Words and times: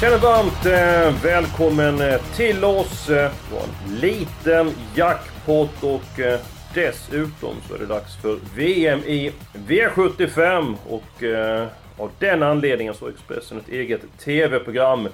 Tjena 0.00 0.16
varmt 0.16 0.66
eh, 0.66 1.22
välkommen 1.24 2.00
eh, 2.00 2.20
till 2.36 2.64
oss. 2.64 3.10
Eh, 3.10 3.16
det 3.16 3.54
var 3.54 3.62
en 3.62 4.00
liten 4.00 4.70
jackpot 4.94 5.82
och 5.82 6.20
eh, 6.20 6.40
dessutom 6.74 7.54
så 7.68 7.74
är 7.74 7.78
det 7.78 7.86
dags 7.86 8.16
för 8.22 8.38
VM 8.56 8.98
i 8.98 9.32
V75 9.68 10.74
och 10.88 11.22
eh, 11.22 11.66
av 11.98 12.10
den 12.18 12.42
anledningen 12.42 12.94
så 12.94 13.04
har 13.04 13.10
Expressen 13.10 13.58
ett 13.58 13.68
eget 13.68 14.00
TV-program. 14.24 15.08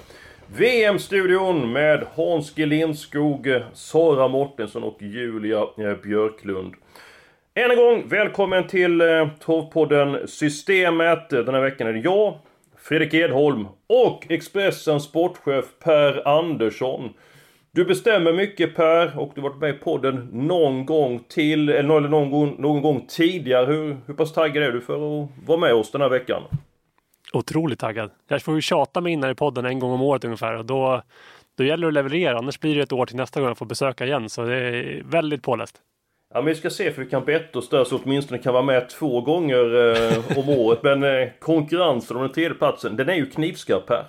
VM-studion 0.57 1.71
med 1.71 2.05
Hans 2.15 2.55
G 2.55 2.65
Lindskog, 2.65 3.47
Sara 3.73 4.27
Mortensson 4.27 4.83
och 4.83 4.97
Julia 5.01 5.59
eh, 5.77 5.95
Björklund. 6.03 6.73
Än 7.53 7.71
en 7.71 7.77
gång, 7.77 8.03
välkommen 8.07 8.67
till 8.67 9.01
Torvpodden 9.39 10.27
Systemet. 10.27 11.29
Den 11.29 11.53
här 11.53 11.61
veckan 11.61 11.87
är 11.87 11.93
det 11.93 11.99
jag, 11.99 12.39
Fredrik 12.83 13.13
Edholm 13.13 13.67
och 13.87 14.25
Expressens 14.29 15.03
sportchef 15.03 15.65
Per 15.83 16.27
Andersson. 16.27 17.13
Du 17.71 17.85
bestämmer 17.85 18.33
mycket 18.33 18.75
Per 18.75 19.19
och 19.19 19.31
du 19.35 19.41
har 19.41 19.49
varit 19.49 19.61
med 19.61 19.69
i 19.69 19.73
podden 19.73 20.29
någon 20.31 20.85
gång 20.85 21.23
till, 21.29 21.69
eller 21.69 21.99
någon 21.99 22.31
gång, 22.31 22.55
någon 22.59 22.81
gång 22.81 23.05
tidigare. 23.07 23.65
Hur, 23.65 23.97
hur 24.05 24.13
pass 24.13 24.33
taggad 24.33 24.63
är 24.63 24.71
du 24.71 24.81
för 24.81 25.23
att 25.23 25.29
vara 25.45 25.57
med 25.57 25.73
oss 25.73 25.91
den 25.91 26.01
här 26.01 26.09
veckan? 26.09 26.43
Otroligt 27.33 27.79
taggad. 27.79 28.11
Jag 28.27 28.41
får 28.41 28.55
ju 28.55 28.61
tjata 28.61 29.01
mig 29.01 29.13
in 29.13 29.23
här 29.23 29.31
i 29.31 29.35
podden 29.35 29.65
en 29.65 29.79
gång 29.79 29.91
om 29.91 30.01
året 30.01 30.25
ungefär 30.25 30.57
och 30.57 30.65
då, 30.65 31.01
då 31.57 31.63
gäller 31.63 31.81
det 31.81 31.87
att 31.87 31.93
leverera. 31.93 32.37
Annars 32.37 32.59
blir 32.59 32.75
det 32.75 32.81
ett 32.81 32.93
år 32.93 33.05
till 33.05 33.15
nästa 33.15 33.39
gång 33.39 33.47
jag 33.47 33.57
får 33.57 33.65
besöka 33.65 34.05
igen. 34.05 34.29
Så 34.29 34.45
det 34.45 34.55
är 34.55 35.03
väldigt 35.05 35.43
påläst. 35.43 35.81
Ja 36.33 36.41
men 36.41 36.45
vi 36.45 36.55
ska 36.55 36.69
se 36.69 36.91
för 36.91 37.03
vi 37.03 37.09
kan 37.09 37.25
betta 37.25 37.59
oss 37.59 37.69
där 37.69 37.83
så 37.83 37.99
åtminstone 38.03 38.39
kan 38.39 38.53
vara 38.53 38.63
med 38.63 38.89
två 38.89 39.21
gånger 39.21 39.93
eh, 39.95 40.37
om 40.37 40.49
året. 40.49 40.83
Men 40.83 41.03
eh, 41.03 41.29
konkurrensen 41.39 42.17
om 42.17 42.23
den 42.23 42.31
tredje 42.31 42.53
platsen 42.53 42.95
den 42.95 43.09
är 43.09 43.13
ju 43.13 43.25
knivskarp 43.25 43.89
här. 43.89 44.05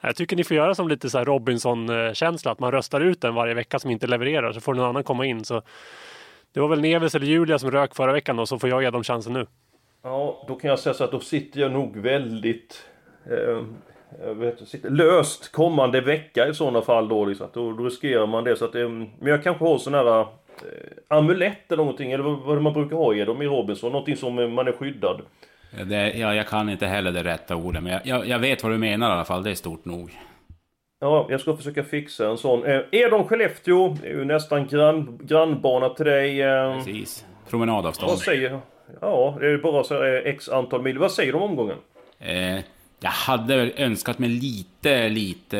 Jag 0.00 0.16
tycker 0.16 0.36
ni 0.36 0.44
får 0.44 0.56
göra 0.56 0.74
som 0.74 0.88
lite 0.88 1.10
så 1.10 1.18
här 1.18 1.24
Robinson-känsla, 1.24 2.50
att 2.50 2.58
man 2.58 2.72
röstar 2.72 3.00
ut 3.00 3.20
den 3.20 3.34
varje 3.34 3.54
vecka 3.54 3.78
som 3.78 3.90
inte 3.90 4.06
levererar, 4.06 4.52
så 4.52 4.60
får 4.60 4.74
någon 4.74 4.88
annan 4.88 5.04
komma 5.04 5.26
in. 5.26 5.44
Så 5.44 5.62
det 6.52 6.60
var 6.60 6.68
väl 6.68 6.80
Neves 6.80 7.14
eller 7.14 7.26
Julia 7.26 7.58
som 7.58 7.70
rök 7.70 7.94
förra 7.94 8.12
veckan 8.12 8.38
och 8.38 8.48
så 8.48 8.58
får 8.58 8.68
jag 8.68 8.82
ge 8.82 8.90
dem 8.90 9.04
chansen 9.04 9.32
nu. 9.32 9.46
Ja, 10.02 10.44
då 10.48 10.54
kan 10.54 10.70
jag 10.70 10.78
säga 10.78 10.94
så 10.94 11.04
att 11.04 11.12
då 11.12 11.20
sitter 11.20 11.60
jag 11.60 11.72
nog 11.72 11.96
väldigt 11.96 12.84
eh, 13.30 13.62
jag 14.26 14.34
vet, 14.34 14.68
sitter 14.68 14.90
löst 14.90 15.52
kommande 15.52 16.00
vecka 16.00 16.48
i 16.48 16.54
sådana 16.54 16.82
fall 16.82 17.08
då. 17.08 17.24
Liksom. 17.24 17.46
Då, 17.52 17.72
då 17.72 17.84
riskerar 17.84 18.26
man 18.26 18.44
det. 18.44 18.56
Så 18.56 18.64
att, 18.64 18.74
eh, 18.74 18.88
men 18.88 19.10
jag 19.20 19.42
kanske 19.42 19.64
har 19.64 19.78
sådana 19.78 20.10
här 20.10 20.20
eh, 20.20 20.28
amulett 21.08 21.72
eller 21.72 21.82
någonting, 21.82 22.12
eller 22.12 22.24
vad, 22.24 22.38
vad 22.38 22.62
man 22.62 22.72
brukar 22.72 22.96
ha 22.96 23.14
i 23.14 23.24
dem 23.24 23.42
i 23.42 23.46
Robinson. 23.46 23.92
Någonting 23.92 24.16
som 24.16 24.38
eh, 24.38 24.48
man 24.48 24.68
är 24.68 24.72
skyddad. 24.72 25.20
Det, 25.86 26.12
ja, 26.18 26.34
jag 26.34 26.46
kan 26.46 26.68
inte 26.68 26.86
heller 26.86 27.12
det 27.12 27.24
rätta 27.24 27.56
ordet, 27.56 27.82
men 27.82 27.92
jag, 27.92 28.00
jag, 28.04 28.26
jag 28.26 28.38
vet 28.38 28.62
vad 28.62 28.72
du 28.72 28.78
menar 28.78 29.10
i 29.10 29.12
alla 29.12 29.24
fall. 29.24 29.42
Det 29.42 29.50
är 29.50 29.54
stort 29.54 29.84
nog. 29.84 30.10
Ja, 31.00 31.26
jag 31.30 31.40
ska 31.40 31.56
försöka 31.56 31.84
fixa 31.84 32.28
en 32.28 32.38
sån. 32.38 32.64
Eh, 32.64 32.80
Edon 32.90 33.24
Skellefteå, 33.24 33.96
det 34.02 34.08
är 34.08 34.12
ju 34.12 34.24
nästan 34.24 34.66
grann, 34.66 35.18
grannbana 35.22 35.88
till 35.88 36.06
dig. 36.06 36.42
Eh, 36.42 36.76
Precis. 36.76 37.24
Promenadavstånd. 37.50 38.10
vad 38.10 38.18
säger... 38.18 38.60
Ja, 39.00 39.36
det 39.40 39.46
är 39.46 39.58
bara 39.58 39.84
så 39.84 39.94
här, 39.94 40.26
eh, 40.26 40.32
x 40.32 40.48
antal 40.48 40.82
mil. 40.82 40.98
Vad 40.98 41.12
säger 41.12 41.32
de 41.32 41.42
om 41.42 41.50
omgången? 41.50 41.76
Eh, 42.18 42.58
jag 43.00 43.10
hade 43.10 43.70
önskat 43.76 44.18
mig 44.18 44.28
lite, 44.28 45.08
lite 45.08 45.58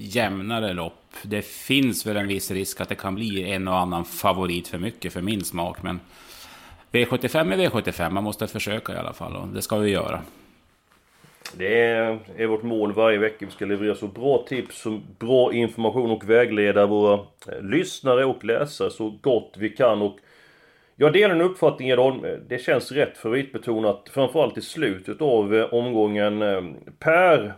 jämnare 0.00 0.72
lopp. 0.72 1.01
Det 1.22 1.42
finns 1.42 2.06
väl 2.06 2.16
en 2.16 2.28
viss 2.28 2.50
risk 2.50 2.80
att 2.80 2.88
det 2.88 2.94
kan 2.94 3.14
bli 3.14 3.52
en 3.52 3.68
och 3.68 3.78
annan 3.78 4.04
favorit 4.04 4.68
för 4.68 4.78
mycket 4.78 5.12
för 5.12 5.22
min 5.22 5.44
smak, 5.44 5.82
men 5.82 6.00
V75 6.92 7.52
är 7.52 7.70
V75. 7.70 8.10
Man 8.10 8.24
måste 8.24 8.46
försöka 8.46 8.94
i 8.94 8.96
alla 8.96 9.12
fall 9.12 9.36
och 9.36 9.48
det 9.48 9.62
ska 9.62 9.76
vi 9.76 9.90
göra. 9.90 10.20
Det 11.56 11.82
är, 11.82 12.18
är 12.36 12.46
vårt 12.46 12.62
mål 12.62 12.92
varje 12.92 13.18
vecka. 13.18 13.46
Vi 13.46 13.52
ska 13.52 13.64
leverera 13.64 13.94
så 13.94 14.06
bra 14.06 14.44
tips, 14.48 14.82
så 14.82 15.00
bra 15.18 15.52
information 15.52 16.10
och 16.10 16.30
vägleda 16.30 16.86
våra 16.86 17.14
eh, 17.14 17.62
lyssnare 17.62 18.24
och 18.24 18.44
läsare 18.44 18.90
så 18.90 19.10
gott 19.20 19.54
vi 19.58 19.68
kan. 19.68 20.02
Och 20.02 20.18
jag 20.96 21.12
delar 21.12 21.34
en 21.34 21.40
uppfattning 21.40 21.88
Edholm. 21.88 22.26
Det 22.48 22.58
känns 22.58 22.92
rätt 22.92 23.18
favoritbetonat, 23.18 24.08
framförallt 24.12 24.58
i 24.58 24.62
slutet 24.62 25.22
av 25.22 25.54
eh, 25.54 25.74
omgången. 25.74 26.42
Eh, 26.42 26.62
per, 26.98 27.54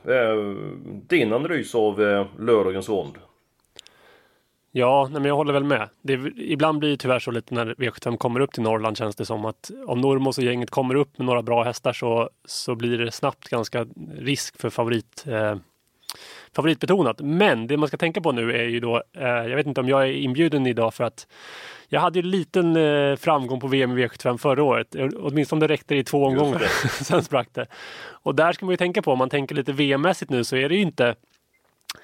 din 1.09 1.33
analys 1.33 1.75
av 1.75 1.99
lördagens 2.39 2.89
rond? 2.89 3.15
Ja, 4.77 5.09
nej, 5.11 5.21
men 5.21 5.29
jag 5.29 5.37
håller 5.37 5.53
väl 5.53 5.65
med. 5.65 5.89
Det, 6.03 6.13
ibland 6.37 6.79
blir 6.79 6.91
det 6.91 6.97
tyvärr 6.97 7.19
så 7.19 7.31
lite 7.31 7.55
när 7.55 7.67
V75 7.67 8.17
kommer 8.17 8.41
upp 8.41 8.53
till 8.53 8.63
Norrland 8.63 8.97
känns 8.97 9.17
det 9.17 9.27
som 9.27 9.45
att 9.45 9.71
om 9.87 10.01
Normos 10.01 10.39
och 10.39 10.45
gänget 10.45 10.71
kommer 10.71 10.95
upp 10.95 11.19
med 11.19 11.27
några 11.27 11.43
bra 11.43 11.63
hästar 11.63 11.93
så, 11.93 12.31
så 12.45 12.75
blir 12.75 12.99
det 12.99 13.11
snabbt 13.13 13.49
ganska 13.49 13.87
risk 14.19 14.61
för 14.61 14.71
favorit, 14.71 15.25
eh, 15.27 15.57
favoritbetonat. 16.57 17.21
Men 17.21 17.67
det 17.67 17.77
man 17.77 17.89
ska 17.89 17.97
tänka 17.97 18.21
på 18.21 18.33
nu 18.33 18.53
är 18.53 18.65
ju 18.65 18.81
då, 18.81 19.03
eh, 19.17 19.27
jag 19.27 19.57
vet 19.57 19.67
inte 19.67 19.81
om 19.81 19.89
jag 19.89 20.03
är 20.03 20.13
inbjuden 20.13 20.67
idag 20.67 20.95
för 20.95 21.05
att 21.05 21.27
jag 21.89 22.01
hade 22.01 22.19
ju 22.19 22.23
en 22.23 22.31
liten 22.31 22.77
eh, 22.77 23.17
framgång 23.17 23.61
på 23.61 23.67
VM 23.67 23.99
i 23.99 24.07
V75 24.07 24.39
förra 24.39 24.63
året. 24.63 24.95
Eh, 24.95 25.09
Åtminstone 25.17 25.67
det 25.67 25.73
räckte 25.73 25.97
i 25.97 26.05
två 26.05 26.25
omgångar. 26.25 26.59
Sen 27.05 27.23
sprack 27.23 27.49
det. 27.53 27.67
Och 28.07 28.35
där 28.35 28.53
ska 28.53 28.67
man 28.67 28.73
ju 28.73 28.77
tänka 28.77 29.03
på, 29.03 29.13
om 29.13 29.19
man 29.19 29.31
tänker 29.31 29.55
lite 29.55 29.73
VM-mässigt 29.73 30.31
nu 30.31 30.45
så 30.45 30.57
är 30.57 30.69
det 30.69 30.75
ju 30.75 30.81
inte 30.81 31.15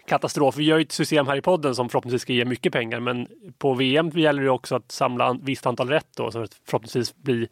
katastrof. 0.07 0.57
Vi 0.57 0.65
gör 0.65 0.79
ju 0.79 0.83
ett 0.83 0.93
system 0.93 1.27
här 1.27 1.37
i 1.37 1.41
podden 1.41 1.75
som 1.75 1.89
förhoppningsvis 1.89 2.23
ska 2.23 2.33
ge 2.33 2.45
mycket 2.45 2.73
pengar 2.73 3.01
men 3.01 3.29
på 3.59 3.75
VM 3.75 4.09
gäller 4.09 4.43
det 4.43 4.51
också 4.51 4.75
att 4.75 4.93
samla 4.93 5.31
ett 5.31 5.41
visst 5.43 5.67
antal 5.67 5.89
rätt 5.89 6.09
då 6.17 6.31
så 6.31 6.43
att 6.43 6.55
förhoppningsvis 6.65 7.17
bli 7.17 7.49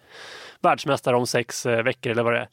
världsmästare 0.61 1.17
om 1.17 1.27
sex 1.27 1.67
eh, 1.67 1.83
veckor 1.83 2.13
eller 2.13 2.23
vad 2.23 2.33
det 2.33 2.39
är. 2.39 2.49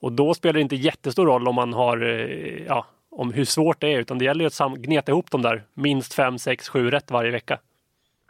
Och 0.00 0.12
då 0.12 0.34
spelar 0.34 0.52
det 0.52 0.60
inte 0.60 0.76
jättestor 0.76 1.26
roll 1.26 1.48
om 1.48 1.54
man 1.54 1.72
har, 1.72 2.02
eh, 2.02 2.64
ja, 2.66 2.86
om 3.10 3.32
hur 3.32 3.44
svårt 3.44 3.80
det 3.80 3.88
är 3.88 3.98
utan 3.98 4.18
det 4.18 4.24
gäller 4.24 4.44
ju 4.44 4.64
att 4.64 4.74
gneta 4.76 5.12
ihop 5.12 5.30
de 5.30 5.42
där. 5.42 5.62
Minst 5.74 6.14
fem, 6.14 6.38
sex, 6.38 6.68
sju 6.68 6.90
rätt 6.90 7.10
varje 7.10 7.30
vecka. 7.30 7.58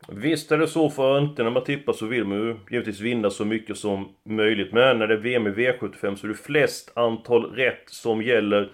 Visst 0.09 0.53
är 0.53 0.59
det 0.59 0.67
så, 0.67 0.91
för 0.91 1.19
inte 1.19 1.43
när 1.43 1.51
man 1.51 1.65
tippar 1.65 1.93
så 1.93 2.07
vill 2.07 2.25
man 2.25 2.39
ju 2.39 2.57
givetvis 2.71 3.01
vinna 3.01 3.31
så 3.31 3.45
mycket 3.45 3.77
som 3.77 4.09
möjligt. 4.25 4.73
Men 4.73 4.99
när 4.99 5.07
det 5.07 5.15
är 5.15 5.19
VM 5.19 5.47
i 5.47 5.51
V75 5.51 6.17
så 6.17 6.27
är 6.27 6.29
det 6.29 6.35
flest 6.35 6.93
antal 6.95 7.45
rätt 7.45 7.85
som 7.87 8.23
gäller. 8.23 8.71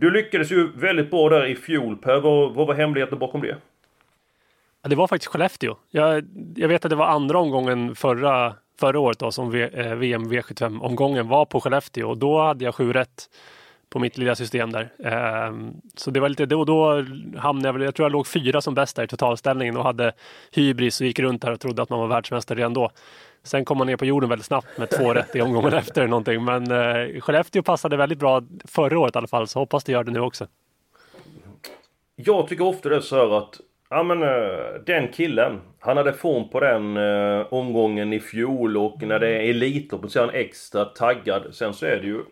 Du 0.00 0.10
lyckades 0.10 0.52
ju 0.52 0.72
väldigt 0.74 1.10
bra 1.10 1.28
där 1.28 1.46
i 1.46 1.56
fjol 1.56 1.96
Per. 1.96 2.20
Vad, 2.20 2.54
vad 2.54 2.66
var 2.66 2.74
hemligheten 2.74 3.18
bakom 3.18 3.40
det? 3.40 3.56
Ja, 4.82 4.88
det 4.88 4.96
var 4.96 5.06
faktiskt 5.06 5.32
Skellefteå. 5.32 5.76
Jag, 5.90 6.24
jag 6.56 6.68
vet 6.68 6.84
att 6.84 6.90
det 6.90 6.96
var 6.96 7.06
andra 7.06 7.38
omgången 7.38 7.94
förra, 7.94 8.54
förra 8.80 9.00
året 9.00 9.18
då, 9.18 9.32
som 9.32 9.50
v, 9.50 9.62
eh, 9.72 9.94
VM 9.94 10.32
V75-omgången 10.32 11.28
var 11.28 11.44
på 11.44 11.60
Skellefteå 11.60 12.08
och 12.08 12.18
då 12.18 12.40
hade 12.42 12.64
jag 12.64 12.74
sju 12.74 12.92
rätt 12.92 13.30
på 13.90 13.98
mitt 13.98 14.18
lilla 14.18 14.34
system 14.34 14.72
där. 14.72 14.92
Ehm, 15.04 15.74
så 15.94 16.10
det 16.10 16.20
var 16.20 16.28
lite, 16.28 16.46
då, 16.46 16.64
då 16.64 17.04
hamnade 17.36 17.68
jag 17.68 17.72
väl, 17.72 17.82
jag 17.82 17.94
tror 17.94 18.04
jag 18.04 18.12
låg 18.12 18.26
fyra 18.26 18.60
som 18.60 18.74
bäst 18.74 18.96
där 18.96 19.04
i 19.04 19.06
totalställningen 19.06 19.76
och 19.76 19.84
hade 19.84 20.12
hybris 20.52 21.00
och 21.00 21.06
gick 21.06 21.18
runt 21.18 21.42
där 21.42 21.52
och 21.52 21.60
trodde 21.60 21.82
att 21.82 21.90
man 21.90 22.00
var 22.00 22.06
världsmästare 22.06 22.58
redan 22.58 22.74
då. 22.74 22.90
Sen 23.42 23.64
kom 23.64 23.78
man 23.78 23.86
ner 23.86 23.96
på 23.96 24.04
jorden 24.04 24.28
väldigt 24.28 24.46
snabbt 24.46 24.78
med 24.78 24.90
två 24.90 25.14
rätt 25.14 25.36
i 25.36 25.40
omgången 25.40 25.72
efter 25.74 26.06
någonting. 26.06 26.44
Men 26.44 26.70
eh, 26.70 27.20
Skellefteå 27.20 27.62
passade 27.62 27.96
väldigt 27.96 28.18
bra 28.18 28.42
förra 28.64 28.98
året 28.98 29.14
i 29.14 29.18
alla 29.18 29.26
fall, 29.26 29.48
så 29.48 29.58
hoppas 29.58 29.84
det 29.84 29.92
gör 29.92 30.04
det 30.04 30.12
nu 30.12 30.20
också. 30.20 30.46
Jag 32.16 32.48
tycker 32.48 32.64
ofta 32.64 32.88
det 32.88 32.96
är 32.96 33.00
så 33.00 33.16
här 33.16 33.38
att 33.38 33.60
Ja 33.90 34.02
men 34.02 34.22
eh, 34.22 34.80
den 34.86 35.08
killen, 35.08 35.60
han 35.80 35.96
hade 35.96 36.12
form 36.12 36.48
på 36.48 36.60
den 36.60 36.96
eh, 36.96 37.46
omgången 37.50 38.12
i 38.12 38.20
fjol 38.20 38.76
och 38.76 39.02
när 39.02 39.18
det 39.18 39.28
är 39.28 39.50
elitlopp 39.50 40.10
så 40.10 40.18
är 40.18 40.26
han 40.26 40.34
extra 40.34 40.84
taggad. 40.84 41.54
Sen 41.54 41.74
så 41.74 41.86
är 41.86 41.96
det 41.96 42.06
ju 42.06 42.22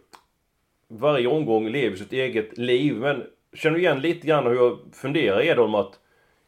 varje 0.88 1.26
omgång 1.26 1.68
lever 1.68 1.96
sitt 1.96 2.12
eget 2.12 2.58
liv. 2.58 2.94
Men 2.94 3.24
känner 3.54 3.76
du 3.76 3.82
igen 3.82 4.00
lite 4.00 4.26
grann 4.26 4.46
hur 4.46 4.54
jag 4.54 4.78
funderar 4.92 5.42
Edholm 5.42 5.74
att 5.74 6.00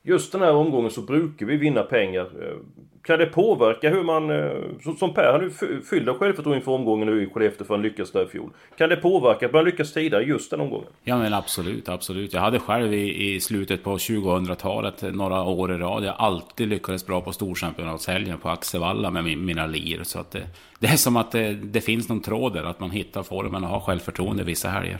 just 0.08 0.32
den 0.32 0.40
här 0.40 0.52
omgången 0.52 0.90
så 0.90 1.02
brukar 1.02 1.46
vi 1.46 1.56
vinna 1.56 1.82
pengar. 1.82 2.22
Eh, 2.22 2.56
kan 3.02 3.19
det 3.19 3.26
påverka 3.26 3.90
hur 3.90 4.02
man, 4.02 4.31
eh, 4.31 4.96
som 4.99 5.14
Per, 5.14 5.32
han 5.32 5.44
är 5.44 5.82
fylld 5.90 6.08
av 6.08 6.19
självförtroende 6.19 6.58
inför 6.58 6.72
omgången 6.72 7.06
nu 7.06 7.22
i 7.22 7.26
Skellefteå 7.26 7.66
för 7.66 7.75
han 7.75 7.82
lyckas 7.82 8.12
där 8.12 8.25
i 8.25 8.28
fjol. 8.28 8.50
Kan 8.78 8.88
det 8.88 8.96
påverka 8.96 9.46
att 9.46 9.52
man 9.52 9.64
lyckas 9.64 9.93
tidigare 9.93 10.25
just 10.25 10.50
den 10.50 10.60
omgången? 10.60 10.88
Ja 11.05 11.19
men 11.19 11.34
absolut, 11.34 11.88
absolut. 11.88 12.32
Jag 12.32 12.40
hade 12.40 12.58
själv 12.58 12.94
i, 12.94 13.34
i 13.34 13.40
slutet 13.40 13.84
på 13.84 13.96
2000-talet 13.96 15.02
några 15.14 15.43
år 15.43 15.75
i 15.75 15.78
rad, 15.78 16.05
jag 16.05 16.14
alltid 16.19 16.69
lyckades 16.69 17.06
bra 17.06 17.20
på 17.20 17.32
Storchampionatshelgen 17.32 18.38
på 18.38 18.49
Axevalla 18.49 19.11
med 19.11 19.25
min, 19.25 19.44
mina 19.44 19.66
lir. 19.66 20.00
Så 20.02 20.19
att 20.19 20.31
det, 20.31 20.43
det 20.78 20.87
är 20.87 20.96
som 20.96 21.16
att 21.16 21.32
det, 21.32 21.52
det 21.52 21.81
finns 21.81 22.08
någon 22.08 22.20
tråd 22.20 22.52
där, 22.52 22.64
att 22.64 22.81
man 22.81 22.90
hittar 22.90 23.22
formen 23.22 23.64
och 23.64 23.70
har 23.70 23.81
självförtroende 23.81 24.44
vissa 24.44 24.69
helger. 24.69 24.99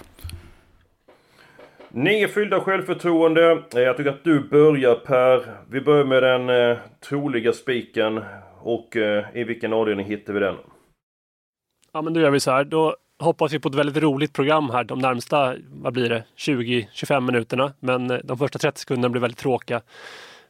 Ni 1.91 2.23
är 2.23 2.29
fyllda 2.29 2.61
självförtroende. 2.61 3.63
Eh, 3.75 3.81
jag 3.81 3.97
tycker 3.97 4.11
att 4.11 4.25
du 4.25 4.49
börjar 4.49 4.95
Per. 4.95 5.57
Vi 5.71 5.81
börjar 5.81 6.05
med 6.05 6.23
den 6.23 6.51
eh, 6.51 6.79
troliga 7.09 7.53
spiken. 7.53 8.25
Och 8.61 8.97
eh, 8.97 9.25
i 9.35 9.45
vilken 9.45 9.73
avdelning 9.73 10.07
hittar 10.07 10.33
vi 10.33 10.41
den? 10.41 10.57
Ja 11.93 12.03
men 12.03 12.15
då 12.15 12.21
gör 12.21 12.31
vi 12.31 12.41
så 12.41 12.51
här. 12.51 12.65
Då 12.65 12.97
hoppas 13.19 13.53
vi 13.53 13.59
på 13.59 13.69
ett 13.69 13.75
väldigt 13.75 14.03
roligt 14.03 14.33
program 14.33 14.71
här 14.71 14.85
de 14.85 14.99
närmsta, 14.99 15.55
vad 15.71 15.93
blir 15.93 16.09
det, 16.09 16.25
20-25 16.37 17.21
minuterna. 17.21 17.73
Men 17.81 18.11
eh, 18.11 18.19
de 18.25 18.39
första 18.39 18.59
30 18.59 18.81
sekunderna 18.81 19.09
blir 19.09 19.23
väldigt 19.23 19.39
tråkiga. 19.39 19.81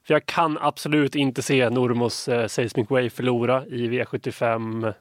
För 0.06 0.14
jag 0.14 0.26
kan 0.26 0.58
absolut 0.61 1.14
inte 1.14 1.43
se 1.43 1.70
Normos 1.70 2.29
eh, 2.29 2.46
Seismic 2.46 2.90
Wave 2.90 3.11
förlora 3.11 3.67
i 3.67 3.88
V75 3.88 4.94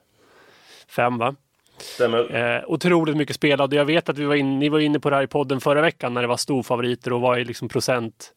5 0.88 1.18
va? 1.18 1.36
Stämmer. 1.78 2.36
Eh, 2.36 2.64
otroligt 2.68 3.18
mycket 3.18 3.36
spelad. 3.36 3.74
Jag 3.74 3.86
vet 3.86 4.10
att 4.10 4.18
vi 4.18 4.26
var 4.26 4.36
in, 4.36 4.60
ni 4.60 4.70
var 4.70 4.80
inne 4.80 5.00
på 5.00 5.10
det 5.10 5.16
här 5.16 5.24
i 5.24 5.28
podden 5.28 5.62
förra 5.62 5.82
veckan 5.82 6.14
när 6.14 6.22
det 6.22 6.28
var 6.28 6.38
storfavoriter 6.38 7.14
och 7.14 7.22
vad 7.22 7.40
är 7.40 7.46
liksom 7.46 7.70
procent. 7.70 8.34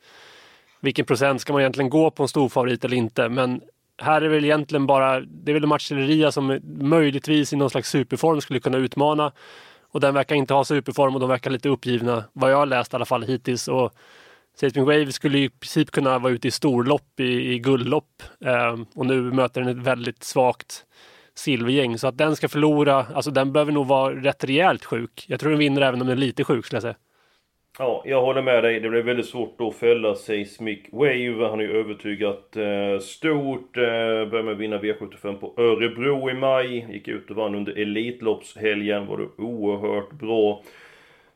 Vilken 0.81 1.04
procent 1.04 1.40
ska 1.40 1.52
man 1.52 1.62
egentligen 1.62 1.90
gå 1.90 2.10
på 2.10 2.22
en 2.22 2.28
storfavorit 2.28 2.84
eller 2.84 2.96
inte? 2.96 3.28
Men 3.28 3.60
här 3.98 4.22
är 4.22 4.28
väl 4.28 4.44
egentligen 4.44 4.87
bara, 4.87 5.20
det 5.20 5.52
är 5.52 5.54
väl 5.54 5.66
Marcelleria 5.66 6.32
som 6.32 6.60
möjligtvis 6.81 7.52
i 7.52 7.56
någon 7.56 7.70
slags 7.70 7.90
superform 7.90 8.40
skulle 8.40 8.60
kunna 8.60 8.78
utmana. 8.78 9.32
Och 9.92 10.00
den 10.00 10.14
verkar 10.14 10.37
inte 10.37 10.54
ha 10.54 10.64
superform 10.64 11.14
och 11.14 11.20
de 11.20 11.28
verkar 11.28 11.50
lite 11.50 11.69
uppgivna, 11.69 12.25
vad 12.32 12.52
jag 12.52 12.56
har 12.56 12.66
läst 12.66 12.92
i 12.92 12.96
alla 12.96 13.04
fall 13.04 13.22
hittills. 13.22 13.69
Och 13.69 13.94
Safety 14.60 14.81
Wave 14.81 15.12
skulle 15.12 15.38
i 15.38 15.48
princip 15.48 15.90
kunna 15.90 16.19
vara 16.19 16.32
ute 16.32 16.48
i 16.48 16.50
storlopp, 16.50 17.20
i, 17.20 17.52
i 17.52 17.58
guldlopp. 17.58 18.22
Eh, 18.44 18.76
och 18.94 19.06
nu 19.06 19.20
möter 19.20 19.60
den 19.60 19.78
ett 19.78 19.87
väldigt 19.87 20.25
svagt 20.25 20.84
silvergäng. 21.35 21.99
Så 21.99 22.09
att 22.09 22.19
den 22.19 22.37
ska 22.37 22.49
förlora, 22.49 23.06
alltså 23.15 23.31
den 23.31 23.53
behöver 23.53 23.73
nog 23.73 23.87
vara 23.87 24.15
rätt 24.15 24.44
rejält 24.44 24.85
sjuk. 24.85 25.25
Jag 25.29 25.41
tror 25.41 25.50
den 25.50 25.59
vinner 25.59 25.82
även 25.82 26.00
om 26.00 26.06
den 26.06 26.17
är 26.17 26.21
lite 26.21 26.44
sjuk 26.44 26.67
skulle 26.67 26.77
jag 26.77 26.82
säga. 26.82 26.97
Ja, 27.79 28.03
jag 28.06 28.23
håller 28.23 28.43
med 28.43 28.65
dig. 28.65 28.81
Det 28.81 28.88
blir 28.88 29.03
väldigt 29.03 29.27
svårt 29.27 29.61
att 29.61 29.75
fälla 29.75 30.15
Seismic 30.15 30.79
Wave. 30.93 31.49
Han 31.49 31.61
är 31.61 31.65
ju 31.65 31.81
övertygat 31.81 32.56
eh, 32.56 32.99
stort. 33.00 33.77
Eh, 33.77 33.82
började 33.82 34.43
med 34.43 34.53
att 34.53 34.59
vinna 34.59 34.79
V75 34.79 35.35
på 35.35 35.55
Örebro 35.56 36.31
i 36.31 36.35
maj. 36.35 36.87
Gick 36.93 37.09
ut 37.09 37.31
och 37.31 37.37
vann 37.37 37.55
under 37.55 37.79
Elitloppshelgen. 37.79 39.06
Var 39.06 39.19
det 39.19 39.43
oerhört 39.43 40.12
bra. 40.12 40.62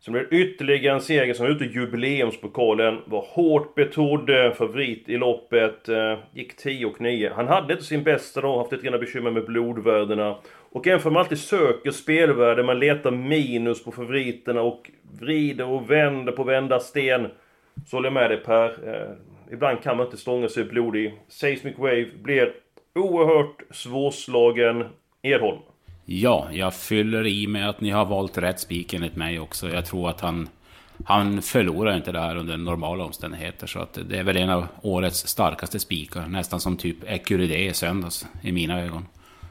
Sen 0.04 0.12
blev 0.12 0.30
det 0.30 0.36
ytterligare 0.36 0.94
en 0.94 1.00
seger 1.00 1.34
som 1.34 1.46
var 1.46 1.52
ute 1.52 1.64
i 1.64 1.68
jubileumspokalen. 1.68 2.98
Var 3.06 3.26
hårt 3.28 3.74
betrodd 3.74 4.30
eh, 4.30 4.52
favorit 4.52 5.08
i 5.08 5.16
loppet. 5.16 5.88
Eh, 5.88 6.18
gick 6.32 6.56
10 6.56 6.86
och 6.86 7.00
9. 7.00 7.32
Han 7.36 7.48
hade 7.48 7.72
inte 7.72 7.84
sin 7.84 8.02
bästa 8.02 8.40
dag, 8.40 8.58
haft 8.58 8.72
lite 8.72 8.86
grann 8.86 9.00
bekymmer 9.00 9.30
med 9.30 9.44
blodvärdena. 9.44 10.36
Och 10.70 10.86
även 10.86 11.00
för 11.00 11.10
man 11.10 11.20
alltid 11.20 11.38
söker 11.38 11.90
spelvärde, 11.90 12.62
man 12.62 12.78
letar 12.78 13.10
minus 13.10 13.84
på 13.84 13.92
favoriterna 13.92 14.62
och 14.62 14.90
vrider 15.20 15.66
och 15.66 15.90
vänder 15.90 16.32
på 16.32 16.44
vända 16.44 16.80
sten. 16.80 17.26
Så 17.86 17.96
håller 17.96 18.06
jag 18.06 18.14
med 18.14 18.30
dig 18.30 18.38
Per. 18.38 18.68
Eh, 18.68 19.52
ibland 19.52 19.82
kan 19.82 19.96
man 19.96 20.06
inte 20.06 20.16
stånga 20.16 20.48
sig 20.48 20.64
blodig. 20.64 21.14
Seismic 21.28 21.78
Wave 21.78 22.06
blir 22.22 22.52
oerhört 22.94 23.62
svårslagen 23.70 24.84
Edholm. 25.22 25.58
Ja, 26.04 26.48
jag 26.52 26.74
fyller 26.74 27.26
i 27.26 27.46
med 27.46 27.68
att 27.68 27.80
ni 27.80 27.90
har 27.90 28.04
valt 28.04 28.38
rätt 28.38 28.60
spik 28.60 28.94
enligt 28.94 29.16
mig 29.16 29.40
också. 29.40 29.70
Jag 29.70 29.86
tror 29.86 30.10
att 30.10 30.20
han, 30.20 30.48
han 31.04 31.42
förlorar 31.42 31.96
inte 31.96 32.12
det 32.12 32.20
här 32.20 32.36
under 32.36 32.56
normala 32.56 33.04
omständigheter. 33.04 33.66
Så 33.66 33.78
att 33.78 33.98
det 34.08 34.18
är 34.18 34.22
väl 34.22 34.36
en 34.36 34.50
av 34.50 34.66
årets 34.82 35.26
starkaste 35.26 35.78
spikar. 35.78 36.26
Nästan 36.26 36.60
som 36.60 36.76
typ 36.76 36.96
Ecuride 37.06 37.58
i 37.58 37.74
söndags, 37.74 38.26
i 38.42 38.52
mina 38.52 38.80
ögon. 38.80 39.06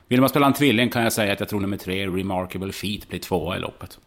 Vill 0.07 0.19
man 0.19 0.29
spela 0.29 0.45
en 0.45 0.53
tvilling 0.53 0.89
kan 0.89 1.03
jag 1.03 1.13
säga 1.13 1.33
att 1.33 1.39
jag 1.39 1.50
tror 1.50 1.61
nummer 1.61 1.77
tre, 1.77 2.07
Remarkable 2.07 2.71
Feet, 2.71 3.09
blir 3.09 3.19
tvåa 3.19 3.57
i 3.57 3.59
loppet. 3.59 4.00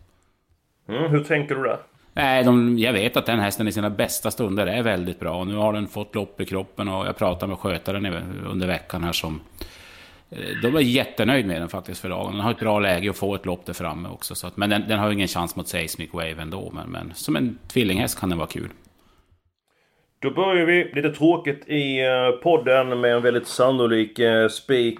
Mm, 0.89 1.11
hur 1.11 1.25
tänker 1.25 1.55
du 1.55 1.63
där? 1.63 1.79
Nej, 2.13 2.45
de, 2.45 2.79
jag 2.79 2.93
vet 2.93 3.17
att 3.17 3.27
den 3.27 3.41
hästen 3.41 3.69
i 3.69 3.73
sina 3.73 3.91
bästa 3.91 4.31
stunder 4.31 4.67
är 4.67 4.83
väldigt 4.83 5.21
bra. 5.21 5.45
Nu 5.45 5.55
har 5.55 5.73
den 5.73 5.87
fått 5.87 6.15
lopp 6.15 6.41
i 6.41 6.45
kroppen 6.45 6.89
och 6.89 7.07
jag 7.07 7.17
pratade 7.17 7.51
med 7.51 7.59
skötaren 7.59 8.07
under 8.47 8.67
veckan 8.67 9.05
här 9.05 9.13
som 9.13 9.41
Eh, 10.31 10.39
de 10.63 10.77
är 10.77 10.81
jättenöjd 10.81 11.47
med 11.47 11.61
den 11.61 11.69
faktiskt 11.69 12.01
för 12.01 12.09
dagen. 12.09 12.33
Den 12.33 12.41
har 12.41 12.51
ett 12.51 12.59
bra 12.59 12.81
läge 12.81 13.11
att 13.11 13.17
få 13.17 13.35
ett 13.35 13.47
lopp 13.47 13.67
där 13.67 13.73
framme 13.73 14.09
också. 14.09 14.35
Så 14.35 14.47
att, 14.47 14.57
men 14.57 14.71
den, 14.71 14.85
den 14.89 14.99
har 14.99 15.11
ingen 15.11 15.29
chans 15.29 15.57
mot 15.57 15.69
Seismic 15.69 16.13
Wave 16.13 16.43
ändå. 16.43 16.71
Men, 16.75 16.91
men 16.91 17.15
som 17.15 17.37
en 17.37 17.59
tvillinghäst 17.69 18.21
kan 18.21 18.29
den 18.29 18.39
vara 18.39 18.49
kul. 18.49 18.69
Då 20.19 20.31
börjar 20.31 20.67
vi 20.67 20.93
lite 20.95 21.11
tråkigt 21.11 21.69
i 21.69 22.01
eh, 22.01 22.31
podden 22.43 23.01
med 23.01 23.15
en 23.15 23.23
väldigt 23.23 23.47
sannolik 23.47 24.19
eh, 24.19 24.49
spik. 24.49 24.99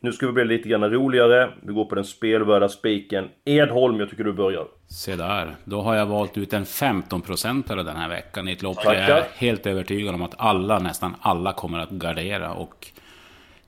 Nu 0.00 0.12
ska 0.12 0.26
vi 0.26 0.32
bli 0.32 0.44
lite 0.44 0.68
grann 0.68 0.90
roligare. 0.90 1.52
Vi 1.62 1.72
går 1.72 1.84
på 1.84 1.94
den 1.94 2.04
spelvärda 2.04 2.68
spiken. 2.68 3.28
Edholm, 3.44 4.00
jag 4.00 4.10
tycker 4.10 4.24
du 4.24 4.32
börjar. 4.32 4.66
Se 4.88 5.16
där. 5.16 5.56
Då 5.64 5.82
har 5.82 5.94
jag 5.94 6.06
valt 6.06 6.38
ut 6.38 6.52
en 6.52 6.64
15-procentare 6.64 7.82
den 7.82 7.96
här 7.96 8.08
veckan 8.08 8.48
i 8.48 8.52
ett 8.52 8.62
lopp 8.62 8.82
där 8.82 8.94
jag 8.94 9.18
är 9.18 9.26
helt 9.34 9.66
övertygad 9.66 10.14
om 10.14 10.22
att 10.22 10.34
alla, 10.38 10.78
nästan 10.78 11.16
alla, 11.20 11.52
kommer 11.52 11.78
att 11.78 11.90
gardera. 11.90 12.52
Och 12.52 12.86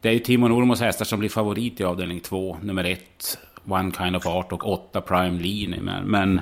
det 0.01 0.09
är 0.09 0.13
ju 0.13 0.19
Timo 0.19 0.49
Normos 0.49 0.81
hästar 0.81 1.05
som 1.05 1.19
blir 1.19 1.29
favorit 1.29 1.81
i 1.81 1.85
avdelning 1.85 2.21
2. 2.21 2.57
Nummer 2.63 2.85
1, 2.85 3.39
One 3.69 3.93
Kind 3.93 4.17
of 4.17 4.27
Art 4.27 4.53
och 4.53 4.73
8 4.73 5.01
Prime 5.01 5.43
Lean. 5.43 5.85
Men, 5.85 6.05
men 6.05 6.41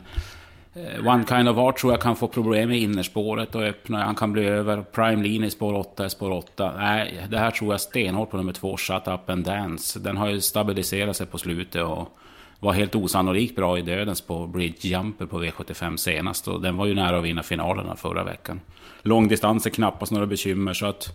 Eh, 0.79 1.07
One 1.07 1.25
Kind 1.29 1.49
of 1.49 1.59
Art 1.59 1.79
tror 1.79 1.93
jag 1.93 2.01
kan 2.01 2.17
få 2.17 2.29
problem 2.29 2.69
med 2.69 2.79
innerspåret 2.79 3.55
och 3.55 3.63
öppna. 3.63 4.05
Han 4.05 4.15
kan 4.15 4.33
bli 4.33 4.45
över. 4.45 4.83
Prime 4.83 5.23
Lean 5.23 5.45
i 5.45 5.51
spår 5.51 5.75
8 5.75 6.07
i 6.07 6.11
spår 6.11 6.31
8. 6.31 6.73
Nej, 6.79 7.27
det 7.31 7.39
här 7.39 7.51
tror 7.51 7.73
jag 7.73 7.81
stenhårt 7.81 8.31
på 8.31 8.37
nummer 8.37 8.53
2, 8.53 8.77
Shut 8.77 9.09
Up 9.09 9.31
and 9.31 9.45
Dance. 9.45 9.99
Den 9.99 10.17
har 10.17 10.29
ju 10.29 10.41
stabiliserat 10.41 11.17
sig 11.17 11.27
på 11.27 11.39
slutet 11.39 11.83
och 11.83 12.19
var 12.61 12.73
helt 12.73 12.95
osannolikt 12.95 13.57
bra 13.57 13.79
i 13.79 13.83
dödens 13.83 14.21
på 14.21 14.47
Bridge 14.47 14.89
Jumper 14.89 15.27
på 15.27 15.43
V75 15.43 15.97
senast. 15.97 16.49
Och 16.49 16.61
den 16.61 16.77
var 16.77 16.87
ju 16.87 16.95
nära 16.95 17.19
att 17.19 17.25
vinna 17.25 17.43
finalerna 17.43 17.97
förra 17.97 18.25
veckan. 18.25 18.61
Långdistans 19.03 19.67
är 19.67 19.71
knappast 19.71 20.13
några 20.13 20.27
bekymmer 20.27 20.73
så 20.73 20.87
att... 20.87 21.09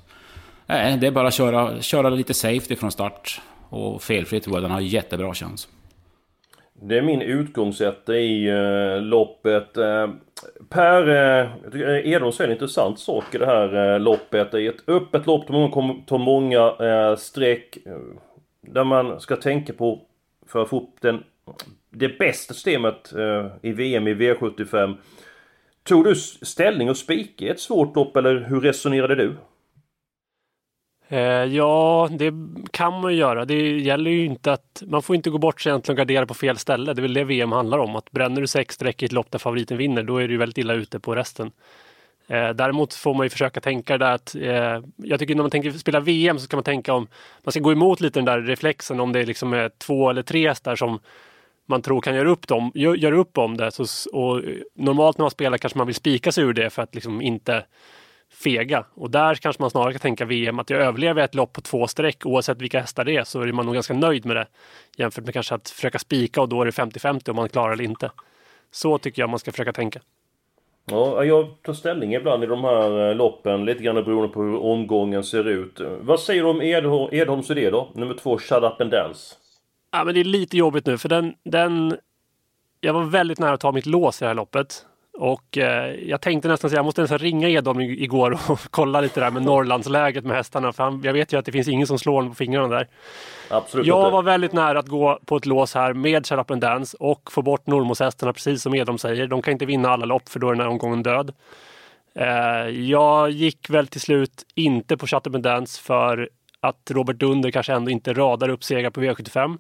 Nej, 0.66 0.98
det 0.98 1.08
är 1.08 1.12
bara 1.12 1.28
att 1.28 1.34
köra, 1.34 1.82
köra 1.82 2.10
lite 2.10 2.34
safety 2.34 2.76
från 2.76 2.92
start. 2.92 3.42
Och 3.70 4.04
felfritt 4.04 4.44
tror 4.44 4.56
jag 4.56 4.64
den 4.64 4.72
har 4.72 4.80
jättebra 4.80 5.34
chans. 5.34 5.68
Det 6.74 6.98
är 6.98 7.02
min 7.02 7.22
utgångssätt 7.22 8.10
i 8.10 8.50
uh, 8.50 9.02
loppet. 9.02 9.78
Uh, 9.78 10.10
per, 10.70 11.10
uh, 11.10 11.50
jag 11.64 11.72
tycker 11.72 12.08
Edholm 12.08 12.32
säger 12.32 12.50
en 12.50 12.56
intressant 12.56 13.00
sak 13.00 13.36
i 13.36 13.38
det 13.38 13.46
här 13.46 13.94
uh, 13.94 14.00
loppet. 14.00 14.54
är 14.54 14.70
ett 14.70 14.90
öppet 14.90 15.26
lopp 15.26 15.48
där 15.48 15.54
många 15.54 15.96
tar 16.08 16.18
många 16.18 16.70
uh, 16.70 17.16
streck. 17.16 17.78
där 18.62 18.84
man 18.84 19.20
ska 19.20 19.36
tänka 19.36 19.74
på 19.74 20.02
för 20.48 20.62
att 20.62 20.70
få 20.70 20.78
upp 20.78 21.02
den, 21.02 21.24
det 21.90 22.18
bästa 22.20 22.54
systemet 22.54 23.14
eh, 23.14 23.48
i 23.62 23.72
VM 23.72 24.08
i 24.08 24.14
V75. 24.14 24.98
Tog 25.84 26.04
du 26.04 26.16
ställning 26.16 26.90
och 26.90 26.98
spika 26.98 27.46
i 27.46 27.50
ett 27.50 27.60
svårt 27.60 27.96
lopp 27.96 28.18
eller 28.18 28.40
hur 28.50 28.62
resonerade 28.62 29.16
du? 29.16 29.36
Eh, 31.08 31.44
ja, 31.56 32.10
det 32.12 32.34
kan 32.72 33.02
man 33.02 33.12
ju 33.12 33.18
göra. 33.18 33.46
Det 33.46 33.80
gäller 33.80 34.12
ju 34.12 34.26
inte 34.26 34.54
att 34.54 34.84
man 34.86 35.02
får 35.02 35.16
inte 35.16 35.30
gå 35.30 35.38
bort 35.38 35.62
sig 35.62 35.70
egentligen 35.70 35.96
och 35.96 35.98
gardera 35.98 36.26
på 36.26 36.34
fel 36.34 36.58
ställe. 36.58 36.94
Det 36.94 37.00
är 37.00 37.02
väl 37.02 37.14
det 37.14 37.24
VM 37.24 37.52
handlar 37.52 37.78
om. 37.78 37.96
Att 37.96 38.12
bränner 38.12 38.42
du 38.42 38.48
sex 38.48 38.76
streck 38.76 39.02
i 39.04 39.06
ett 39.06 39.12
lopp 39.12 39.32
där 39.32 39.40
favoriten 39.40 39.78
vinner, 39.78 40.04
då 40.04 40.18
är 40.18 40.28
du 40.28 40.38
väldigt 40.38 40.58
illa 40.58 40.74
ute 40.74 41.00
på 41.00 41.16
resten. 41.16 41.52
Eh, 42.28 42.50
däremot 42.50 42.94
får 42.94 43.14
man 43.14 43.26
ju 43.26 43.30
försöka 43.30 43.62
tänka 43.62 43.98
där 43.98 44.12
att 44.12 44.36
eh, 44.36 44.82
jag 44.98 45.20
tycker 45.20 45.36
när 45.36 45.44
man 45.44 45.52
tänker 45.52 45.72
spela 45.72 46.00
VM 46.00 46.40
så 46.40 46.46
ska 46.46 46.58
man 46.58 46.64
tänka 46.64 46.94
om 46.94 47.08
man 47.44 47.52
ska 47.52 47.60
gå 47.60 47.72
emot 47.72 48.02
lite 48.02 48.20
den 48.20 48.26
där 48.26 48.42
reflexen 48.42 49.00
om 49.00 49.12
det 49.12 49.20
är 49.20 49.26
liksom 49.26 49.54
är 49.54 49.70
två 49.70 50.10
eller 50.10 50.22
tre 50.22 50.48
hästar 50.48 50.76
som 50.76 51.00
man 51.66 51.82
tror 51.82 52.02
kan 52.02 52.16
göra 52.16 52.30
upp, 52.30 52.48
dem, 52.48 52.72
gör, 52.76 52.96
gör 52.96 53.12
upp 53.12 53.38
om 53.38 53.58
det. 53.58 53.72
Så, 53.72 53.86
och 54.14 54.38
eh, 54.38 54.58
normalt 54.76 55.18
när 55.18 55.24
man 55.24 55.32
spelar 55.32 55.58
kanske 55.58 55.78
man 55.78 55.88
vill 55.88 55.96
spika 55.96 56.32
sig 56.32 56.44
ur 56.44 56.54
det 56.54 56.70
för 56.70 56.82
att 56.82 56.96
liksom 56.96 57.22
inte 57.22 57.66
fega. 58.34 58.86
Och 58.94 59.12
där 59.12 59.36
kanske 59.36 59.62
man 59.62 59.70
snarare 59.70 59.92
kan 59.92 60.00
tänka 60.00 60.26
VM 60.26 60.60
att 60.60 60.70
jag 60.70 60.82
överlever 60.82 61.22
ett 61.22 61.36
lopp 61.36 61.54
på 61.54 61.62
två 61.62 61.88
streck 61.88 62.26
oavsett 62.26 62.62
vilka 62.62 62.80
hästar 62.80 63.06
det 63.06 63.18
är 63.18 63.24
så 63.24 63.42
är 63.42 63.52
man 63.52 63.66
nog 63.66 63.74
ganska 63.74 63.94
nöjd 63.94 64.26
med 64.26 64.36
det. 64.36 64.48
Jämfört 64.98 65.26
med 65.26 65.34
kanske 65.34 65.56
att 65.56 65.70
försöka 65.70 66.00
spika 66.00 66.42
och 66.42 66.50
då 66.50 66.62
är 66.62 66.66
det 66.66 66.72
50-50 66.72 67.30
om 67.30 67.36
man 67.36 67.50
klarar 67.50 67.74
eller 67.74 67.84
inte. 67.84 68.12
Så 68.72 68.98
tycker 68.98 69.22
jag 69.22 69.30
man 69.30 69.40
ska 69.40 69.52
försöka 69.52 69.74
tänka. 69.74 70.00
Ja, 70.86 71.24
jag 71.24 71.48
tar 71.62 71.74
ställning 71.74 72.14
ibland 72.14 72.44
i 72.44 72.48
de 72.48 72.64
här 72.64 73.10
eh, 73.10 73.16
loppen, 73.16 73.66
lite 73.66 73.84
grann 73.84 73.96
beroende 73.96 74.34
på 74.34 74.42
hur 74.42 74.64
omgången 74.64 75.24
ser 75.24 75.48
ut. 75.48 75.82
Vad 76.02 76.20
säger 76.20 76.44
du 76.44 76.50
om 76.50 76.62
Edholms 77.12 77.52
idé 77.52 77.70
då? 77.70 77.90
Nummer 77.94 78.14
två, 78.14 78.38
Shut 78.38 78.64
Up 78.64 78.82
and 78.82 78.92
Dance. 78.92 79.36
Ja, 79.94 80.04
men 80.04 80.14
det 80.14 80.20
är 80.20 80.24
lite 80.24 80.58
jobbigt 80.58 80.86
nu 80.86 80.98
för 80.98 81.10
den, 81.10 81.34
den... 81.44 81.98
Jag 82.82 82.94
var 82.94 83.04
väldigt 83.04 83.40
nära 83.40 83.54
att 83.54 83.60
ta 83.60 83.72
mitt 83.72 83.86
lås 83.86 84.22
i 84.22 84.26
det 84.26 84.28
här 84.28 84.36
loppet. 84.36 84.86
Och 85.18 85.58
eh, 85.58 85.94
jag 85.94 86.22
tänkte 86.22 86.48
nästan 86.48 86.70
säga, 86.70 86.78
jag 86.78 86.86
måste 86.86 87.02
nästan 87.02 87.18
ringa 87.18 87.50
Edholm 87.50 87.82
igår 87.82 88.32
och 88.50 88.60
kolla 88.70 89.02
lite 89.02 89.20
där 89.20 89.32
med 89.32 89.44
Norrlandsläget 89.44 90.24
med 90.24 90.36
hästarna. 90.36 90.74
För 90.74 90.84
han, 90.84 91.02
jag 91.04 91.14
vet 91.14 91.34
ju 91.34 91.40
att 91.40 91.46
det 91.46 91.52
finns 91.52 91.68
ingen 91.68 91.88
som 91.88 92.00
slår 92.00 92.14
honom 92.14 92.30
på 92.30 92.36
fingrarna 92.36 92.68
där. 92.68 92.88
Absolut 93.50 93.88
jag 93.88 94.02
inte. 94.02 94.12
var 94.12 94.24
väldigt 94.24 94.54
nära 94.54 94.80
att 94.80 94.88
gå 94.88 95.20
på 95.26 95.38
ett 95.38 95.46
lås 95.46 95.76
här 95.76 95.94
med 95.94 96.26
Shut 96.26 96.40
Up 96.40 96.52
and 96.52 96.62
Dance 96.62 96.98
och 97.00 97.32
få 97.32 97.42
bort 97.42 97.68
Normos-hästarna 97.68 98.34
precis 98.34 98.62
som 98.62 98.76
Edholm 98.76 98.98
säger. 98.98 99.28
De 99.28 99.42
kan 99.42 99.52
inte 99.52 99.66
vinna 99.66 99.90
alla 99.90 100.06
lopp 100.06 100.30
för 100.30 100.40
då 100.40 100.48
är 100.48 100.52
den 100.52 100.62
här 100.62 100.70
omgången 100.70 101.04
död. 101.04 101.34
Eh, 102.16 102.68
jag 102.70 103.30
gick 103.30 103.70
väl 103.70 103.88
till 103.88 104.02
slut 104.02 104.46
inte 104.56 104.98
på 104.98 105.08
Shut 105.08 105.28
Up 105.28 105.36
and 105.36 105.44
Dance 105.44 105.82
för 105.82 106.30
att 106.64 106.92
Robert 106.92 107.20
Dunder 107.20 107.52
kanske 107.52 107.74
ändå 107.74 107.92
inte 107.92 108.14
radar 108.14 108.50
upp 108.50 108.64
segrar 108.64 108.90
på 108.90 109.02
V75. 109.02 109.58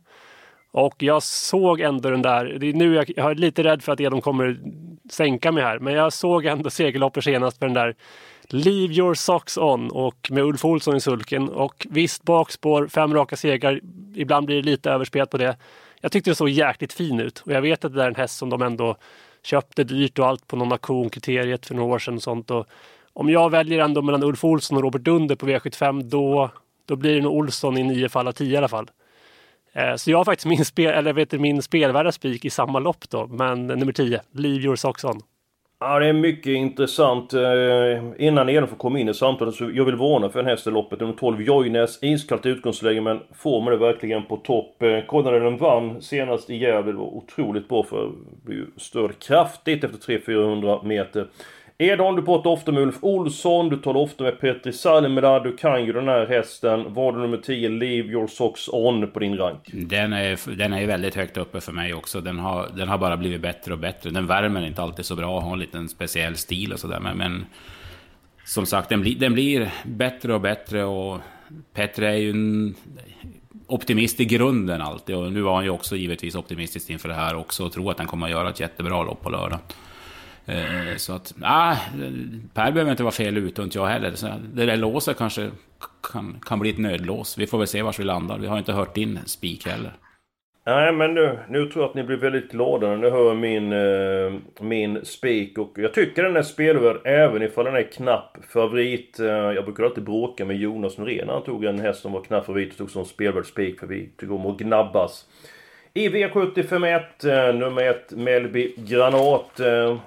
Och 0.71 1.03
jag 1.03 1.23
såg 1.23 1.79
ändå 1.79 2.09
den 2.09 2.21
där, 2.21 2.45
det 2.45 2.69
är 2.69 2.73
nu 2.73 2.93
jag, 2.93 3.11
jag 3.15 3.31
är 3.31 3.35
lite 3.35 3.63
rädd 3.63 3.83
för 3.83 3.91
att 3.91 3.99
Edom 3.99 4.21
kommer 4.21 4.59
sänka 5.09 5.51
mig 5.51 5.63
här, 5.63 5.79
men 5.79 5.93
jag 5.93 6.13
såg 6.13 6.45
ändå 6.45 6.69
segerloppet 6.69 7.23
senast 7.23 7.59
för 7.59 7.65
den 7.65 7.73
där 7.73 7.95
Leave 8.47 8.93
your 8.93 9.13
socks 9.13 9.57
on 9.57 9.91
och 9.91 10.27
med 10.31 10.43
Ulf 10.43 10.65
Olsson 10.65 10.95
i 10.95 11.01
sulken. 11.01 11.49
Och 11.49 11.87
visst, 11.89 12.23
bakspår, 12.23 12.87
fem 12.87 13.13
raka 13.13 13.35
segrar, 13.35 13.79
ibland 14.15 14.45
blir 14.45 14.55
det 14.55 14.69
lite 14.69 14.91
överspel 14.91 15.27
på 15.27 15.37
det. 15.37 15.57
Jag 16.01 16.11
tyckte 16.11 16.31
det 16.31 16.35
såg 16.35 16.49
jäkligt 16.49 16.93
fin 16.93 17.19
ut 17.19 17.39
och 17.39 17.51
jag 17.51 17.61
vet 17.61 17.85
att 17.85 17.95
det 17.95 18.03
är 18.03 18.07
en 18.07 18.15
häst 18.15 18.37
som 18.37 18.49
de 18.49 18.61
ändå 18.61 18.95
köpte 19.43 19.83
dyrt 19.83 20.19
och 20.19 20.27
allt 20.27 20.47
på 20.47 20.55
någon 20.55 20.71
auktionkriteriet 20.71 21.65
för 21.65 21.75
några 21.75 21.93
år 21.93 21.99
sedan 21.99 22.15
och 22.15 22.23
sånt. 22.23 22.51
Och 22.51 22.67
om 23.13 23.29
jag 23.29 23.49
väljer 23.49 23.79
ändå 23.79 24.01
mellan 24.01 24.23
Ulf 24.23 24.43
Olsson 24.43 24.77
och 24.77 24.83
Robert 24.83 25.01
Dunder 25.01 25.35
på 25.35 25.45
V75 25.45 26.03
då, 26.03 26.51
då 26.85 26.95
blir 26.95 27.15
det 27.15 27.21
nog 27.21 27.33
Olsson 27.33 27.77
i 27.77 27.83
nio 27.83 28.09
fall 28.09 28.27
av 28.27 28.31
tio 28.31 28.53
i 28.53 28.57
alla 28.57 28.67
fall. 28.67 28.89
Eh, 29.73 29.95
så 29.95 30.11
jag 30.11 30.17
har 30.17 30.25
faktiskt 30.25 30.45
min, 30.45 30.65
spel, 30.65 30.93
eller 30.93 31.13
vet 31.13 31.29
du, 31.29 31.39
min 31.39 31.61
spelvärda 31.61 32.11
spik 32.11 32.45
i 32.45 32.49
samma 32.49 32.79
lopp 32.79 33.09
då, 33.09 33.27
men 33.27 33.67
nummer 33.67 33.91
10, 33.91 34.21
Leave 34.31 34.63
your 34.63 34.75
socks 34.75 35.03
on. 35.03 35.21
Ja, 35.85 35.99
det 35.99 36.07
är 36.07 36.13
mycket 36.13 36.51
intressant. 36.51 37.33
Eh, 37.33 38.27
innan 38.27 38.49
Elin 38.49 38.67
får 38.67 38.75
komma 38.75 38.99
in 38.99 39.09
i 39.09 39.13
samtalet 39.13 39.55
så 39.55 39.71
jag 39.73 39.85
vill 39.85 39.95
varna 39.95 40.29
för 40.29 40.43
den 40.43 40.47
här 40.47 40.71
loppet. 40.71 40.99
Nummer 40.99 41.13
12, 41.13 41.41
Jojnes. 41.41 42.03
Iskallt 42.03 42.45
utgångsläge 42.45 43.01
men 43.01 43.19
formen 43.33 43.73
är 43.73 43.77
verkligen 43.77 44.25
på 44.25 44.37
topp. 44.37 44.83
Eh, 44.83 44.99
Kolla 45.07 45.31
den 45.31 45.57
vann 45.57 46.01
senast 46.01 46.49
i 46.49 46.55
Gävle. 46.55 46.91
Det 46.91 46.97
var 46.97 47.05
otroligt 47.05 47.67
bra 47.69 47.83
för 47.83 48.11
blev 48.45 48.65
störd 48.77 49.19
kraftigt 49.19 49.83
efter 49.83 49.97
300-400 49.97 50.85
meter. 50.85 51.27
Edholm, 51.77 52.15
du 52.15 52.21
pratar 52.21 52.49
ofta 52.49 52.71
med 52.71 52.83
Ulf 52.83 52.97
Olsson, 53.01 53.69
du 53.69 53.77
talar 53.77 53.99
ofta 53.99 54.23
med 54.23 54.39
Petri 54.39 54.73
Salmela, 54.73 55.39
du 55.39 55.55
kan 55.57 55.85
ju 55.85 55.93
den 55.93 56.07
här 56.07 56.25
hästen. 56.25 56.93
Var 56.93 57.11
du 57.11 57.19
nummer 57.19 57.37
10, 57.37 57.69
Leave 57.69 58.09
Your 58.09 58.27
Socks 58.27 58.69
On 58.71 59.11
på 59.11 59.19
din 59.19 59.37
rank? 59.37 59.69
Den 59.73 60.13
är, 60.13 60.55
den 60.55 60.73
är 60.73 60.87
väldigt 60.87 61.15
högt 61.15 61.37
uppe 61.37 61.61
för 61.61 61.71
mig 61.71 61.93
också. 61.93 62.21
Den 62.21 62.39
har, 62.39 62.69
den 62.75 62.87
har 62.87 62.97
bara 62.97 63.17
blivit 63.17 63.41
bättre 63.41 63.73
och 63.73 63.79
bättre. 63.79 64.09
Den 64.09 64.27
värmer 64.27 64.65
inte 64.65 64.81
alltid 64.81 65.05
så 65.05 65.15
bra, 65.15 65.39
har 65.39 65.53
en 65.53 65.59
liten 65.59 65.89
speciell 65.89 66.35
stil 66.35 66.73
och 66.73 66.79
sådär. 66.79 66.99
Men, 66.99 67.17
men 67.17 67.45
som 68.45 68.65
sagt, 68.65 68.89
den, 68.89 69.01
bli, 69.01 69.15
den 69.15 69.33
blir 69.33 69.71
bättre 69.85 70.33
och 70.33 70.41
bättre 70.41 70.83
och 70.83 71.19
Petri 71.73 72.05
är 72.05 72.13
ju 72.13 72.29
en 72.29 72.75
optimist 73.67 74.19
i 74.19 74.25
grunden 74.25 74.81
alltid. 74.81 75.15
Och 75.15 75.31
nu 75.31 75.41
var 75.41 75.55
han 75.55 75.63
ju 75.63 75.69
också 75.69 75.95
givetvis 75.95 76.35
optimistisk 76.35 76.89
inför 76.89 77.09
det 77.09 77.15
här 77.15 77.35
också 77.35 77.65
och 77.65 77.71
tror 77.71 77.91
att 77.91 77.97
han 77.97 78.07
kommer 78.07 78.25
att 78.25 78.31
göra 78.31 78.49
ett 78.49 78.59
jättebra 78.59 79.03
lopp 79.03 79.21
på 79.21 79.29
lördag. 79.29 79.59
Eh, 80.45 80.95
så 80.97 81.13
att, 81.13 81.33
nej, 81.37 81.77
Per 82.53 82.71
behöver 82.71 82.91
inte 82.91 83.03
vara 83.03 83.11
fel 83.11 83.37
ute 83.37 83.61
och 83.61 83.65
inte 83.65 83.77
jag 83.77 83.85
heller. 83.85 84.11
Så 84.11 84.27
det 84.53 84.65
där 84.65 84.77
låset 84.77 85.17
kanske 85.17 85.51
kan, 86.11 86.39
kan 86.45 86.59
bli 86.59 86.69
ett 86.69 86.77
nödlås. 86.77 87.37
Vi 87.37 87.47
får 87.47 87.57
väl 87.57 87.67
se 87.67 87.81
var 87.81 87.95
vi 87.97 88.03
landar. 88.03 88.39
Vi 88.39 88.47
har 88.47 88.57
inte 88.57 88.73
hört 88.73 88.95
din 88.95 89.19
spik 89.25 89.67
heller. 89.67 89.93
Nej 90.65 90.93
men 90.93 91.13
nu, 91.13 91.39
nu 91.49 91.65
tror 91.65 91.83
jag 91.83 91.89
att 91.89 91.95
ni 91.95 92.03
blir 92.03 92.17
väldigt 92.17 92.51
glada 92.51 92.87
när 92.87 92.97
ni 92.97 93.09
hör 93.09 93.35
min, 93.35 93.73
eh, 93.73 94.63
min 94.65 95.05
spik 95.05 95.57
och 95.57 95.73
jag 95.75 95.93
tycker 95.93 96.23
den 96.23 96.35
är 96.35 96.41
spelvärd 96.41 97.01
även 97.05 97.41
ifall 97.41 97.65
den 97.65 97.75
är 97.75 97.91
knapp 97.91 98.37
favorit. 98.49 99.19
Eh, 99.19 99.27
jag 99.27 99.65
brukar 99.65 99.83
alltid 99.83 100.03
bråka 100.03 100.45
med 100.45 100.57
Jonas 100.57 100.97
Norén 100.97 101.27
när 101.27 101.33
han 101.33 101.43
tog 101.43 101.65
en 101.65 101.79
häst 101.79 102.01
som 102.01 102.11
var 102.11 102.21
knapp 102.21 102.45
favorit 102.45 102.71
och 102.71 102.77
tog 102.77 102.91
som 102.91 103.05
spelvärd 103.05 103.45
spik 103.45 103.79
för 103.79 103.87
vi 103.87 104.09
tycker 104.17 104.33
om 104.33 104.45
att 104.45 104.57
gnabbas. 104.57 105.25
I 105.95 106.09
V75 106.09 106.85
1, 106.87 107.23
eh, 107.23 107.55
nummer 107.55 107.83
1, 107.83 108.11
Melby 108.11 108.73
Granat. 108.77 109.59
Eh, 109.59 109.97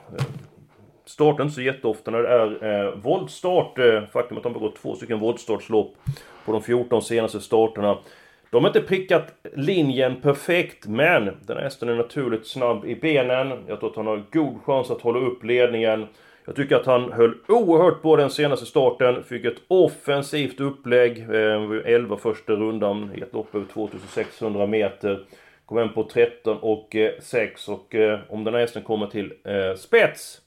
Startar 1.04 1.42
inte 1.44 1.54
så 1.54 1.62
jätteofta 1.62 2.10
när 2.10 2.22
det 2.22 2.28
är 2.28 2.84
eh, 2.86 2.94
våldstart. 2.94 3.78
Eh, 3.78 4.02
faktum 4.12 4.36
att 4.36 4.42
de 4.42 4.52
har 4.52 4.60
gått 4.60 4.76
två 4.76 4.94
stycken 4.94 5.18
våldstartslopp 5.18 5.94
på 6.44 6.52
de 6.52 6.62
14 6.62 7.02
senaste 7.02 7.40
starterna. 7.40 7.98
De 8.50 8.64
har 8.64 8.70
inte 8.70 8.80
prickat 8.80 9.32
linjen 9.54 10.20
perfekt, 10.20 10.86
men 10.86 11.24
den 11.24 11.56
här 11.56 11.64
hästen 11.64 11.88
är 11.88 11.94
naturligt 11.94 12.46
snabb 12.46 12.84
i 12.84 12.94
benen. 12.96 13.52
Jag 13.66 13.80
tror 13.80 13.90
att 13.90 13.96
han 13.96 14.06
har 14.06 14.22
god 14.32 14.62
chans 14.64 14.90
att 14.90 15.00
hålla 15.00 15.18
upp 15.18 15.44
ledningen. 15.44 16.06
Jag 16.44 16.56
tycker 16.56 16.76
att 16.76 16.86
han 16.86 17.12
höll 17.12 17.34
oerhört 17.48 18.02
på 18.02 18.16
den 18.16 18.30
senaste 18.30 18.66
starten. 18.66 19.22
Fick 19.22 19.44
ett 19.44 19.62
offensivt 19.68 20.60
upplägg. 20.60 21.18
Eh, 21.18 21.80
11 21.84 22.16
första 22.16 22.52
rundan 22.52 23.10
i 23.18 23.20
ett 23.20 23.32
lopp 23.32 23.54
över 23.54 23.66
2600 23.66 24.66
meter. 24.66 25.20
Kom 25.66 25.78
hem 25.78 25.92
på 25.92 26.02
13 26.02 26.58
och 26.58 26.96
eh, 26.96 27.12
6 27.20 27.68
och 27.68 27.94
eh, 27.94 28.20
om 28.28 28.44
den 28.44 28.54
här 28.54 28.60
hästen 28.60 28.82
kommer 28.82 29.06
till 29.06 29.32
eh, 29.44 29.76
spets 29.76 30.40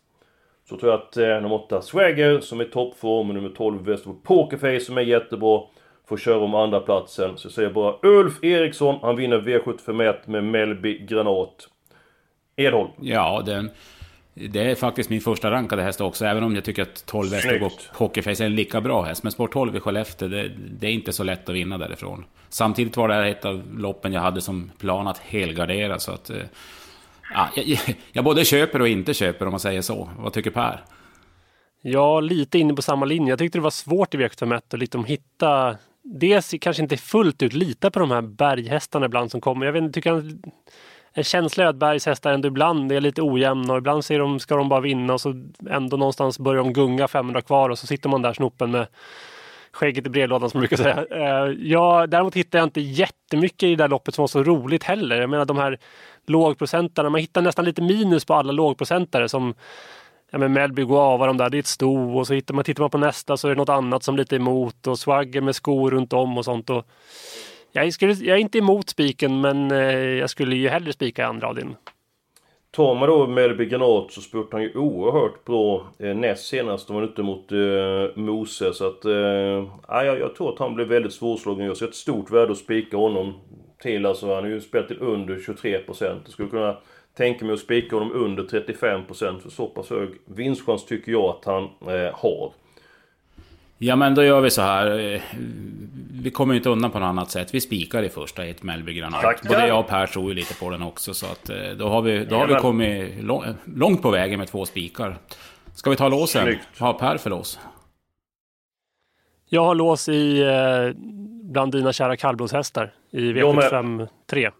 så 0.70 0.78
tror 0.78 0.92
jag 0.92 1.02
att 1.02 1.16
nummer 1.16 1.54
8 1.54 1.82
Swagger 1.82 2.40
som 2.40 2.60
är 2.60 2.66
i 2.66 2.70
toppform 2.70 3.30
och 3.30 3.36
nummer 3.36 3.50
12 3.50 3.86
Västerbo 3.86 4.16
Pokerface 4.24 4.80
som 4.80 4.98
är 4.98 5.02
jättebra 5.02 5.62
får 6.08 6.18
köra 6.18 6.40
om 6.40 6.56
andra 6.56 6.80
platsen. 6.80 7.38
Så 7.38 7.46
jag 7.46 7.54
säger 7.54 7.70
bara 7.70 7.96
Ulf 8.02 8.44
Eriksson, 8.44 9.00
han 9.02 9.16
vinner 9.16 9.42
V751 9.42 10.16
med 10.26 10.44
Melby 10.44 10.98
Granat. 10.98 11.68
Edholm. 12.56 12.90
Ja, 13.02 13.44
den, 13.46 13.70
det 14.48 14.72
är 14.72 14.75
faktiskt 14.75 15.10
min 15.10 15.22
första 15.22 15.51
rankade 15.51 15.84
häst 15.84 16.01
också, 16.01 16.25
även 16.25 16.43
om 16.43 16.55
jag 16.55 16.63
tycker 16.63 16.81
att 16.81 17.05
12 17.05 17.29
Västerbo 17.29 17.69
Pokerface 17.98 18.43
är 18.43 18.46
en 18.46 18.55
lika 18.55 18.81
bra 18.81 19.01
häst. 19.03 19.24
Men 19.24 19.31
spår 19.31 19.48
12 19.48 19.75
i 19.75 19.79
Skellefteå, 19.79 20.27
det, 20.27 20.51
det, 20.79 20.88
är 20.88 20.91
inte 20.91 21.13
så 21.13 21.24
lätt 21.24 21.50
att 21.50 21.55
vinna 21.55 21.77
därifrån. 21.77 22.25
Samtidigt 22.50 22.98
var 22.98 23.08
det 23.08 23.13
här 23.13 23.25
ett 23.25 23.46
av 23.46 23.79
loppen 23.79 24.13
jag 24.13 24.22
hade 24.22 24.41
som 24.41 24.72
plan 24.77 25.08
att 25.08 25.17
helgardera, 25.17 26.00
så 26.00 26.12
att... 26.12 26.31
Ja, 27.34 27.50
jag, 27.55 27.79
jag 28.12 28.24
både 28.24 28.46
köper 28.46 28.81
och 28.81 28.88
inte 28.88 29.13
köper 29.13 29.46
om 29.46 29.51
man 29.51 29.60
säger 29.60 29.81
så. 29.81 30.10
Vad 30.19 30.34
tycker 30.34 30.51
Per? 30.51 30.84
Ja, 31.81 32.19
lite 32.19 32.60
inne 32.60 32.74
på 32.74 32.81
samma 32.81 33.05
linje. 33.05 33.31
Jag 33.31 33.39
tyckte 33.39 33.58
det 33.58 33.63
var 33.63 33.69
svårt 33.69 34.13
i 34.13 34.17
V75 34.17 34.55
att 34.55 34.79
liksom 34.79 35.05
hitta... 35.05 35.77
Dels 36.01 36.53
kanske 36.62 36.84
inte 36.84 36.98
fullt 36.98 37.43
ut 37.43 37.53
lita 37.53 37.91
på 37.91 38.00
de 38.00 38.12
här 38.12 38.22
berghästarna 38.22 39.05
ibland 39.05 39.31
som 39.31 39.41
kommer. 39.41 39.65
Jag 39.65 39.74
vet 39.74 39.84
inte, 39.84 39.93
tycker 39.93 40.12
han, 40.12 40.43
en 41.20 41.24
känsla 41.24 41.70
att 41.70 41.76
bergshästar 41.76 42.32
ändå 42.32 42.48
ibland 42.48 42.92
är 42.92 43.02
lite 43.02 43.22
ojämna 43.22 43.74
och 43.74 43.80
ibland 43.80 44.06
ser 44.06 44.20
de, 44.20 44.40
ska 44.40 44.56
de 44.56 44.70
bara 44.70 44.80
vinna 44.80 45.14
och 45.14 45.22
så 45.22 45.44
ändå 45.70 45.98
någonstans 45.98 46.40
börjar 46.40 46.64
de 46.64 46.74
gunga 46.74 47.08
500 47.08 47.42
kvar 47.42 47.70
och 47.70 47.80
så 47.80 47.88
sitter 47.88 48.10
man 48.10 48.22
där 48.22 48.34
snoppen 48.34 48.72
med 48.72 48.88
skägget 49.72 50.06
i 50.06 50.10
brevlådan 50.10 50.50
som 50.50 50.58
man 50.58 50.68
brukar 50.68 50.84
säga. 50.84 51.06
Ja, 51.60 52.08
däremot 52.08 52.36
hittade 52.36 52.58
jag 52.58 52.68
inte 52.68 52.82
jättemycket 52.82 53.64
i 53.64 53.70
det 53.70 53.84
där 53.84 53.88
loppet 53.88 54.16
som 54.16 54.22
var 54.24 54.28
så 54.28 54.44
roligt 54.44 54.84
heller. 54.84 55.22
Jag 55.22 55.30
menar 55.30 55.46
de 55.46 55.58
här 55.58 55.78
lågprocentarna, 56.28 57.10
man 57.10 57.22
hittar 57.22 57.42
nästan 57.42 57.66
lite 57.66 57.82
minus 57.82 58.26
på 58.26 58.34
alla 58.34 58.52
lågprocentare 58.52 59.30
som 59.30 59.54
ja, 60.32 60.38
men 60.38 60.54
Melby 60.54 60.86
Guava, 60.86 61.28
de 61.28 61.38
där, 61.38 61.50
det 61.50 61.58
är 61.58 61.60
ett 61.60 61.68
sto 61.68 62.18
och 62.18 62.28
så 62.28 62.34
hittar 62.34 62.54
man, 62.54 62.64
tittar 62.64 62.84
man 62.84 62.90
på 62.90 62.98
nästa 62.98 63.38
så 63.38 63.48
är 63.48 63.52
det 63.52 63.58
något 63.58 63.70
annat 63.70 64.04
som 64.04 64.18
lite 64.18 64.36
emot 64.36 64.88
och 64.88 65.00
Swagger 65.00 65.42
med 65.42 65.56
skor 65.56 65.92
runt 65.92 66.14
om 66.14 66.38
och 66.38 66.46
sånt. 66.46 66.70
Och 66.70 66.86
jag, 67.72 67.94
skulle, 67.94 68.14
jag 68.14 68.38
är 68.38 68.42
inte 68.42 68.58
emot 68.58 68.90
spiken 68.90 69.42
men 69.42 69.72
eh, 69.72 69.94
jag 69.94 70.30
skulle 70.30 70.56
ju 70.56 70.70
hellre 70.70 70.94
spika 70.94 71.28
andra 71.28 71.48
avdelningen. 71.48 71.78
Tar 72.72 72.96
man 72.96 73.10
då 73.10 73.28
Melby 73.28 73.66
Granat 73.66 74.12
så 74.12 74.22
spurtade 74.22 74.56
han 74.56 74.64
ju 74.64 74.74
oerhört 74.76 75.46
bra 75.46 75.88
eh, 76.00 76.16
näst 76.16 76.48
senast. 76.48 76.88
De 76.88 76.96
var 76.96 77.04
ute 77.04 77.24
mot 77.24 77.52
eh, 77.52 78.18
Mose. 78.24 78.74
Så 78.74 78.88
att... 78.88 79.06
Eh, 79.06 79.12
jag, 79.88 80.20
jag 80.20 80.36
tror 80.36 80.54
att 80.54 80.60
han 80.60 80.76
blev 80.76 80.88
väldigt 80.88 81.14
svårslagen. 81.14 81.66
Jag 81.66 81.78
ser 81.78 81.88
ett 81.88 81.96
stort 81.96 82.32
värde 82.32 82.52
att 82.52 82.58
spika 82.58 82.98
honom 82.98 83.34
till. 83.82 84.06
Alltså 84.06 84.34
han 84.34 84.44
har 84.44 84.52
ju 84.52 84.62
spelat 84.62 84.88
till 84.88 85.02
under 85.02 85.36
23%. 85.36 86.18
Jag 86.24 86.32
skulle 86.32 86.50
kunna 86.50 86.78
tänka 87.18 87.46
mig 87.46 87.54
att 87.54 87.60
spika 87.60 87.96
honom 87.96 88.12
under 88.12 88.44
35% 88.44 89.40
för 89.40 89.50
så 89.50 89.68
pass 89.68 89.90
hög 89.90 90.10
vinstchans 90.26 90.86
tycker 90.86 91.12
jag 91.12 91.26
att 91.26 91.46
han 91.46 91.64
eh, 91.64 92.14
har. 92.14 92.54
Ja 93.82 93.96
men 93.96 94.16
då 94.16 94.24
gör 94.24 94.42
vi 94.42 94.52
så 94.52 94.62
här. 94.62 95.22
Vi 96.12 96.32
kommer 96.32 96.56
inte 96.56 96.70
undan 96.70 96.92
på 96.92 97.00
något 97.00 97.08
annat 97.08 97.32
sätt. 97.32 97.54
Vi 97.54 97.62
spikar 97.62 98.04
i 98.04 98.10
första 98.10 98.46
i 98.46 98.50
ett 98.50 98.64
Mellby 98.64 98.94
Granat. 98.94 99.22
Tackar. 99.22 99.50
Både 99.50 99.68
jag 99.68 99.80
och 99.80 99.88
Per 99.88 100.08
tror 100.08 100.30
ju 100.30 100.36
lite 100.36 100.54
på 100.54 100.70
den 100.70 100.82
också. 100.82 101.14
Så 101.14 101.26
att 101.26 101.50
eh, 101.50 101.56
då 101.78 101.90
har 101.90 102.02
vi, 102.02 102.26
då 102.26 102.36
har 102.36 102.48
vi 102.48 102.56
kommit 102.56 103.14
långt 103.66 104.02
på 104.02 104.12
vägen 104.12 104.40
med 104.40 104.48
två 104.48 104.66
spikar. 104.66 105.18
Ska 105.74 105.90
vi 105.90 105.96
ta 105.96 106.10
låsen? 106.10 106.44
Snyggt. 106.44 106.68
Vad 106.78 106.94
har 106.94 107.00
Per 107.00 107.18
för 107.18 107.30
lås? 107.30 107.60
Jag 109.50 109.66
har 109.66 109.76
lås 109.76 110.10
i 110.10 110.42
eh, 110.42 111.02
bland 111.44 111.72
dina 111.72 111.94
kära 111.94 112.18
kallblodshästar 112.18 112.94
i 113.12 113.34
V75 113.34 114.08
3. 114.30 114.52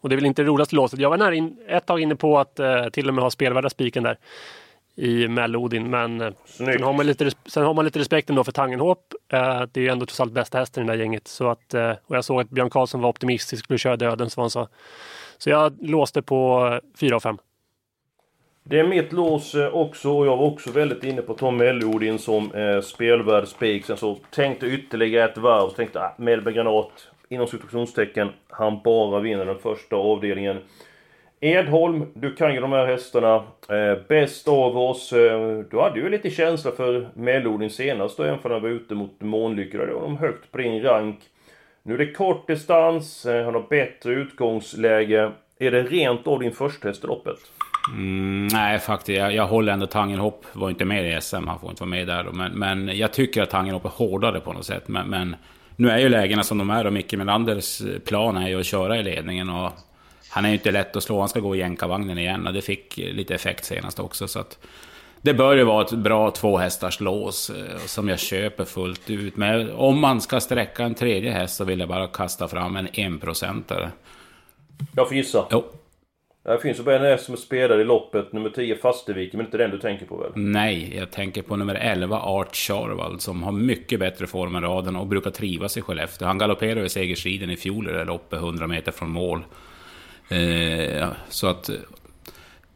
Och 0.00 0.08
det 0.08 0.14
är 0.14 0.16
väl 0.16 0.26
inte 0.26 0.42
det 0.42 0.48
roligaste 0.48 0.76
låset. 0.76 1.00
Jag 1.00 1.10
var 1.10 1.16
nära 1.16 1.34
in, 1.34 1.56
ett 1.68 1.86
tag 1.86 2.00
inne 2.00 2.16
på 2.16 2.38
att 2.38 2.58
eh, 2.58 2.88
till 2.88 3.08
och 3.08 3.14
med 3.14 3.24
ha 3.24 3.30
spelvärda 3.30 3.70
spiken 3.70 4.02
där 4.02 4.18
i 4.96 5.28
Mellodin. 5.28 5.90
Men 5.90 6.20
eh, 6.20 6.32
sen 6.44 6.82
har, 6.82 6.92
man 6.92 7.06
lite, 7.06 7.30
sen 7.46 7.64
har 7.64 7.74
man 7.74 7.84
lite 7.84 7.98
respekt 7.98 8.30
ändå 8.30 8.44
för 8.44 8.52
Tangenhop. 8.52 9.14
Eh, 9.32 9.62
det 9.72 9.80
är 9.80 9.84
ju 9.84 9.88
ändå 9.88 10.06
trots 10.06 10.20
allt 10.20 10.32
bästa 10.32 10.58
hästen 10.58 10.82
i 10.82 10.86
det 10.86 10.92
där 10.92 11.00
gänget. 11.00 11.28
Så 11.28 11.48
att, 11.48 11.74
eh, 11.74 11.92
och 12.06 12.16
jag 12.16 12.24
såg 12.24 12.40
att 12.40 12.50
Björn 12.50 12.70
Karlsson 12.70 13.00
var 13.00 13.08
optimistisk, 13.08 13.64
skulle 13.64 13.78
köra 13.78 13.96
döden 13.96 14.30
som 14.30 14.40
han 14.40 14.50
sa. 14.50 14.68
Så 15.38 15.50
jag 15.50 15.72
låste 15.80 16.22
på 16.22 16.80
4 17.00 17.16
och 17.16 17.22
5. 17.22 17.38
Det 18.68 18.78
är 18.78 18.86
mitt 18.86 19.12
lås 19.12 19.54
eh, 19.54 19.74
också 19.74 20.10
och 20.10 20.26
jag 20.26 20.36
var 20.36 20.46
också 20.46 20.70
väldigt 20.70 21.04
inne 21.04 21.22
på 21.22 21.34
Tom 21.34 21.56
Mellodin 21.56 22.18
som 22.18 22.52
eh, 22.52 22.80
spelvärd 22.80 23.48
spik. 23.48 23.84
Sen 23.84 23.96
så 23.96 24.18
tänkte 24.30 24.66
ytterligare 24.66 25.30
ett 25.30 25.38
varv. 25.38 25.70
Tänkte 25.70 26.00
ah, 26.00 26.14
Melberg 26.18 26.54
Granat 26.54 27.08
inom 27.28 27.46
situationstecken. 27.46 28.28
Han 28.48 28.80
bara 28.84 29.20
vinner 29.20 29.44
den 29.44 29.58
första 29.58 29.96
avdelningen. 29.96 30.58
Edholm, 31.40 32.06
du 32.14 32.34
kan 32.34 32.54
ju 32.54 32.60
de 32.60 32.72
här 32.72 32.86
hästarna. 32.86 33.34
Eh, 33.68 33.98
bäst 34.08 34.48
av 34.48 34.78
oss. 34.78 35.12
Eh, 35.12 35.58
du 35.70 35.80
hade 35.80 36.00
ju 36.00 36.08
lite 36.08 36.30
känsla 36.30 36.70
för 36.70 37.08
Mellodin 37.14 37.70
senast 37.70 38.16
då, 38.16 38.22
även 38.22 38.38
för 38.38 38.50
han 38.50 38.62
var 38.62 38.68
ute 38.68 38.94
mot 38.94 39.20
Månlycke. 39.20 39.78
Det 39.78 39.94
var 39.94 40.02
de 40.02 40.16
högt 40.16 40.52
på 40.52 40.58
din 40.58 40.82
rank. 40.82 41.18
Nu 41.82 41.94
är 41.94 41.98
det 41.98 42.12
kort 42.12 42.46
distans, 42.46 43.26
eh, 43.26 43.44
han 43.44 43.54
har 43.54 43.66
bättre 43.70 44.12
utgångsläge. 44.12 45.30
Är 45.58 45.70
det 45.70 45.82
rent 45.82 46.26
av 46.26 46.40
din 46.40 46.52
första 46.52 46.88
häst 46.88 47.04
i 47.04 47.06
loppet? 47.06 47.38
Mm, 47.94 48.46
nej, 48.46 48.78
faktiskt. 48.78 49.18
Jag, 49.18 49.34
jag 49.34 49.46
håller 49.46 49.72
ändå 49.72 49.86
Tangenhopp. 49.86 50.44
Var 50.52 50.70
inte 50.70 50.84
med 50.84 51.16
i 51.16 51.20
SM, 51.20 51.46
han 51.46 51.60
får 51.60 51.70
inte 51.70 51.82
vara 51.82 51.90
med 51.90 52.06
där. 52.06 52.24
Då, 52.24 52.32
men, 52.32 52.52
men 52.52 52.98
jag 52.98 53.12
tycker 53.12 53.42
att 53.42 53.50
Tangenhopp 53.50 53.84
är 53.84 53.88
hårdare 53.88 54.40
på 54.40 54.52
något 54.52 54.66
sätt. 54.66 54.88
Men, 54.88 55.08
men 55.08 55.36
nu 55.76 55.90
är 55.90 55.98
ju 55.98 56.08
lägena 56.08 56.42
som 56.42 56.58
de 56.58 56.70
är 56.70 56.86
och 56.86 56.92
Micke 56.92 57.14
Melanders 57.14 57.80
eh, 57.80 57.98
plan 57.98 58.36
är 58.36 58.48
ju 58.48 58.60
att 58.60 58.66
köra 58.66 58.96
i 58.96 59.02
ledningen. 59.02 59.50
Och 59.50 59.72
han 60.36 60.44
är 60.44 60.48
ju 60.48 60.54
inte 60.54 60.70
lätt 60.70 60.96
att 60.96 61.02
slå. 61.02 61.20
Han 61.20 61.28
ska 61.28 61.40
gå 61.40 61.56
i 61.56 61.58
jänkarvagnen 61.58 62.18
igen 62.18 62.46
och 62.46 62.52
det 62.52 62.62
fick 62.62 62.96
lite 62.96 63.34
effekt 63.34 63.64
senast 63.64 63.98
också. 64.00 64.28
Så 64.28 64.38
att 64.38 64.58
det 65.22 65.34
bör 65.34 65.56
ju 65.56 65.64
vara 65.64 65.84
ett 65.84 65.92
bra 65.92 66.30
tvåhästars 66.30 67.00
lås 67.00 67.50
eh, 67.50 67.78
som 67.86 68.08
jag 68.08 68.18
köper 68.18 68.64
fullt 68.64 69.10
ut. 69.10 69.36
Men 69.36 69.70
om 69.70 70.00
man 70.00 70.20
ska 70.20 70.40
sträcka 70.40 70.84
en 70.84 70.94
tredje 70.94 71.30
häst 71.30 71.56
så 71.56 71.64
vill 71.64 71.80
jag 71.80 71.88
bara 71.88 72.06
kasta 72.06 72.48
fram 72.48 72.76
en 72.76 72.88
enprocentare. 72.92 73.90
Jag 74.96 75.08
får 75.08 75.16
gissa. 75.16 75.46
Jo. 75.50 75.64
Det 76.42 76.58
finns 76.58 76.78
ju 76.78 76.82
bara 76.82 76.96
en 76.96 77.02
häst 77.02 77.24
som 77.24 77.34
är 77.34 77.38
spelad 77.38 77.80
i 77.80 77.84
loppet, 77.84 78.32
nummer 78.32 78.50
10 78.50 78.76
Fasterviken, 78.76 79.38
men 79.38 79.46
inte 79.46 79.58
den 79.58 79.70
du 79.70 79.78
tänker 79.78 80.06
på 80.06 80.16
väl? 80.16 80.30
Nej, 80.34 80.96
jag 80.96 81.10
tänker 81.10 81.42
på 81.42 81.56
nummer 81.56 81.74
11 81.74 82.20
Art 82.20 82.56
Charvald 82.56 83.20
som 83.20 83.42
har 83.42 83.52
mycket 83.52 84.00
bättre 84.00 84.26
form 84.26 84.54
än 84.54 84.62
raden 84.62 84.96
och 84.96 85.06
brukar 85.06 85.30
trivas 85.30 85.76
i 85.76 85.82
Skellefteå. 85.82 86.28
Han 86.28 86.38
galopperade 86.38 86.86
i 86.86 86.88
segerstriden 86.88 87.50
i 87.50 87.56
fjol 87.56 87.88
i 87.88 87.92
det 87.92 88.04
loppet, 88.04 88.38
100 88.38 88.66
meter 88.66 88.92
från 88.92 89.10
mål. 89.10 89.44
Eh, 90.28 91.08
så 91.28 91.46
att... 91.46 91.68
Eh, 91.68 91.74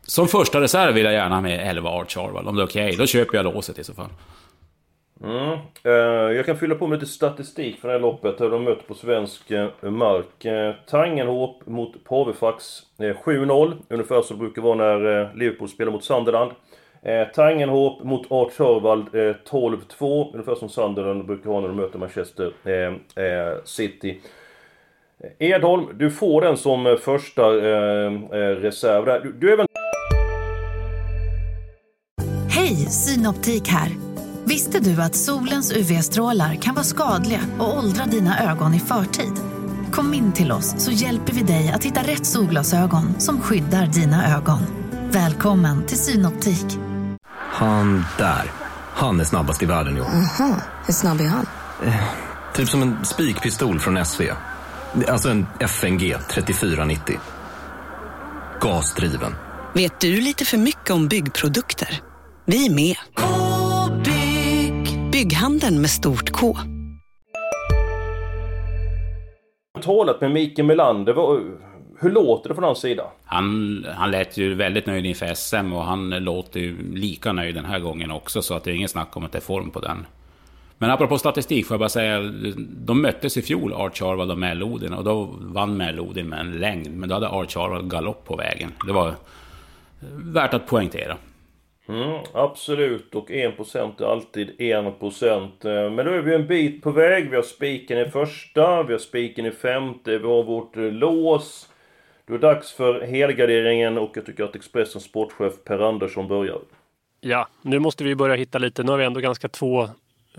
som 0.03 0.29
första 0.29 0.61
reserv 0.61 0.95
vill 0.95 1.05
jag 1.05 1.15
gärna 1.15 1.35
ha 1.35 1.43
med 1.43 1.69
11 1.69 1.91
Art 1.91 2.11
Charvald, 2.11 2.49
om 2.49 2.57
det 2.57 2.63
är 2.63 2.67
okej. 2.67 2.85
Okay. 2.85 2.97
Då 2.97 3.07
köper 3.07 3.37
jag 3.37 3.45
låset 3.45 3.79
i 3.79 3.85
så 3.85 3.95
fall. 3.95 4.09
Mm. 5.25 5.59
Eh, 5.85 6.37
jag 6.37 6.47
kan 6.47 6.57
fylla 6.57 6.75
på 6.75 6.87
med 6.87 7.01
lite 7.01 7.13
statistik 7.13 7.81
för 7.81 7.89
det 7.89 7.95
här 7.95 8.01
loppet, 8.01 8.41
hur 8.41 8.51
de 8.51 8.65
möter 8.65 8.83
på 8.83 8.95
svensk 8.95 9.51
eh, 9.51 9.69
mark. 9.83 10.45
Eh, 10.45 10.75
Tangenhop 10.87 11.67
mot 11.67 12.05
Pavefax 12.05 12.65
7-0, 12.99 13.71
eh, 13.71 13.77
ungefär 13.89 14.23
som 14.23 14.37
det 14.37 14.45
brukar 14.45 14.63
vara 14.63 14.75
när 14.75 15.21
eh, 15.21 15.35
Liverpool 15.35 15.69
spelar 15.69 15.93
mot 15.93 16.05
Sunderland. 16.05 16.53
Tangenhop 17.35 18.05
mot 18.05 18.33
Art 18.33 18.53
Sörvald 18.53 19.09
12-2, 19.09 20.31
ungefär 20.35 20.55
som 20.55 20.69
Sunderland 20.69 21.27
brukar 21.27 21.51
ha 21.51 21.61
när 21.61 21.69
de 21.69 21.77
möter 21.77 21.99
Manchester 21.99 22.53
City. 23.65 24.21
Edholm, 25.39 25.99
du 25.99 26.11
får 26.11 26.43
den 26.43 26.57
som 26.57 26.99
första 27.05 27.43
reserv 28.63 29.05
där. 29.05 29.21
Du, 29.21 29.33
du 29.33 29.53
är 29.53 29.57
väl... 29.57 29.67
Hej, 32.49 32.77
Synoptik 32.77 33.69
här! 33.69 33.91
Visste 34.45 34.81
du 34.81 35.03
att 35.03 35.15
solens 35.15 35.77
UV-strålar 35.77 36.55
kan 36.55 36.75
vara 36.75 36.85
skadliga 36.85 37.41
och 37.59 37.79
åldra 37.79 38.05
dina 38.05 38.51
ögon 38.51 38.75
i 38.75 38.81
förtid? 38.81 39.33
Kom 39.93 40.15
in 40.15 40.33
till 40.33 40.53
oss 40.53 40.85
så 40.85 40.91
hjälper 40.91 41.33
vi 41.33 41.43
dig 41.43 41.73
att 41.75 41.85
hitta 41.85 42.01
rätt 42.01 42.27
solglasögon 42.27 43.21
som 43.21 43.41
skyddar 43.41 43.87
dina 43.87 44.37
ögon. 44.37 44.59
Välkommen 45.11 45.87
till 45.87 45.99
Synoptik. 45.99 46.79
Han 47.37 48.05
där, 48.19 48.45
han 48.95 49.21
är 49.21 49.25
snabbast 49.25 49.63
i 49.63 49.67
världen 49.67 50.01
år. 50.01 50.05
Aha, 50.05 50.57
hur 50.87 50.93
snabb 50.93 51.21
är 51.21 51.29
han? 51.29 51.47
Eh, 51.87 51.95
typ 52.55 52.69
som 52.69 52.83
en 52.83 53.05
spikpistol 53.05 53.79
från 53.79 54.05
SV. 54.05 54.23
Alltså 55.09 55.29
en 55.29 55.47
FNG 55.61 56.15
3490. 56.31 57.17
Gasdriven. 58.61 59.35
Vet 59.75 60.01
du 60.01 60.21
lite 60.21 60.45
för 60.45 60.57
mycket 60.57 60.91
om 60.91 61.09
byggprodukter? 61.09 62.01
Vi 62.45 62.67
är 62.67 62.75
med. 62.75 62.97
Bygghandeln 65.13 65.81
med 65.81 65.91
stort 65.91 66.31
K. 66.31 66.57
Talat 69.83 70.21
med 70.21 70.31
Mikael 70.31 70.67
Melander, 70.67 71.15
hur 72.01 72.11
låter 72.11 72.49
det 72.49 72.55
från 72.55 72.65
hans 72.65 72.81
sida? 72.81 73.05
Han, 73.25 73.87
han 73.97 74.11
lät 74.11 74.37
ju 74.37 74.55
väldigt 74.55 74.87
nöjd 74.87 75.07
inför 75.07 75.35
SM 75.35 75.73
och 75.73 75.85
han 75.85 76.11
låter 76.11 76.61
ju 76.61 76.95
lika 76.95 77.33
nöjd 77.33 77.55
den 77.55 77.65
här 77.65 77.79
gången 77.79 78.11
också 78.11 78.43
så 78.43 78.55
att 78.55 78.65
det 78.65 78.71
är 78.71 78.75
ingen 78.75 78.89
snack 78.89 79.17
om 79.17 79.25
att 79.25 79.33
det 79.33 79.39
är 79.39 79.43
form 79.43 79.71
på 79.71 79.81
den. 79.81 80.07
Men 80.81 80.91
apropå 80.91 81.19
statistik 81.19 81.67
får 81.67 81.75
jag 81.75 81.81
bara 81.81 81.89
säga, 81.89 82.21
de 82.59 83.03
möttes 83.03 83.37
i 83.37 83.43
fjol, 83.43 83.73
Art 83.73 83.99
Charvald 83.99 84.31
och 84.31 84.39
Mellodin 84.39 84.93
och 84.93 85.05
då 85.05 85.29
vann 85.41 85.77
Mellodin 85.77 86.29
med 86.29 86.41
en 86.41 86.53
längd, 86.53 86.97
men 86.97 87.09
då 87.09 87.15
hade 87.15 87.29
Art 87.29 87.51
Charvald 87.51 87.91
galopp 87.91 88.25
på 88.25 88.37
vägen. 88.37 88.73
Det 88.87 88.93
var 88.93 89.15
värt 90.15 90.55
att 90.55 90.67
poängtera. 90.67 91.17
Mm, 91.89 92.21
absolut, 92.33 93.15
och 93.15 93.31
1% 93.31 94.03
är 94.03 94.07
alltid 94.13 94.51
1%. 94.59 95.65
Eh, 95.65 95.91
men 95.91 96.07
då 96.07 96.13
är 96.13 96.23
vi 96.23 96.35
en 96.35 96.47
bit 96.47 96.83
på 96.83 96.91
väg. 96.91 97.31
Vi 97.31 97.37
har 97.37 97.43
spiken 97.43 97.99
i 97.99 98.05
första, 98.05 98.83
vi 98.83 98.93
har 98.93 99.01
spiken 99.01 99.47
i 99.47 99.51
femte, 99.51 100.19
vi 100.19 100.27
har 100.27 100.43
vårt 100.43 100.77
eh, 100.77 100.83
lås. 100.83 101.69
Då 102.27 102.35
är 102.35 102.39
det 102.39 102.47
dags 102.47 102.73
för 102.73 103.01
helgarderingen 103.01 103.99
och 103.99 104.11
jag 104.15 104.27
tycker 104.27 104.45
att 104.45 104.57
Expressens 104.57 105.05
sportchef 105.05 105.53
Per 105.65 105.79
Andersson 105.79 106.29
börjar. 106.29 106.59
Ja, 107.21 107.49
nu 107.63 107.79
måste 107.79 108.05
vi 108.05 108.15
börja 108.15 108.35
hitta 108.35 108.59
lite. 108.59 108.83
Nu 108.83 108.91
har 108.91 108.99
vi 108.99 109.05
ändå 109.05 109.21
ganska 109.21 109.49
två 109.49 109.89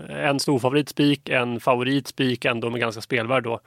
en 0.08 0.40
stor 0.40 0.58
favoritspik, 0.58 1.28
en 1.28 1.60
favoritspik 1.60 2.44
ändå 2.44 2.70
med 2.70 2.80
ganska 2.80 3.00
spelvärd 3.00 3.44
då. 3.44 3.60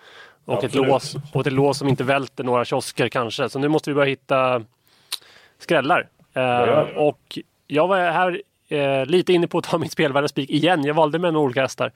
Och 0.46 0.64
ett, 0.64 0.76
lås, 0.76 1.16
och 1.34 1.48
ett 1.48 1.54
lås 1.54 1.78
som 1.78 1.88
inte 1.88 2.04
välter 2.04 2.44
några 2.44 2.66
kiosker 2.66 3.10
kanske. 3.10 3.50
Så 3.50 3.60
nu 3.60 3.68
måste 3.68 3.90
vi 3.90 3.94
börja 3.94 4.10
hitta 4.10 4.64
skrällar. 5.60 6.08
Eh, 6.34 6.80
och 6.80 7.40
jag 7.68 7.88
var 7.88 7.98
här 7.98 8.42
eh, 8.68 9.06
lite 9.06 9.34
inne 9.34 9.48
på 9.48 9.58
att 9.58 9.64
ta 9.64 9.78
min 9.78 9.90
spelvärda 9.90 10.28
spik 10.28 10.50
igen. 10.50 10.84
Jag 10.84 10.94
valde 10.94 11.20
mellan 11.20 11.36
olika 11.36 11.62
hästar. 11.62 11.92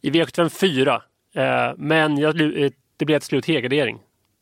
I 0.00 0.10
V75 0.10 0.48
4. 0.48 1.02
Eh, 1.34 1.72
men 1.76 2.18
jag, 2.18 2.40
eh, 2.40 2.70
det 2.96 3.04
blev 3.04 3.18
till 3.18 3.26
slut 3.26 3.46
helgardering. 3.46 3.98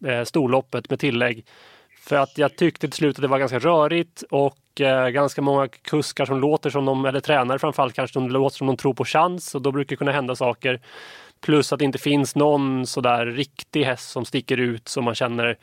Eh, 0.06 0.24
storloppet 0.24 0.90
med 0.90 1.00
tillägg. 1.00 1.44
För 2.08 2.16
att 2.16 2.38
jag 2.38 2.56
tyckte 2.56 2.88
till 2.88 2.96
slut 2.96 3.16
att 3.16 3.22
det 3.22 3.28
var 3.28 3.38
ganska 3.38 3.58
rörigt 3.58 4.22
och 4.30 4.80
eh, 4.80 5.08
ganska 5.08 5.42
många 5.42 5.68
kuskar 5.68 6.24
som 6.24 6.40
låter 6.40 6.70
som 6.70 6.84
de, 6.84 7.04
eller 7.04 7.20
tränare 7.20 7.58
framförallt 7.58 7.94
kanske, 7.94 8.12
som 8.12 8.30
låter 8.30 8.56
som 8.56 8.66
de 8.66 8.76
tror 8.76 8.94
på 8.94 9.04
chans 9.04 9.54
och 9.54 9.62
då 9.62 9.72
brukar 9.72 9.88
det 9.88 9.96
kunna 9.96 10.12
hända 10.12 10.36
saker. 10.36 10.80
Plus 11.40 11.72
att 11.72 11.78
det 11.78 11.84
inte 11.84 11.98
finns 11.98 12.36
någon 12.36 12.86
sådär 12.86 13.26
riktig 13.26 13.84
häst 13.84 14.10
som 14.10 14.24
sticker 14.24 14.56
ut 14.56 14.88
som 14.88 15.04
man 15.04 15.14
känner 15.14 15.58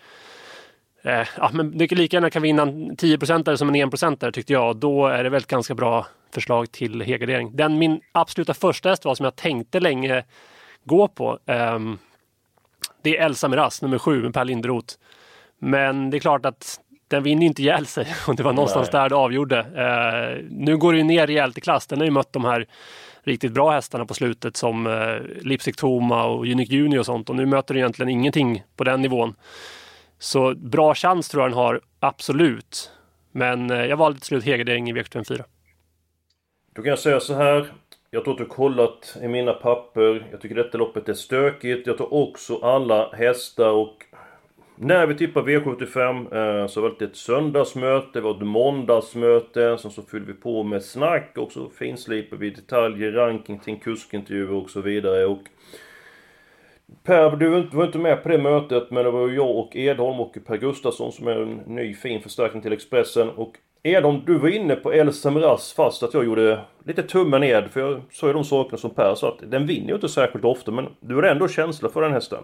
Eh, 1.05 1.27
ja, 1.37 1.49
men 1.53 1.77
det 1.77 1.91
lika 1.91 2.17
gärna 2.17 2.29
kan 2.29 2.41
vinna 2.41 2.61
en 2.61 2.95
10 2.95 3.17
som 3.57 3.69
en 3.69 3.75
1 3.75 4.33
tyckte 4.33 4.53
jag. 4.53 4.75
Då 4.75 5.07
är 5.07 5.23
det 5.23 5.29
väl 5.29 5.41
ett 5.41 5.47
ganska 5.47 5.75
bra 5.75 6.07
förslag 6.33 6.71
till 6.71 7.01
helgardering. 7.01 7.55
Den 7.55 7.77
min 7.77 8.01
absoluta 8.11 8.53
första 8.53 8.89
häst 8.89 9.05
var 9.05 9.15
som 9.15 9.23
jag 9.23 9.35
tänkte 9.35 9.79
länge 9.79 10.23
gå 10.83 11.07
på. 11.07 11.39
Eh, 11.45 11.79
det 13.01 13.17
är 13.17 13.25
Elsa 13.25 13.47
Miraz, 13.47 13.81
nummer 13.81 13.97
sju 13.97 14.23
med 14.23 14.33
Per 14.33 14.45
Linderoth. 14.45 14.95
Men 15.59 16.09
det 16.09 16.17
är 16.17 16.19
klart 16.19 16.45
att 16.45 16.79
den 17.07 17.23
vinner 17.23 17.45
inte 17.45 17.61
ihjäl 17.61 17.85
sig 17.85 18.07
och 18.27 18.35
det 18.35 18.43
var 18.43 18.53
någonstans 18.53 18.89
Nej. 18.93 19.01
där 19.01 19.09
det 19.09 19.15
avgjorde. 19.15 19.59
Eh, 19.59 20.45
nu 20.49 20.77
går 20.77 20.91
det 20.91 20.97
ju 20.97 21.03
ner 21.03 21.27
rejält 21.27 21.57
i 21.57 21.61
klass. 21.61 21.87
Den 21.87 21.99
har 21.99 22.05
ju 22.05 22.11
mött 22.11 22.33
de 22.33 22.45
här 22.45 22.67
riktigt 23.23 23.51
bra 23.51 23.71
hästarna 23.71 24.05
på 24.05 24.13
slutet 24.13 24.57
som 24.57 24.87
eh, 24.87 25.17
Lipstick 25.41 25.75
Toma 25.75 26.25
och 26.25 26.45
Unique 26.45 26.75
Junior 26.75 26.99
och 26.99 27.05
sånt 27.05 27.29
och 27.29 27.35
nu 27.35 27.45
möter 27.45 27.73
den 27.73 27.81
egentligen 27.81 28.09
ingenting 28.09 28.63
på 28.75 28.83
den 28.83 29.01
nivån. 29.01 29.35
Så 30.19 30.55
bra 30.55 30.95
chans 30.95 31.29
tror 31.29 31.43
jag 31.43 31.51
den 31.51 31.57
har, 31.57 31.81
absolut. 31.99 32.91
Men 33.31 33.71
eh, 33.71 33.85
jag 33.85 33.97
valde 33.97 34.19
till 34.19 34.27
slut 34.27 34.43
helgardering 34.43 34.89
i 34.89 34.93
V75 34.93 35.23
4. 35.23 35.43
Då 36.75 36.81
kan 36.81 36.89
jag 36.89 36.99
säga 36.99 37.19
så 37.19 37.33
här. 37.33 37.71
Jag 38.11 38.23
tror 38.23 38.33
att 38.33 38.39
du 38.39 38.45
kollat 38.45 39.17
i 39.21 39.27
mina 39.27 39.53
papper. 39.53 40.27
Jag 40.31 40.41
tycker 40.41 40.55
detta 40.55 40.77
loppet 40.77 41.09
är 41.09 41.13
stökigt. 41.13 41.87
Jag 41.87 41.97
tar 41.97 42.13
också 42.13 42.57
alla 42.57 43.11
hästar 43.13 43.69
och 43.69 44.05
när 44.77 45.07
vi 45.07 45.15
tippar 45.15 45.41
V75 45.41 46.61
eh, 46.61 46.67
så 46.67 46.81
var 46.81 46.95
det 46.99 47.05
ett 47.05 47.15
söndagsmöte, 47.15 48.07
det 48.13 48.21
var 48.21 48.31
ett 48.31 48.41
måndagsmöte, 48.41 49.77
sen 49.77 49.91
så 49.91 50.01
fyllde 50.01 50.27
vi 50.27 50.39
på 50.39 50.63
med 50.63 50.83
snack 50.83 51.37
och 51.37 51.51
så 51.51 51.69
finslipar 51.69 52.37
vi 52.37 52.49
detaljer, 52.49 53.11
ranking 53.11 53.59
till 53.59 53.79
kuskintervjuer 53.79 54.53
och 54.53 54.69
så 54.69 54.81
vidare. 54.81 55.25
Och 55.25 55.41
Per, 57.03 57.35
du 57.35 57.49
var 57.49 57.85
inte 57.85 57.97
med 57.97 58.23
på 58.23 58.29
det 58.29 58.37
mötet, 58.37 58.91
men 58.91 59.03
det 59.03 59.11
var 59.11 59.27
ju 59.27 59.35
jag 59.35 59.57
och 59.57 59.75
Edholm 59.75 60.19
och 60.19 60.37
Per 60.47 60.57
Gustafsson 60.57 61.11
som 61.11 61.27
är 61.27 61.41
en 61.41 61.55
ny 61.55 61.93
fin 61.93 62.21
förstärkning 62.21 62.61
till 62.61 62.73
Expressen. 62.73 63.29
Och 63.29 63.53
Edholm, 63.83 64.21
du 64.25 64.37
var 64.37 64.49
inne 64.49 64.75
på 64.75 64.93
El 64.93 65.13
Samiras 65.13 65.73
fast 65.73 66.03
att 66.03 66.13
jag 66.13 66.25
gjorde 66.25 66.59
lite 66.85 67.03
tummen 67.03 67.41
ned, 67.41 67.71
för 67.71 67.79
jag 67.79 68.01
sa 68.11 68.27
ju 68.27 68.33
de 68.33 68.43
sakerna 68.43 68.77
som 68.77 68.89
Per 68.89 69.15
sa 69.15 69.27
att 69.27 69.51
den 69.51 69.67
vinner 69.67 69.87
ju 69.87 69.95
inte 69.95 70.09
särskilt 70.09 70.45
ofta, 70.45 70.71
men 70.71 70.87
du 70.99 71.15
har 71.15 71.23
ändå 71.23 71.47
känsla 71.47 71.89
för 71.89 72.01
den 72.01 72.13
hästen. 72.13 72.43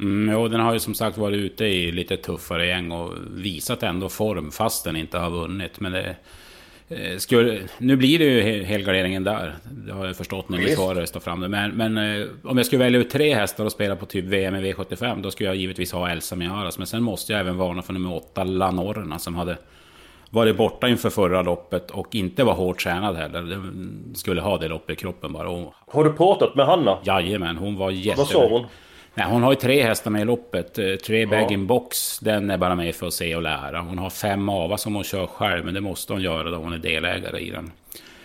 Mm, 0.00 0.34
jo, 0.34 0.48
den 0.48 0.60
har 0.60 0.72
ju 0.72 0.80
som 0.80 0.94
sagt 0.94 1.18
varit 1.18 1.36
ute 1.36 1.64
i 1.64 1.92
lite 1.92 2.16
tuffare 2.16 2.66
gäng 2.66 2.92
och 2.92 3.12
visat 3.30 3.82
ändå 3.82 4.08
form 4.08 4.50
fast 4.50 4.84
den 4.84 4.96
inte 4.96 5.18
har 5.18 5.30
vunnit. 5.30 5.80
Men 5.80 5.92
det, 5.92 6.16
eh, 6.88 7.16
skulle, 7.18 7.60
nu 7.78 7.96
blir 7.96 8.18
det 8.18 8.24
ju 8.24 8.62
helgarderingen 8.64 9.24
där. 9.24 9.54
Det 9.64 9.92
har 9.92 10.06
jag 10.06 10.16
förstått 10.16 10.48
när 10.48 10.58
vi 10.58 10.74
svarade 10.74 11.06
står 11.06 11.20
fram 11.20 11.40
det. 11.40 11.48
Men, 11.48 11.70
men 11.70 11.98
eh, 11.98 12.26
om 12.44 12.56
jag 12.56 12.66
skulle 12.66 12.84
välja 12.84 13.00
ut 13.00 13.10
tre 13.10 13.34
hästar 13.34 13.64
och 13.64 13.72
spela 13.72 13.96
på 13.96 14.06
typ 14.06 14.24
VM 14.24 14.54
i 14.54 14.72
V75 14.72 15.22
då 15.22 15.30
skulle 15.30 15.48
jag 15.48 15.56
givetvis 15.56 15.92
ha 15.92 16.10
Elsa 16.10 16.36
Miaras. 16.36 16.78
Men 16.78 16.86
sen 16.86 17.02
måste 17.02 17.32
jag 17.32 17.40
även 17.40 17.56
varna 17.56 17.82
för 17.82 17.92
nummer 17.92 18.14
åtta, 18.14 18.44
Lanorna, 18.44 19.18
som 19.18 19.34
hade 19.34 19.56
varit 20.30 20.56
borta 20.56 20.88
inför 20.88 21.10
förra 21.10 21.42
loppet 21.42 21.90
och 21.90 22.14
inte 22.14 22.44
var 22.44 22.54
hårt 22.54 22.82
tränad 22.82 23.16
heller. 23.16 23.42
Den 23.42 24.12
skulle 24.14 24.40
ha 24.40 24.58
det 24.58 24.68
loppet 24.68 24.98
i 24.98 25.00
kroppen 25.00 25.32
bara. 25.32 25.48
Och... 25.48 25.74
Har 25.86 26.04
du 26.04 26.12
pratat 26.12 26.54
med 26.54 26.66
Hanna? 26.66 26.98
Jajamän, 27.04 27.56
hon 27.56 27.76
var 27.76 27.90
jätte... 27.90 28.18
Vad 28.18 28.28
sa 28.28 28.48
hon? 28.48 28.66
Nej, 29.18 29.26
hon 29.30 29.42
har 29.42 29.52
ju 29.52 29.56
tre 29.56 29.82
hästar 29.82 30.10
med 30.10 30.22
i 30.22 30.24
loppet. 30.24 30.78
Eh, 30.78 30.94
tre 30.94 31.26
bag 31.26 31.52
in 31.52 31.66
box, 31.66 32.18
den 32.18 32.50
är 32.50 32.58
bara 32.58 32.74
med 32.74 32.94
för 32.94 33.06
att 33.06 33.14
se 33.14 33.36
och 33.36 33.42
lära. 33.42 33.80
Hon 33.80 33.98
har 33.98 34.10
fem 34.10 34.48
ava 34.48 34.78
som 34.78 34.94
hon 34.94 35.04
kör 35.04 35.26
själv, 35.26 35.64
men 35.64 35.74
det 35.74 35.80
måste 35.80 36.12
hon 36.12 36.22
göra 36.22 36.50
då 36.50 36.56
hon 36.56 36.72
är 36.72 36.78
delägare 36.78 37.40
i 37.40 37.50
den. 37.50 37.72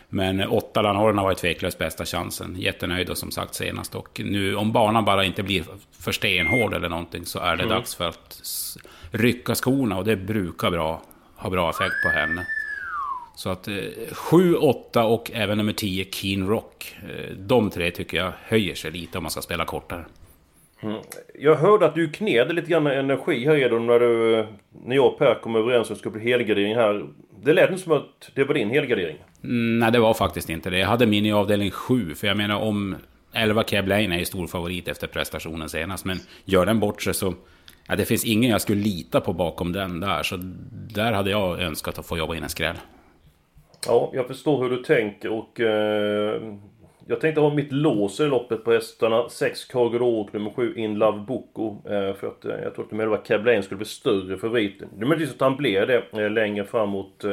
Men 0.09 0.39
eh, 0.39 0.53
åtta 0.53 0.81
Lanhorna 0.81 1.23
var 1.23 1.33
tveklöst 1.33 1.77
bästa 1.77 2.05
chansen. 2.05 2.55
Jättenöjd 2.59 3.09
och 3.09 3.17
som 3.17 3.31
sagt 3.31 3.55
senast. 3.55 3.95
Och 3.95 4.21
nu 4.25 4.55
om 4.55 4.71
banan 4.71 5.05
bara 5.05 5.25
inte 5.25 5.43
blir 5.43 5.63
för 5.99 6.11
stenhård 6.11 6.73
eller 6.73 6.89
någonting 6.89 7.25
så 7.25 7.39
är 7.39 7.55
det 7.55 7.63
mm. 7.63 7.75
dags 7.75 7.95
för 7.95 8.09
att 8.09 8.41
rycka 9.11 9.55
skorna 9.55 9.97
och 9.97 10.05
det 10.05 10.15
brukar 10.15 10.71
bra, 10.71 11.01
ha 11.35 11.49
bra 11.49 11.69
effekt 11.69 11.95
på 12.03 12.09
henne. 12.09 12.45
Så 13.35 13.49
att 13.49 13.67
eh, 13.67 13.75
7, 14.11 14.55
8 14.55 15.03
och 15.03 15.31
även 15.33 15.57
nummer 15.57 15.73
10 15.73 16.05
Keen 16.11 16.47
Rock. 16.47 16.95
Eh, 17.03 17.35
de 17.35 17.69
tre 17.69 17.91
tycker 17.91 18.17
jag 18.17 18.31
höjer 18.43 18.75
sig 18.75 18.91
lite 18.91 19.17
om 19.17 19.23
man 19.23 19.31
ska 19.31 19.41
spela 19.41 19.65
kortare. 19.65 20.05
Mm. 20.81 21.01
Jag 21.39 21.55
hörde 21.55 21.85
att 21.85 21.95
du 21.95 22.09
kned 22.11 22.55
lite 22.55 22.71
grann 22.71 22.87
energi 22.87 23.45
här 23.45 23.55
Edon 23.55 23.87
när 23.87 23.99
du... 23.99 24.45
När 24.85 24.95
jag 24.95 25.05
och 25.05 25.17
Per 25.17 25.35
kom 25.41 25.55
överens 25.55 25.89
om 25.89 25.93
att 25.93 25.97
det 25.97 25.99
skulle 25.99 26.19
bli 26.19 26.31
helgardering 26.31 26.75
här. 26.75 27.05
Det 27.43 27.53
lät 27.53 27.69
inte 27.69 27.83
som 27.83 27.91
att 27.91 28.31
det 28.35 28.43
var 28.43 28.53
din 28.53 28.69
helgardering. 28.69 29.17
Mm, 29.43 29.79
nej, 29.79 29.91
det 29.91 29.99
var 29.99 30.13
faktiskt 30.13 30.49
inte 30.49 30.69
det. 30.69 30.79
Jag 30.79 30.87
hade 30.87 31.05
min 31.05 31.25
i 31.25 31.31
avdelning 31.31 31.71
7. 31.71 32.15
För 32.15 32.27
jag 32.27 32.37
menar 32.37 32.55
om... 32.55 32.95
11 33.33 33.63
Keb 33.63 33.87
Lane 33.87 34.15
är 34.15 34.19
ju 34.19 34.25
stor 34.25 34.47
favorit 34.47 34.87
efter 34.87 35.07
prestationen 35.07 35.69
senast. 35.69 36.05
Men 36.05 36.19
gör 36.45 36.65
den 36.65 36.79
bort 36.79 37.01
sig 37.01 37.13
så... 37.13 37.33
Ja, 37.87 37.95
det 37.95 38.05
finns 38.05 38.25
ingen 38.25 38.51
jag 38.51 38.61
skulle 38.61 38.81
lita 38.81 39.21
på 39.21 39.33
bakom 39.33 39.71
den 39.71 39.99
där. 39.99 40.23
Så 40.23 40.35
där 40.93 41.13
hade 41.13 41.31
jag 41.31 41.61
önskat 41.61 41.99
att 41.99 42.05
få 42.05 42.17
jobba 42.17 42.35
in 42.35 42.43
en 42.43 42.49
skräll. 42.49 42.75
Ja, 43.87 44.11
jag 44.13 44.27
förstår 44.27 44.63
hur 44.63 44.69
du 44.69 44.83
tänker 44.83 45.29
och... 45.31 45.59
Eh, 45.59 46.41
jag 47.11 47.21
tänkte 47.21 47.41
ha 47.41 47.53
mitt 47.53 47.71
lås 47.71 48.19
i 48.19 48.23
loppet 48.23 48.63
på 48.63 48.71
hästarna. 48.71 49.29
6 49.29 49.65
Cargo 49.65 50.05
och 50.05 50.33
nummer 50.33 50.51
7 50.55 50.73
In 50.75 50.95
Love 50.95 51.19
Boko. 51.19 51.75
Eh, 51.85 52.13
för 52.13 52.27
att 52.27 52.45
eh, 52.45 52.55
jag 52.63 52.75
jag 52.75 52.95
med 52.95 53.13
att 53.13 53.25
Cablain 53.27 53.63
skulle 53.63 53.77
bli 53.77 53.85
större 53.85 54.37
favorit. 54.37 54.79
Det 54.79 55.03
är 55.03 55.07
möjligtvis 55.07 55.35
att 55.35 55.41
han 55.41 55.57
blir 55.57 55.85
det 55.85 56.23
eh, 56.23 56.29
längre 56.29 56.65
framåt 56.65 57.25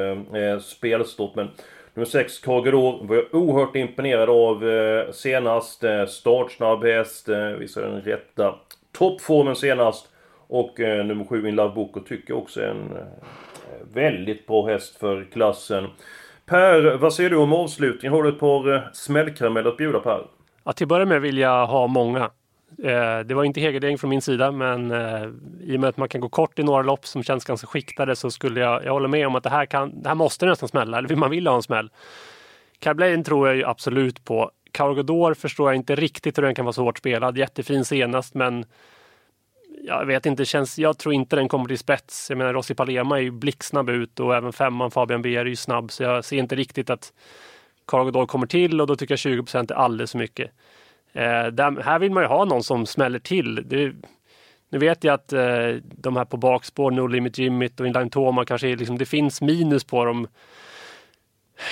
spelstopp. 0.63 1.37
Men 1.37 1.49
nummer 1.95 2.07
6 2.07 2.39
Cargo 2.39 3.07
var 3.07 3.17
jag 3.17 3.35
oerhört 3.35 3.77
imponerad 3.77 4.31
av 4.31 4.69
eh, 4.69 5.11
senast. 5.13 5.85
Eh, 5.85 6.07
startsnabb 6.07 6.85
häst. 6.85 7.29
Eh, 7.29 7.49
visade 7.49 7.87
den 7.87 8.03
rätta 8.03 8.55
toppformen 8.93 9.57
senast. 9.57 10.09
Och 10.47 10.81
eh, 10.81 11.05
nummer 11.07 11.25
7 11.25 11.49
In 11.49 11.55
Love 11.55 11.75
Boko 11.75 12.01
tycker 12.01 12.33
jag 12.33 12.39
också 12.39 12.61
är 12.61 12.69
en 12.69 12.97
väldigt 13.93 14.47
bra 14.47 14.67
häst 14.67 14.97
för 14.97 15.27
klassen. 15.33 15.87
Per, 16.49 16.97
vad 16.97 17.15
säger 17.15 17.31
du 17.31 17.37
om 17.37 17.53
avslutningen? 17.53 18.13
Har 18.13 18.23
du 18.23 18.29
ett 18.29 18.41
par 18.41 18.75
eh, 18.75 18.81
smällkarameller 18.93 19.71
att 19.71 19.77
bjuda 19.77 20.01
Per? 20.01 20.27
Ja, 20.65 20.73
till 20.73 20.85
att 20.85 20.89
börja 20.89 21.07
med 21.07 21.21
vill 21.21 21.39
jag 21.39 21.67
ha 21.67 21.87
många. 21.87 22.31
Eh, 22.83 23.19
det 23.25 23.35
var 23.35 23.45
inte 23.45 23.61
helgardering 23.61 23.99
från 23.99 24.11
min 24.11 24.23
sida 24.23 24.53
men 24.53 24.91
eh, 24.91 25.29
i 25.61 25.77
och 25.77 25.81
med 25.81 25.89
att 25.89 25.97
man 25.97 26.09
kan 26.09 26.21
gå 26.21 26.29
kort 26.29 26.59
i 26.59 26.63
några 26.63 26.83
lopp 26.83 27.07
som 27.07 27.23
känns 27.23 27.45
ganska 27.45 27.67
skiktade 27.67 28.17
så 28.17 28.31
skulle 28.31 28.61
jag, 28.61 28.85
jag 28.85 28.93
håller 28.93 29.09
med 29.09 29.27
om 29.27 29.35
att 29.35 29.43
det 29.43 29.51
här, 29.51 29.67
kan, 29.67 30.03
det 30.03 30.09
här 30.09 30.15
måste 30.15 30.47
nästan 30.47 30.69
smälla, 30.69 30.99
eller 30.99 31.17
man 31.17 31.31
vill 31.31 31.47
ha 31.47 31.57
en 31.57 31.63
smäll. 31.63 31.91
Carblain 32.79 33.25
tror 33.25 33.49
jag 33.49 33.57
ju 33.57 33.65
absolut 33.65 34.25
på. 34.25 34.51
Cargador 34.73 35.35
förstår 35.35 35.69
jag 35.69 35.77
inte 35.77 35.95
riktigt 35.95 36.39
hur 36.39 36.43
den 36.43 36.55
kan 36.55 36.65
vara 36.65 36.73
så 36.73 36.83
hårt 36.83 36.99
spelad. 36.99 37.39
Jättefin 37.39 37.85
senast 37.85 38.35
men 38.35 38.65
jag 39.85 40.07
vet 40.07 40.27
inte, 40.27 40.45
känns, 40.45 40.79
jag 40.79 40.99
tror 40.99 41.15
inte 41.15 41.37
den 41.37 41.49
kommer 41.49 41.69
till 41.69 41.79
spets. 41.79 42.31
Jag 42.31 42.39
menar 42.39 42.53
Rossi 42.53 42.75
Palema 42.75 43.19
är 43.19 43.23
ju 43.23 43.31
blixtsnabb 43.31 43.91
ut 43.91 44.21
och 44.21 44.37
även 44.37 44.53
femman 44.53 44.91
Fabian 44.91 45.23
Beer 45.23 45.41
är 45.41 45.45
ju 45.45 45.57
snabb 45.57 45.91
så 45.91 46.03
jag 46.03 46.25
ser 46.25 46.37
inte 46.37 46.57
riktigt 46.57 46.91
att 46.91 47.13
Cargodor 47.87 48.27
kommer 48.27 48.47
till 48.47 48.81
och 48.81 48.87
då 48.87 48.97
tycker 48.97 49.13
jag 49.13 49.45
20% 49.47 49.73
är 49.73 49.77
alldeles 49.77 50.11
för 50.13 50.19
mycket. 50.19 50.51
Eh, 51.13 51.47
där, 51.47 51.83
här 51.83 51.99
vill 51.99 52.13
man 52.13 52.23
ju 52.23 52.29
ha 52.29 52.45
någon 52.45 52.63
som 52.63 52.87
smäller 52.87 53.19
till. 53.19 53.69
Det, 53.69 53.93
nu 54.69 54.79
vet 54.79 55.05
jag 55.05 55.15
att 55.15 55.33
eh, 55.33 55.77
de 55.83 56.17
här 56.17 56.25
på 56.25 56.37
bakspår, 56.37 56.91
No 56.91 57.07
Limit 57.07 57.39
Jimmit 57.39 57.81
och 57.81 57.87
Inline 57.87 58.11
Toma 58.11 58.45
kanske 58.45 58.69
är 58.69 58.77
liksom, 58.77 58.99
det 58.99 59.07
finns 59.07 59.41
minus 59.41 59.85
på 59.85 60.05
dem 60.05 60.29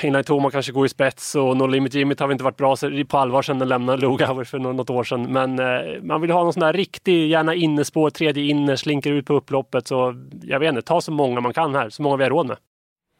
innan 0.03 0.25
Toma 0.25 0.51
kanske 0.51 0.72
går 0.72 0.87
i 0.87 0.88
spets 0.88 1.35
och 1.35 1.57
No 1.57 1.66
Limit 1.66 1.94
Jimmy 1.94 2.14
har 2.18 2.33
inte 2.33 2.44
varit 2.44 2.57
bra 2.57 2.77
på 3.09 3.18
allvar 3.18 3.42
sedan 3.42 3.59
den 3.59 3.68
lämnade 3.68 4.03
Lugauer 4.03 4.44
för 4.44 4.59
något 4.59 4.90
år 4.90 5.05
sedan. 5.05 5.33
Men 5.33 5.59
eh, 5.59 6.03
man 6.03 6.20
vill 6.20 6.31
ha 6.31 6.44
någon 6.44 6.53
sån 6.53 6.61
där 6.61 6.72
riktig, 6.72 7.29
gärna 7.29 7.55
innespår, 7.55 8.11
tredje 8.11 8.44
inner, 8.44 8.77
slinker 8.77 9.12
ut 9.12 9.27
på 9.27 9.35
upploppet. 9.35 9.87
Så 9.87 10.14
jag 10.42 10.61
vet 10.61 10.68
inte, 10.68 10.83
ta 10.83 11.01
så 11.01 11.12
många 11.12 11.40
man 11.40 11.53
kan 11.53 11.75
här, 11.75 11.90
så 11.90 12.03
många 12.03 12.16
vi 12.16 12.22
har 12.22 12.31
råd 12.31 12.46
med. 12.46 12.57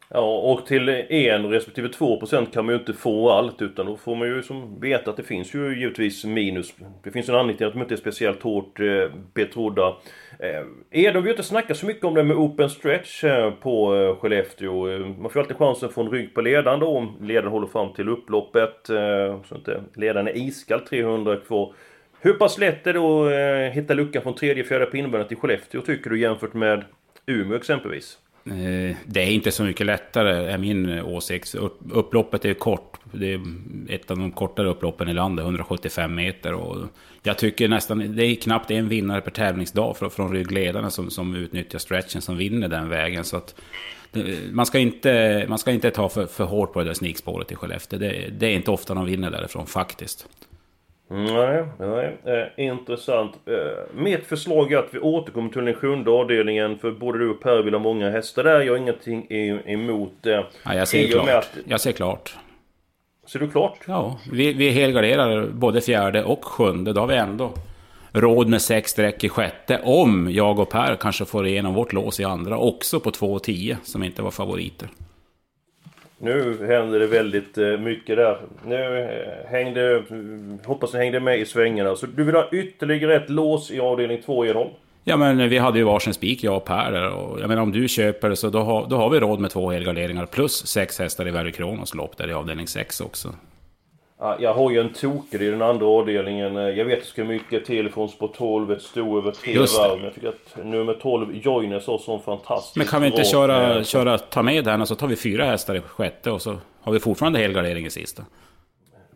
Ja, 0.09 0.37
och 0.37 0.65
till 0.65 0.89
en 0.89 1.49
respektive 1.49 1.87
2% 1.87 2.51
kan 2.51 2.65
man 2.65 2.75
ju 2.75 2.79
inte 2.79 2.93
få 2.93 3.31
allt 3.31 3.61
utan 3.61 3.85
då 3.85 3.97
får 3.97 4.15
man 4.15 4.27
ju 4.27 4.43
som 4.43 4.79
veta 4.79 5.11
att 5.11 5.17
det 5.17 5.23
finns 5.23 5.55
ju 5.55 5.79
givetvis 5.79 6.25
minus. 6.25 6.73
Det 7.03 7.11
finns 7.11 7.29
en 7.29 7.35
anledning 7.35 7.57
till 7.57 7.67
att 7.67 7.73
de 7.73 7.81
inte 7.81 7.93
är 7.93 7.97
speciellt 7.97 8.43
hårt 8.43 8.79
eh, 8.79 8.85
betrodda. 9.33 9.93
Eh, 10.39 10.65
Edon, 10.91 11.23
vi 11.23 11.29
har 11.29 11.33
inte 11.33 11.43
snackat 11.43 11.77
så 11.77 11.85
mycket 11.85 12.03
om 12.03 12.13
det 12.13 12.23
med 12.23 12.37
open 12.37 12.69
stretch 12.69 13.23
eh, 13.23 13.51
på 13.51 13.95
eh, 13.95 14.15
Skellefteå. 14.15 14.89
Eh, 14.89 14.99
man 14.99 15.31
får 15.31 15.39
alltid 15.39 15.57
chansen 15.57 15.89
från 15.89 16.11
rygg 16.11 16.33
på 16.33 16.41
ledaren 16.41 16.79
då 16.79 16.87
om 16.87 17.17
ledaren 17.21 17.51
håller 17.51 17.67
fram 17.67 17.93
till 17.93 18.09
upploppet. 18.09 18.89
Eh, 18.89 19.41
så 19.43 19.55
inte 19.55 19.73
eh, 19.73 19.81
ledaren 19.95 20.27
är 20.27 20.37
iskall 20.37 20.79
300 20.79 21.35
kvar. 21.35 21.73
Hur 22.21 22.33
pass 22.33 22.57
lätt 22.57 22.87
är 22.87 22.93
det 22.93 22.99
att 22.99 23.71
eh, 23.71 23.75
hitta 23.75 23.93
luckan 23.93 24.21
från 24.21 24.35
tredje, 24.35 24.63
fjärde 24.63 24.85
på 24.85 24.97
invändet 24.97 25.31
i 25.31 25.35
Skellefteå 25.35 25.81
tycker 25.81 26.09
du 26.09 26.19
jämfört 26.19 26.53
med 26.53 26.83
Umeå 27.25 27.57
exempelvis? 27.57 28.17
Eh, 28.51 28.95
det 29.05 29.19
är 29.19 29.31
inte 29.31 29.51
så 29.51 29.63
mycket 29.63 29.85
lättare, 29.85 30.51
är 30.51 30.57
min 30.57 31.01
åsikt. 31.01 31.55
Upploppet 31.91 32.45
är 32.45 32.53
kort. 32.53 32.97
Det 33.11 33.33
är 33.33 33.41
ett 33.89 34.11
av 34.11 34.17
de 34.17 34.31
kortare 34.31 34.67
upploppen 34.67 35.09
i 35.09 35.13
landet, 35.13 35.43
175 35.43 36.15
meter. 36.15 36.53
Och 36.53 36.87
jag 37.23 37.37
tycker 37.37 37.67
nästan, 37.67 38.15
det 38.15 38.23
är 38.23 38.35
knappt 38.35 38.71
en 38.71 38.89
vinnare 38.89 39.21
per 39.21 39.31
tävlingsdag 39.31 39.97
från 40.11 40.31
ryggledarna 40.31 40.89
som, 40.89 41.09
som 41.09 41.35
utnyttjar 41.35 41.79
stretchen 41.79 42.21
som 42.21 42.37
vinner 42.37 42.67
den 42.67 42.89
vägen. 42.89 43.23
Så 43.23 43.37
att 43.37 43.55
man 44.51 44.65
ska 44.65 44.79
inte, 44.79 45.45
man 45.49 45.59
ska 45.59 45.71
inte 45.71 45.91
ta 45.91 46.09
för, 46.09 46.25
för 46.25 46.43
hårt 46.43 46.73
på 46.73 46.79
det 46.79 46.85
där 46.85 46.93
snikspåret 46.93 47.51
i 47.51 47.55
Skellefteå. 47.55 47.99
Det, 47.99 48.29
det 48.39 48.47
är 48.47 48.51
inte 48.51 48.71
ofta 48.71 48.93
de 48.93 49.05
vinner 49.05 49.31
därifrån 49.31 49.65
faktiskt. 49.65 50.27
Nej, 51.09 51.63
nej. 51.79 52.17
Eh, 52.25 52.65
intressant. 52.65 53.31
Eh, 53.45 54.01
mitt 54.01 54.25
förslag 54.25 54.73
är 54.73 54.77
att 54.77 54.93
vi 54.93 54.99
återkommer 54.99 55.49
till 55.49 55.65
den 55.65 55.73
sjunde 55.73 56.11
avdelningen. 56.11 56.79
För 56.79 56.91
både 56.91 57.19
du 57.19 57.29
och 57.29 57.41
Per 57.41 57.61
vill 57.61 57.73
ha 57.73 57.81
många 57.81 58.09
hästar 58.09 58.43
där. 58.43 58.61
Jag 58.61 58.73
har 58.73 58.77
ingenting 58.77 59.27
emot 59.65 60.13
det. 60.21 60.45
Ja, 60.65 60.73
jag 60.73 60.87
ser 60.87 61.07
klart. 61.07 61.29
Att... 61.29 61.57
Jag 61.65 61.81
ser 61.81 61.91
klart. 61.91 62.35
Ser 63.27 63.39
du 63.39 63.49
klart? 63.49 63.79
Ja, 63.87 64.19
vi, 64.31 64.53
vi 64.53 64.69
helgarderar 64.69 65.47
både 65.47 65.81
fjärde 65.81 66.23
och 66.23 66.45
sjunde. 66.45 66.93
Då 66.93 66.99
har 66.99 67.07
vi 67.07 67.15
ändå 67.15 67.51
råd 68.11 68.47
med 68.47 68.61
sex 68.61 68.91
streck 68.91 69.23
i 69.23 69.29
sjätte. 69.29 69.81
Om 69.83 70.31
jag 70.31 70.59
och 70.59 70.69
Per 70.69 70.95
kanske 70.95 71.25
får 71.25 71.47
igenom 71.47 71.73
vårt 71.73 71.93
lås 71.93 72.19
i 72.19 72.23
andra. 72.23 72.57
Också 72.57 72.99
på 72.99 73.11
två 73.11 73.33
och 73.33 73.43
tio 73.43 73.77
som 73.83 74.03
inte 74.03 74.21
var 74.21 74.31
favoriter. 74.31 74.89
Nu 76.19 76.67
händer 76.67 76.99
det 76.99 77.07
väldigt 77.07 77.57
eh, 77.57 77.77
mycket 77.77 78.17
där. 78.17 78.37
Nu 78.65 78.99
eh, 78.99 79.49
hängde... 79.51 80.03
Hoppas 80.65 80.93
ni 80.93 80.99
hängde 80.99 81.19
med 81.19 81.39
i 81.39 81.45
svängarna. 81.45 81.95
Så 81.95 82.05
du 82.05 82.23
vill 82.23 82.35
ha 82.35 82.49
ytterligare 82.51 83.15
ett 83.15 83.29
lås 83.29 83.71
i 83.71 83.79
avdelning 83.79 84.21
2 84.21 84.45
Edholm? 84.45 84.69
Ja 85.03 85.17
men 85.17 85.39
eh, 85.39 85.47
vi 85.47 85.57
hade 85.57 85.79
ju 85.79 85.83
varsin 85.83 86.13
spik 86.13 86.43
jag 86.43 86.57
och 86.57 86.65
Per 86.65 86.91
där. 86.91 87.09
Och 87.09 87.39
jag 87.39 87.47
menar 87.47 87.61
om 87.61 87.71
du 87.71 87.87
köper 87.87 88.35
så 88.35 88.49
då 88.49 88.59
har, 88.59 88.87
då 88.89 88.95
har 88.95 89.09
vi 89.09 89.19
råd 89.19 89.39
med 89.39 89.51
två 89.51 89.71
helgarderingar. 89.71 90.25
Plus 90.25 90.67
sex 90.67 90.99
hästar 90.99 91.27
i 91.27 91.31
Värö 91.31 91.51
Kronos 91.51 91.95
lopp 91.95 92.17
där 92.17 92.29
i 92.29 92.33
avdelning 92.33 92.67
6 92.67 93.01
också. 93.01 93.29
Ja, 94.19 94.37
jag 94.39 94.53
har 94.53 94.71
ju 94.71 94.79
en 94.79 94.93
toker 94.93 95.41
i 95.41 95.49
den 95.49 95.61
andra 95.61 95.85
avdelningen. 95.85 96.55
Jag 96.55 96.85
vet 96.85 96.97
att 96.97 97.03
det 97.03 97.09
ska 97.09 97.23
mycket 97.23 97.65
till 97.65 97.91
från 97.91 98.09
spår 98.09 98.27
12, 98.27 98.71
ett 98.71 98.81
stå 98.81 99.17
över 99.17 99.31
tre 99.31 99.57
varv. 99.57 99.95
Men 99.95 100.05
jag 100.05 100.13
tycker 100.15 100.27
att 100.27 100.65
nummer 100.65 100.93
12, 100.93 101.35
Joines, 101.35 101.87
har 101.87 101.97
sån 101.97 102.21
fantastisk 102.21 102.75
Men 102.75 102.85
kan 102.85 103.01
vi 103.01 103.07
inte 103.07 103.23
köra, 103.23 103.83
köra, 103.83 104.17
ta 104.17 104.43
med 104.43 104.63
den 104.63 104.81
och 104.81 104.87
så 104.87 104.95
tar 104.95 105.07
vi 105.07 105.15
fyra 105.15 105.45
hästar 105.45 105.75
i 105.75 105.81
sjätte 105.81 106.31
och 106.31 106.41
så 106.41 106.57
har 106.81 106.93
vi 106.93 106.99
fortfarande 106.99 107.39
helgardering 107.39 107.85
i 107.85 107.89
sista? 107.89 108.23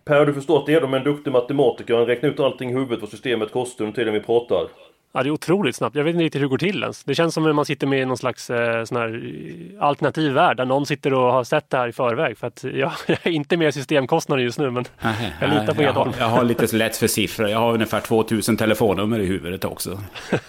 Per, 0.05 0.17
har 0.17 0.25
du 0.25 0.33
förstått 0.33 0.65
det? 0.65 0.79
De 0.79 0.93
är 0.93 0.97
en 0.97 1.03
duktig 1.03 1.31
matematiker. 1.31 1.95
Han 1.95 2.05
räknar 2.05 2.29
ut 2.29 2.39
allting 2.39 2.69
i 2.69 2.73
huvudet 2.73 3.01
vad 3.01 3.09
systemet 3.09 3.51
kostar 3.51 3.85
under 3.85 3.95
tiden 3.95 4.13
vi 4.13 4.19
pratar. 4.19 4.67
Ja, 5.13 5.23
det 5.23 5.29
är 5.29 5.31
otroligt 5.31 5.75
snabbt. 5.75 5.95
Jag 5.95 6.03
vet 6.03 6.13
inte 6.13 6.23
riktigt 6.23 6.41
hur 6.41 6.45
det 6.45 6.49
går 6.49 6.57
till 6.57 6.81
ens. 6.81 7.03
Det 7.03 7.15
känns 7.15 7.33
som 7.33 7.45
att 7.45 7.55
man 7.55 7.65
sitter 7.65 7.87
med 7.87 8.01
i 8.01 8.05
någon 8.05 8.17
slags 8.17 8.49
eh, 8.49 8.83
sån 8.83 8.97
här 8.97 9.33
alternativ 9.79 10.31
värld 10.33 10.57
där 10.57 10.65
någon 10.65 10.85
sitter 10.85 11.13
och 11.13 11.33
har 11.33 11.43
sett 11.43 11.69
det 11.69 11.77
här 11.77 11.87
i 11.87 11.91
förväg. 11.91 12.37
För 12.37 12.47
att 12.47 12.63
jag, 12.73 12.91
jag 13.07 13.17
är 13.23 13.31
inte 13.31 13.57
med 13.57 13.67
i 13.67 13.71
systemkostnader 13.71 14.43
just 14.43 14.59
nu, 14.59 14.71
men 14.71 14.85
Nej, 15.01 15.33
jag 15.41 15.49
litar 15.49 15.73
på 15.73 15.81
jag, 15.81 15.89
Edholm. 15.89 16.13
har, 16.13 16.19
jag 16.19 16.27
har 16.27 16.43
lite 16.43 16.75
lätt 16.75 16.97
för 16.97 17.07
siffror. 17.07 17.49
Jag 17.49 17.59
har 17.59 17.73
ungefär 17.73 17.99
2000 17.99 18.57
telefonnummer 18.57 19.19
i 19.19 19.25
huvudet 19.25 19.65
också. 19.65 19.99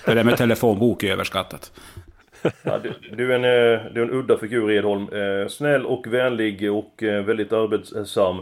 Det 0.04 0.14
där 0.14 0.24
med 0.24 0.36
telefonbok 0.36 1.02
är 1.02 1.12
överskattat. 1.12 1.72
Ja, 2.62 2.78
du, 2.78 2.94
du, 3.16 3.32
är 3.32 3.38
en, 3.38 3.44
eh, 3.44 3.92
du 3.92 4.00
är 4.02 4.04
en 4.04 4.10
udda 4.10 4.38
figur 4.38 4.70
Edholm. 4.72 5.08
Eh, 5.12 5.48
snäll 5.48 5.86
och 5.86 6.06
vänlig 6.06 6.72
och 6.72 7.02
eh, 7.02 7.24
väldigt 7.24 7.52
arbetsam. 7.52 8.36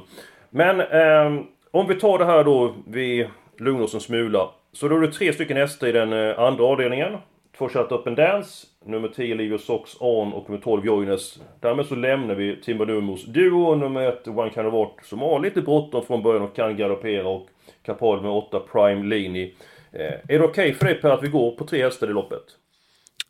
Men 0.50 0.80
eh, 0.80 1.44
om 1.70 1.86
vi 1.88 1.94
tar 1.94 2.18
det 2.18 2.24
här 2.24 2.44
då, 2.44 2.74
vi 2.86 3.28
lugnar 3.58 3.84
oss 3.84 3.94
en 3.94 4.00
smula. 4.00 4.48
Så 4.72 4.88
då 4.88 4.96
är 4.96 5.00
det 5.00 5.12
tre 5.12 5.32
stycken 5.32 5.56
hästar 5.56 5.86
i 5.86 5.92
den 5.92 6.12
eh, 6.12 6.38
andra 6.38 6.64
avdelningen. 6.64 7.16
Två 7.58 7.68
Shut 7.68 7.92
Up 7.92 8.06
and 8.06 8.16
Dance, 8.16 8.66
nummer 8.84 9.08
10 9.08 9.34
Leo 9.34 9.58
Sox 9.58 9.66
Socks 9.66 9.96
On 10.00 10.32
och 10.32 10.50
nummer 10.50 10.62
12 10.62 10.86
Joines. 10.86 11.40
Därmed 11.60 11.86
så 11.86 11.94
lämnar 11.94 12.34
vi 12.34 12.56
Timber 12.56 12.86
Numos 12.86 13.24
duo 13.24 13.66
och 13.66 13.78
nummer 13.78 14.08
1 14.08 14.28
One 14.28 14.50
Kind 14.50 14.66
of 14.66 14.74
Art 14.74 15.04
som 15.04 15.18
har 15.18 15.40
lite 15.40 15.62
bråttom 15.62 16.04
från 16.04 16.22
början 16.22 16.42
och 16.42 16.56
kan 16.56 16.76
galoppera 16.76 17.28
och 17.28 17.48
kapabel 17.82 18.22
med 18.22 18.30
8 18.30 18.60
Prime 18.72 19.06
Lini. 19.06 19.54
Eh, 19.92 20.00
är 20.02 20.38
det 20.38 20.40
okej 20.40 20.44
okay 20.44 20.74
för 20.74 20.86
dig 20.86 20.94
Per 20.94 21.10
att 21.10 21.22
vi 21.22 21.28
går 21.28 21.50
på 21.50 21.66
tre 21.66 21.84
hästar 21.84 22.10
i 22.10 22.12
loppet? 22.12 22.44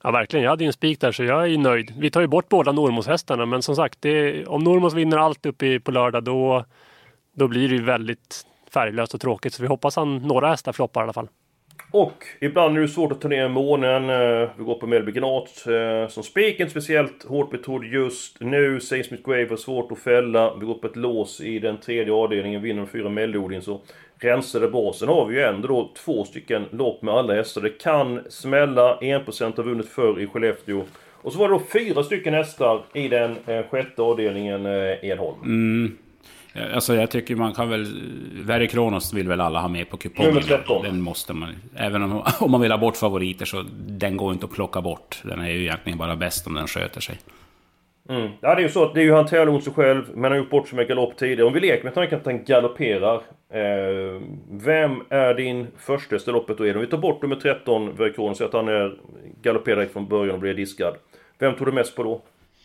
Ja, 0.02 0.10
verkligen. 0.10 0.44
Jag 0.44 0.50
hade 0.50 0.64
ju 0.64 0.66
en 0.66 0.72
spik 0.72 1.00
där 1.00 1.12
så 1.12 1.24
jag 1.24 1.42
är 1.42 1.46
ju 1.46 1.56
nöjd. 1.56 1.94
Vi 1.98 2.10
tar 2.10 2.20
ju 2.20 2.26
bort 2.26 2.48
båda 2.48 2.72
Normos-hästarna 2.72 3.46
men 3.46 3.62
som 3.62 3.76
sagt, 3.76 4.02
det, 4.02 4.46
om 4.46 4.64
Normos 4.64 4.94
vinner 4.94 5.18
allt 5.18 5.46
uppe 5.46 5.80
på 5.80 5.90
lördag 5.90 6.24
då, 6.24 6.64
då 7.32 7.48
blir 7.48 7.68
det 7.68 7.74
ju 7.74 7.82
väldigt 7.82 8.46
färglöst 8.72 9.14
och 9.14 9.20
tråkigt. 9.20 9.54
Så 9.54 9.62
vi 9.62 9.68
hoppas 9.68 9.96
han 9.96 10.16
några 10.16 10.48
hästar 10.48 10.72
floppar 10.72 11.00
i 11.00 11.04
alla 11.04 11.12
fall. 11.12 11.28
Och 11.92 12.24
ibland 12.40 12.76
är 12.76 12.80
det 12.80 12.88
svårt 12.88 13.12
att 13.12 13.20
ta 13.20 13.28
ner 13.28 13.48
månen. 13.48 14.10
Eh, 14.10 14.48
vi 14.56 14.64
går 14.64 14.74
på 14.74 14.86
Melby 14.86 15.12
Gnat 15.12 15.66
eh, 15.66 16.08
som 16.08 16.22
spik. 16.22 16.60
Inte 16.60 16.70
speciellt 16.70 17.24
hårt 17.24 17.50
betrodd 17.50 17.84
just 17.84 18.40
nu. 18.40 18.80
Seismic 18.80 19.22
Grave 19.22 19.46
var 19.46 19.56
svårt 19.56 19.92
att 19.92 19.98
fälla. 19.98 20.54
Vi 20.54 20.66
går 20.66 20.74
på 20.74 20.86
ett 20.86 20.96
lås 20.96 21.40
i 21.40 21.58
den 21.58 21.78
tredje 21.78 22.12
avdelningen. 22.12 22.62
Vinner 22.62 22.80
med 22.80 22.90
fyra 22.90 23.08
Mellodin 23.08 23.62
så 23.62 23.80
rensar 24.18 24.60
det 24.60 24.68
bra. 24.68 24.92
Sen 24.92 25.08
har 25.08 25.26
vi 25.26 25.34
ju 25.34 25.42
ändå 25.42 25.68
då 25.68 25.92
två 26.04 26.24
stycken 26.24 26.64
lopp 26.70 27.02
med 27.02 27.14
alla 27.14 27.34
hästar. 27.34 27.60
Det 27.60 27.70
kan 27.70 28.20
smälla. 28.28 28.98
1% 29.00 29.56
har 29.56 29.64
vunnit 29.64 29.88
förr 29.88 30.20
i 30.20 30.26
Skellefteå. 30.26 30.84
Och 31.22 31.32
så 31.32 31.38
var 31.38 31.48
det 31.48 31.54
då 31.54 31.62
fyra 31.72 32.02
stycken 32.02 32.34
hästar 32.34 32.84
i 32.94 33.08
den 33.08 33.36
eh, 33.46 33.66
sjätte 33.70 34.02
avdelningen 34.02 34.66
Edholm. 35.02 35.42
Mm. 35.42 35.98
Alltså 36.74 36.94
jag 36.94 37.10
tycker 37.10 37.36
man 37.36 37.52
kan 37.52 37.68
väl... 37.68 37.86
Verre 38.44 38.66
Kronos 38.66 39.12
vill 39.12 39.28
väl 39.28 39.40
alla 39.40 39.60
ha 39.60 39.68
med 39.68 39.90
på 39.90 39.96
kupongen. 39.96 40.30
Nummer 40.30 40.46
13. 40.46 40.82
Den 40.82 41.00
måste 41.00 41.32
man... 41.32 41.48
Även 41.76 42.02
om, 42.02 42.22
om 42.40 42.50
man 42.50 42.60
vill 42.60 42.70
ha 42.70 42.78
bort 42.78 42.96
favoriter 42.96 43.44
så 43.44 43.64
den 43.86 44.16
går 44.16 44.32
inte 44.32 44.46
att 44.46 44.52
plocka 44.52 44.80
bort. 44.80 45.20
Den 45.24 45.40
är 45.40 45.48
ju 45.48 45.60
egentligen 45.60 45.98
bara 45.98 46.16
bäst 46.16 46.46
om 46.46 46.54
den 46.54 46.66
sköter 46.66 47.00
sig. 47.00 47.18
Mm. 48.08 48.30
Ja 48.40 48.54
det 48.54 48.60
är 48.60 48.62
ju 48.62 48.68
så 48.68 48.84
att 48.84 48.94
det 48.94 49.00
är 49.00 49.04
ju 49.04 49.12
han 49.12 49.26
tävlar 49.26 49.52
mot 49.52 49.64
sig 49.64 49.72
själv, 49.72 50.04
men 50.14 50.22
han 50.22 50.32
har 50.32 50.38
gjort 50.38 50.50
bort 50.50 50.68
sig 50.68 50.76
med 50.76 50.88
galopp 50.88 51.16
tidigare. 51.16 51.44
Om 51.44 51.52
vi 51.52 51.60
leker 51.60 51.84
med 51.84 51.94
tanken 51.94 52.18
att 52.18 52.26
han 52.26 52.44
galopperar. 52.44 53.14
Eh, 53.52 54.20
vem 54.50 55.02
är 55.08 55.34
din 55.34 55.66
första 55.78 56.16
i 56.16 56.20
loppet 56.26 56.58
då? 56.58 56.72
Om 56.72 56.80
vi 56.80 56.86
tar 56.86 56.98
bort 56.98 57.22
nummer 57.22 57.36
13, 57.36 57.96
Verkronos, 57.96 58.38
så 58.38 58.44
att 58.44 58.52
han 58.52 58.68
är 58.68 58.94
galopperar 59.42 59.86
från 59.86 60.08
början 60.08 60.34
och 60.34 60.40
blir 60.40 60.54
diskad. 60.54 60.94
Vem 61.38 61.54
tog 61.54 61.66
du 61.66 61.72
mest 61.72 61.96
på 61.96 62.02
då? 62.02 62.22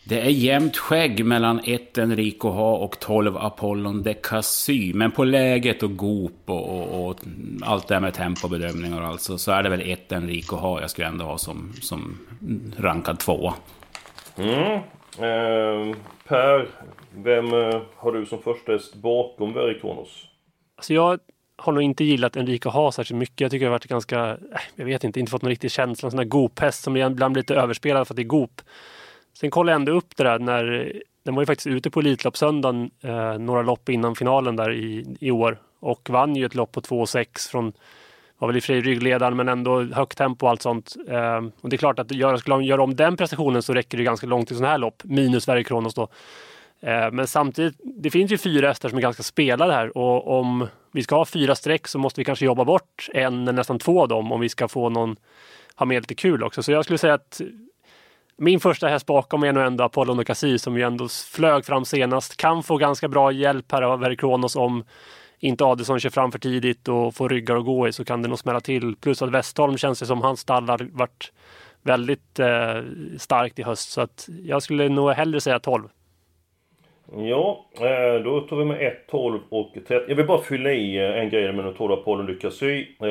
Det 0.08 0.20
är 0.20 0.30
jämnt 0.30 0.76
skägg 0.76 1.24
mellan 1.24 1.60
1 1.64 1.98
Enrico 1.98 2.48
Ha 2.48 2.76
och 2.76 3.00
12 3.00 3.36
Apollon 3.36 4.02
de 4.02 4.14
Cassy. 4.14 4.94
Men 4.94 5.10
på 5.10 5.24
läget 5.24 5.82
och 5.82 5.96
gop 5.96 6.42
och, 6.44 6.68
och, 6.68 7.06
och 7.06 7.16
allt 7.62 7.88
det 7.88 7.94
här 7.94 8.00
med 8.00 8.14
tempobedömningar 8.14 9.02
alltså, 9.02 9.38
så 9.38 9.52
är 9.52 9.62
det 9.62 9.68
väl 9.68 9.90
1 9.90 10.12
Enrico 10.12 10.56
Ha 10.56 10.80
jag 10.80 10.90
skulle 10.90 11.06
ändå 11.06 11.24
ha 11.24 11.38
som, 11.38 11.72
som 11.80 12.18
rankad 12.76 13.18
tvåa. 13.18 13.54
Mm. 14.36 14.72
Eh, 15.18 15.96
per, 16.28 16.68
vem 17.14 17.52
eh, 17.52 17.82
har 17.96 18.12
du 18.12 18.26
som 18.26 18.42
första 18.42 18.72
häst 18.72 18.94
bakom 18.94 19.52
Verikronos? 19.52 20.24
Alltså 20.76 20.94
jag 20.94 21.18
har 21.56 21.72
nog 21.72 21.82
inte 21.82 22.04
gillat 22.04 22.36
Enrico 22.36 22.68
Ha 22.68 22.92
särskilt 22.92 23.18
mycket. 23.18 23.40
Jag 23.40 23.50
tycker 23.50 23.66
det 23.66 23.70
har 23.70 23.78
varit 23.78 23.86
ganska, 23.86 24.30
äh, 24.30 24.60
jag 24.76 24.84
vet 24.84 25.04
inte, 25.04 25.20
inte 25.20 25.30
fått 25.30 25.42
någon 25.42 25.50
riktig 25.50 25.70
känsla. 25.70 26.06
En 26.06 26.10
sån 26.10 26.18
där 26.18 26.24
gophäst 26.24 26.82
som 26.82 26.96
ibland 26.96 27.32
blir 27.32 27.42
lite 27.42 27.54
överspelad 27.54 28.06
för 28.06 28.14
att 28.14 28.16
det 28.16 28.22
är 28.22 28.24
gop. 28.24 28.60
Sen 29.36 29.50
kollade 29.50 29.72
jag 29.72 29.80
ändå 29.80 29.92
upp 29.92 30.16
det 30.16 30.24
där 30.24 30.38
när 30.38 30.92
den 31.24 31.34
var 31.34 31.42
ju 31.42 31.46
faktiskt 31.46 31.66
ute 31.66 31.90
på 31.90 32.00
Elitloppssöndagen 32.00 32.90
eh, 33.02 33.38
några 33.38 33.62
lopp 33.62 33.88
innan 33.88 34.14
finalen 34.14 34.56
där 34.56 34.72
i, 34.72 35.16
i 35.20 35.30
år 35.30 35.58
och 35.80 36.10
vann 36.10 36.36
ju 36.36 36.46
ett 36.46 36.54
lopp 36.54 36.72
på 36.72 36.80
2,6 36.80 37.50
från 37.50 37.72
var 38.38 38.48
väl 38.48 38.56
i 38.56 38.60
fri 38.60 38.80
ryggledaren 38.80 39.36
men 39.36 39.48
ändå 39.48 39.82
högt 39.82 40.18
tempo 40.18 40.46
och 40.46 40.50
allt 40.50 40.62
sånt. 40.62 40.96
Eh, 41.08 41.36
och 41.60 41.68
det 41.68 41.76
är 41.76 41.78
klart 41.78 41.98
att 41.98 42.10
göra, 42.10 42.38
skulle 42.38 42.54
de 42.54 42.64
göra 42.64 42.82
om 42.82 42.96
den 42.96 43.16
prestationen 43.16 43.62
så 43.62 43.74
räcker 43.74 43.98
det 43.98 44.04
ganska 44.04 44.26
långt 44.26 44.50
i 44.50 44.54
sådana 44.54 44.70
här 44.70 44.78
lopp, 44.78 45.04
minus 45.04 45.44
Sverige 45.44 45.64
Kronos 45.64 45.94
då. 45.94 46.08
Eh, 46.80 47.10
men 47.12 47.26
samtidigt, 47.26 47.80
det 47.82 48.10
finns 48.10 48.32
ju 48.32 48.38
fyra 48.38 48.68
hästar 48.68 48.88
som 48.88 48.98
är 48.98 49.02
ganska 49.02 49.22
spelade 49.22 49.72
här 49.72 49.98
och 49.98 50.38
om 50.38 50.66
vi 50.92 51.02
ska 51.02 51.16
ha 51.16 51.24
fyra 51.24 51.54
streck 51.54 51.88
så 51.88 51.98
måste 51.98 52.20
vi 52.20 52.24
kanske 52.24 52.44
jobba 52.44 52.64
bort 52.64 53.08
en, 53.14 53.42
eller 53.42 53.52
nästan 53.52 53.78
två 53.78 54.02
av 54.02 54.08
dem 54.08 54.32
om 54.32 54.40
vi 54.40 54.48
ska 54.48 54.68
få 54.68 54.88
någon, 54.88 55.16
ha 55.76 55.86
med 55.86 56.02
lite 56.02 56.14
kul 56.14 56.42
också. 56.42 56.62
Så 56.62 56.72
jag 56.72 56.84
skulle 56.84 56.98
säga 56.98 57.14
att 57.14 57.40
min 58.36 58.60
första 58.60 58.88
häst 58.88 59.06
bakom 59.06 59.42
är 59.42 59.52
nog 59.52 59.64
ändå 59.64 59.84
Apollon 59.84 60.18
och 60.18 60.26
Cassis 60.26 60.62
som 60.62 60.76
ju 60.76 60.82
ändå 60.82 61.08
flög 61.08 61.64
fram 61.64 61.84
senast. 61.84 62.36
Kan 62.36 62.62
få 62.62 62.76
ganska 62.76 63.08
bra 63.08 63.32
hjälp 63.32 63.72
här 63.72 63.82
av 63.82 64.00
Verikronos 64.00 64.56
om 64.56 64.84
inte 65.38 65.64
Adelsson 65.64 66.00
kör 66.00 66.10
fram 66.10 66.32
för 66.32 66.38
tidigt 66.38 66.88
och 66.88 67.14
får 67.14 67.28
ryggar 67.28 67.56
att 67.56 67.64
gå 67.64 67.88
i 67.88 67.92
så 67.92 68.04
kan 68.04 68.22
det 68.22 68.28
nog 68.28 68.38
smälla 68.38 68.60
till. 68.60 68.96
Plus 68.96 69.22
att 69.22 69.30
Westholm 69.30 69.76
känns 69.76 70.00
det 70.00 70.06
som 70.06 70.22
hans 70.22 70.40
stall 70.40 70.68
har 70.68 70.88
varit 70.92 71.32
väldigt 71.82 72.38
eh, 72.38 72.82
starkt 73.18 73.58
i 73.58 73.62
höst. 73.62 73.90
Så 73.90 74.00
att 74.00 74.28
jag 74.44 74.62
skulle 74.62 74.88
nog 74.88 75.10
hellre 75.10 75.40
säga 75.40 75.58
12. 75.58 75.88
Ja, 77.12 77.66
eh, 77.80 78.22
då 78.22 78.40
tar 78.40 78.56
vi 78.56 78.64
med 78.64 78.86
1, 78.86 79.06
12 79.10 79.40
och 79.48 79.74
13. 79.74 80.08
Jag 80.08 80.16
vill 80.16 80.26
bara 80.26 80.42
fylla 80.42 80.72
i 80.72 80.96
eh, 80.96 81.18
en 81.20 81.30
grej 81.30 81.52
med 81.52 81.64
den 81.64 81.74
12 81.74 81.92
Apollon 81.92 82.26
Ducassy. 82.26 82.86
Eh, 83.00 83.06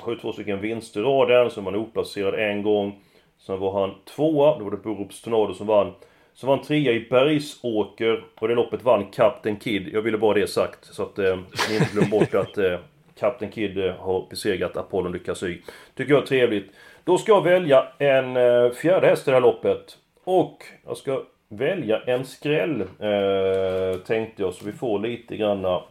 har 0.00 0.12
ju 0.12 0.16
två 0.20 0.32
stycken 0.32 0.60
vinster 0.60 1.00
i 1.00 1.02
raden, 1.02 1.50
så 1.50 1.62
man 1.62 1.74
är 1.74 1.78
oplacerad 1.78 2.34
en 2.34 2.62
gång. 2.62 2.98
Sen 3.46 3.58
var 3.58 3.80
han 3.80 3.94
tvåa, 4.04 4.58
då 4.58 4.64
var 4.64 4.70
det 4.70 4.76
Borups 4.76 5.22
Tornado 5.22 5.54
som 5.54 5.66
vann. 5.66 5.92
Så 6.34 6.46
var 6.46 6.56
han 6.56 6.64
trea 6.64 6.92
i 6.92 7.06
Bergsåker 7.10 8.24
och 8.34 8.48
det 8.48 8.54
loppet 8.54 8.82
vann 8.82 9.06
Captain 9.06 9.56
Kid. 9.56 9.88
Jag 9.92 10.02
ville 10.02 10.18
bara 10.18 10.34
det 10.34 10.46
sagt 10.46 10.94
så 10.94 11.02
att 11.02 11.18
eh, 11.18 11.38
ni 11.68 11.76
inte 11.76 11.88
glömmer 11.92 12.10
bort 12.10 12.34
att 12.34 12.58
eh, 12.58 12.78
Captain 13.18 13.50
Kid 13.50 13.78
eh, 13.78 13.94
har 13.94 14.26
besegrat 14.30 14.76
Apollon 14.76 15.12
de 15.12 15.18
Tycker 15.18 16.12
jag 16.12 16.22
är 16.22 16.26
trevligt. 16.26 16.72
Då 17.04 17.18
ska 17.18 17.32
jag 17.32 17.44
välja 17.44 17.86
en 17.98 18.36
eh, 18.36 18.70
fjärde 18.70 19.06
häst 19.06 19.28
i 19.28 19.30
det 19.30 19.36
här 19.36 19.40
loppet. 19.40 19.98
Och 20.24 20.64
jag 20.86 20.96
ska 20.96 21.22
välja 21.48 22.00
en 22.00 22.24
skräll 22.24 22.80
eh, 22.80 23.98
tänkte 24.06 24.42
jag 24.42 24.54
så 24.54 24.64
vi 24.64 24.72
får 24.72 24.98
lite 24.98 25.36
granna 25.36 25.82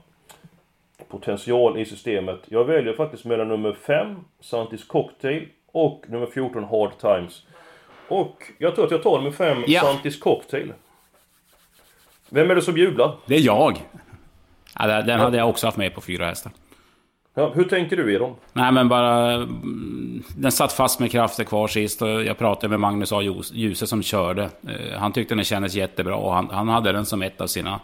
potential 1.08 1.80
i 1.80 1.86
systemet. 1.86 2.40
Jag 2.46 2.66
väljer 2.66 2.94
faktiskt 2.94 3.26
mellan 3.26 3.48
nummer 3.48 3.74
5, 3.74 4.16
Santis 4.40 4.84
Cocktail 4.84 5.48
och 5.74 6.04
nummer 6.08 6.26
14 6.26 6.64
Hard 6.64 6.98
Times. 7.00 7.42
Och 8.08 8.44
jag 8.58 8.76
tror 8.76 8.86
att 8.86 8.92
jag 8.92 9.04
tar 9.04 9.18
nummer 9.18 9.32
5 9.32 9.64
Ja. 9.68 9.82
Santis 9.82 10.20
Cocktail. 10.20 10.74
Vem 12.30 12.52
är 12.52 12.56
det 12.56 12.62
som 12.62 12.78
jublar? 12.78 13.16
Det 13.26 13.36
är 13.36 13.40
jag! 13.40 13.78
Ja, 14.80 15.02
den 15.02 15.20
hade 15.20 15.38
jag 15.38 15.50
också 15.50 15.68
haft 15.68 15.78
med 15.78 15.96
på 15.96 16.02
fyra 16.02 16.26
hästar. 16.26 16.52
Ja, 17.36 17.52
hur 17.56 17.64
tänker 17.64 17.98
du 17.98 18.16
Edon? 18.16 18.36
Nej 18.54 18.72
men 18.72 18.90
bara... 18.90 19.32
mm, 19.34 20.24
Den 20.38 20.52
satt 20.52 20.74
fast 20.74 21.00
med 21.00 21.12
krafter 21.12 21.44
kvar 21.44 21.68
sist 21.68 22.02
och 22.02 22.08
jag 22.24 22.38
pratade 22.38 22.68
med 22.70 22.80
Magnus 22.80 23.12
A. 23.12 23.22
Djuse 23.54 23.88
som 23.88 24.04
körde. 24.04 24.44
Eh, 24.44 24.98
Han 25.00 25.12
tyckte 25.12 25.36
den 25.36 25.44
kändes 25.46 25.76
jättebra 25.76 26.16
och 26.16 26.34
han, 26.34 26.50
han 26.52 26.68
hade 26.68 26.92
den 26.92 27.06
som 27.06 27.22
ett 27.22 27.42
av 27.42 27.48
sina 27.48 27.80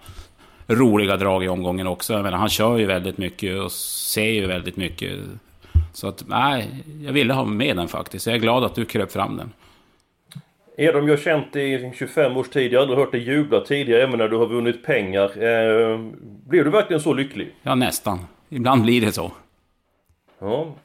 roliga 0.68 1.18
drag 1.18 1.44
i 1.44 1.48
omgången 1.48 1.88
också. 1.88 2.14
Jag 2.14 2.24
menar, 2.24 2.38
han 2.38 2.50
kör 2.50 2.78
ju 2.78 2.86
väldigt 2.86 3.18
mycket 3.18 3.60
och 3.62 3.72
ser 3.72 4.26
ju 4.32 4.48
väldigt 4.48 4.78
mycket. 4.78 5.20
Så 5.94 6.08
att, 6.08 6.24
nej, 6.28 6.68
jag 7.06 7.14
ville 7.14 7.34
ha 7.34 7.46
med 7.46 7.78
den 7.78 7.88
faktiskt. 7.88 8.28
Jag 8.28 8.36
är 8.36 8.40
glad 8.40 8.64
att 8.64 8.76
du 8.76 8.86
kröp 8.86 9.12
fram 9.12 9.38
den. 9.38 9.52
Edom, 10.78 11.08
jag 11.08 11.18
har 11.18 11.24
känt 11.24 11.56
i 11.56 11.92
25 11.96 12.38
års 12.38 12.50
tid. 12.50 12.74
Jag 12.74 12.80
har 12.80 12.82
aldrig 12.82 13.00
hört 13.00 13.12
dig 13.12 13.24
jubla 13.24 13.62
tidigare, 13.62 14.04
även 14.04 14.18
när 14.18 14.28
du 14.28 14.38
har 14.38 14.48
vunnit 14.48 14.86
pengar. 14.86 15.44
Eh, 15.44 16.00
blev 16.48 16.66
du 16.66 16.72
verkligen 16.72 17.02
så 17.02 17.14
lycklig? 17.14 17.56
Ja, 17.62 17.76
nästan. 17.76 18.20
Ibland 18.50 18.84
blir 18.84 19.02
det 19.02 19.12
så. 19.12 19.32
Ja. 20.40 20.76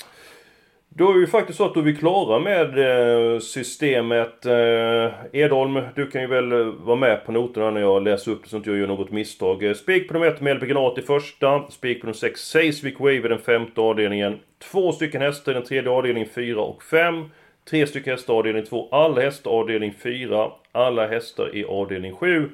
Då 0.97 1.11
är 1.11 1.15
det 1.15 1.21
ju 1.21 1.27
faktiskt 1.27 1.57
så 1.57 1.65
att 1.65 1.75
då 1.75 1.81
är 1.81 1.85
vi 1.85 1.97
klara 1.97 2.39
med 2.39 2.79
eh, 2.79 3.39
systemet. 3.39 4.47
Eh, 4.47 5.13
Edholm, 5.33 5.81
du 5.95 6.07
kan 6.07 6.21
ju 6.21 6.27
väl 6.27 6.53
eh, 6.53 6.59
vara 6.59 6.97
med 6.97 7.27
på 7.27 7.33
noterna 7.33 7.71
när 7.71 7.81
jag 7.81 8.03
läser 8.03 8.31
upp 8.31 8.43
det 8.43 8.49
så 8.49 8.57
att 8.57 8.67
jag 8.67 8.77
gör 8.77 8.87
något 8.87 9.11
misstag. 9.11 9.77
Spik 9.77 10.09
på 10.09 10.15
nummer 10.15 10.27
1 10.27 10.41
Melby 10.41 10.67
Gnat 10.67 10.99
i 10.99 11.03
första. 11.03 11.71
Spik 11.71 12.01
på 12.01 12.07
nummer 12.07 12.15
6 12.15 12.41
Seismic 12.41 12.95
Wave 12.99 13.15
i 13.15 13.21
den 13.21 13.39
femte 13.39 13.81
avdelningen. 13.81 14.39
Två 14.71 14.93
stycken 14.93 15.23
hästar 15.23 15.53
i 15.53 15.55
den 15.55 15.65
tredje 15.65 15.91
avdelningen 15.91 16.29
4 16.35 16.61
och 16.61 16.83
5. 16.83 17.31
Tre 17.71 17.87
stycken 17.87 18.13
hästar 18.13 18.35
i 18.35 18.37
avdelning 18.37 18.65
2. 18.65 18.89
Alla 18.91 19.21
hästar 19.21 19.51
i 19.51 19.55
avdelning 19.55 19.95
4. 20.03 20.51
Alla 20.73 21.07
hästar 21.07 21.57
i 21.57 21.65
avdelning 21.65 22.15
7. 22.15 22.51